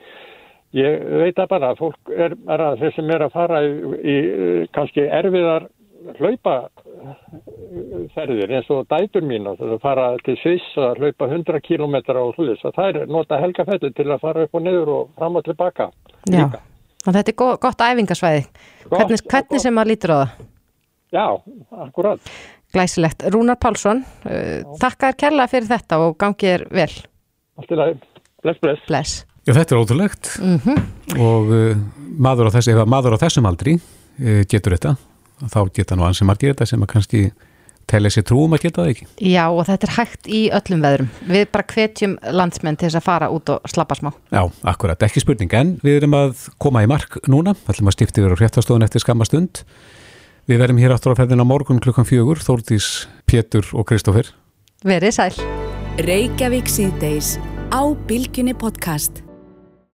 ég 0.78 1.04
veit 1.22 1.40
að 1.40 1.52
bara 1.52 1.76
fólk 1.76 2.12
er, 2.14 2.36
er 2.48 2.64
að 2.64 2.82
þeir 2.84 2.96
sem 2.96 3.14
er 3.14 3.26
að 3.26 3.36
fara 3.36 3.62
í, 3.66 3.72
í 3.98 4.18
kannski 4.76 5.08
erfiðar 5.08 5.68
hlaupa 6.20 6.56
ferðir 8.16 8.52
eins 8.58 8.70
og 8.74 8.88
dætur 8.92 9.26
mín 9.26 9.48
og 9.50 9.60
það 9.60 9.78
fara 9.84 10.08
til 10.26 10.36
Sviss 10.42 10.74
að 10.80 11.02
hlaupa 11.02 11.30
100 11.30 11.62
km 11.66 11.96
á 12.02 12.26
hlutis 12.36 12.66
og 12.68 12.76
það 12.76 13.02
er 13.04 13.12
nota 13.12 13.40
helgafættu 13.42 13.92
til 13.96 14.10
að 14.10 14.24
fara 14.24 14.46
upp 14.48 14.58
og 14.58 14.66
niður 14.66 14.94
og 14.96 15.10
fram 15.18 15.40
og 15.40 15.46
tilbaka 15.46 15.90
Já, 16.30 16.46
og 17.08 17.16
þetta 17.16 17.32
er 17.32 17.38
go 17.38 17.52
gott 17.62 17.82
æfingasvæði. 17.82 18.42
Hvernig, 18.92 19.24
hvernig 19.30 19.64
sem 19.64 19.74
maður 19.74 19.92
lítur 19.94 20.14
á 20.14 20.18
það. 20.22 20.34
Já, 21.12 21.26
akkurat. 21.88 22.34
Glæsilegt, 22.72 23.26
Rúnar 23.34 23.58
Pálsson 23.60 24.04
uh, 24.06 24.62
þakka 24.80 25.10
þér 25.10 25.18
kærlega 25.24 25.52
fyrir 25.52 25.72
þetta 25.72 26.00
og 26.06 26.16
gangið 26.22 26.54
er 26.54 26.66
vel. 26.72 26.92
Allt 27.60 27.74
í 27.74 27.80
lagi. 27.80 27.98
Bless, 28.46 28.62
bless. 28.62 28.86
bless. 28.88 29.18
Já, 29.48 29.56
þetta 29.58 29.76
er 29.76 29.82
ótrúlegt. 29.82 30.36
Mm 30.40 30.60
-hmm. 30.62 30.84
og 31.18 31.52
uh, 31.52 31.82
maður, 32.22 32.54
á 32.54 32.56
þessi, 32.56 32.78
maður 32.86 33.18
á 33.18 33.24
þessum 33.26 33.50
aldri 33.50 33.76
uh, 33.76 34.44
getur 34.46 34.78
þetta 34.78 34.96
þá 35.50 35.62
geta 35.74 35.98
nú 35.98 36.06
ansið 36.08 36.30
margir 36.30 36.54
þetta 36.54 36.70
sem 36.70 36.84
að 36.86 36.92
kannski 36.96 37.24
telja 37.92 38.12
sér 38.14 38.26
trúum 38.28 38.54
að 38.56 38.66
geta 38.66 38.84
það 38.84 38.92
ekki. 38.94 39.08
Já, 39.32 39.44
og 39.50 39.64
þetta 39.68 39.88
er 39.88 39.94
hægt 39.98 40.30
í 40.32 40.42
öllum 40.56 40.84
veðrum. 40.86 41.10
Við 41.28 41.46
bara 41.54 41.68
hvetjum 41.74 42.18
landsmenn 42.40 42.78
til 42.80 42.88
þess 42.88 43.00
að 43.02 43.08
fara 43.08 43.32
út 43.34 43.52
og 43.54 43.72
slappa 43.72 43.98
smá. 44.00 44.12
Já, 44.32 44.44
akkurat, 44.72 45.08
ekki 45.08 45.24
spurning, 45.24 45.56
en 45.58 45.74
við 45.84 46.02
erum 46.02 46.18
að 46.18 46.46
koma 46.62 46.84
í 46.86 46.92
mark 46.92 47.20
núna, 47.32 47.56
ætlum 47.68 47.92
að 47.92 47.98
stifta 47.98 48.24
yfir 48.24 48.38
á 48.38 48.40
hréttastofun 48.40 48.86
eftir 48.88 49.04
skamma 49.04 49.28
stund. 49.28 49.64
Við 50.50 50.62
verum 50.64 50.80
hér 50.82 50.96
áttur 50.96 51.16
á 51.16 51.20
ferðin 51.20 51.44
á 51.44 51.48
morgun 51.48 51.82
klukkan 51.84 52.08
fjögur, 52.08 52.42
Þórdís, 52.42 53.08
Pétur 53.30 53.68
og 53.78 53.88
Kristófur. 53.92 54.32
Verið 54.88 55.18
sæl. 55.18 55.34
Reykjavík 56.02 56.72
síðdeis 56.72 57.36
á 57.70 57.82
Bilginni 58.08 58.56
podcast. 58.58 59.22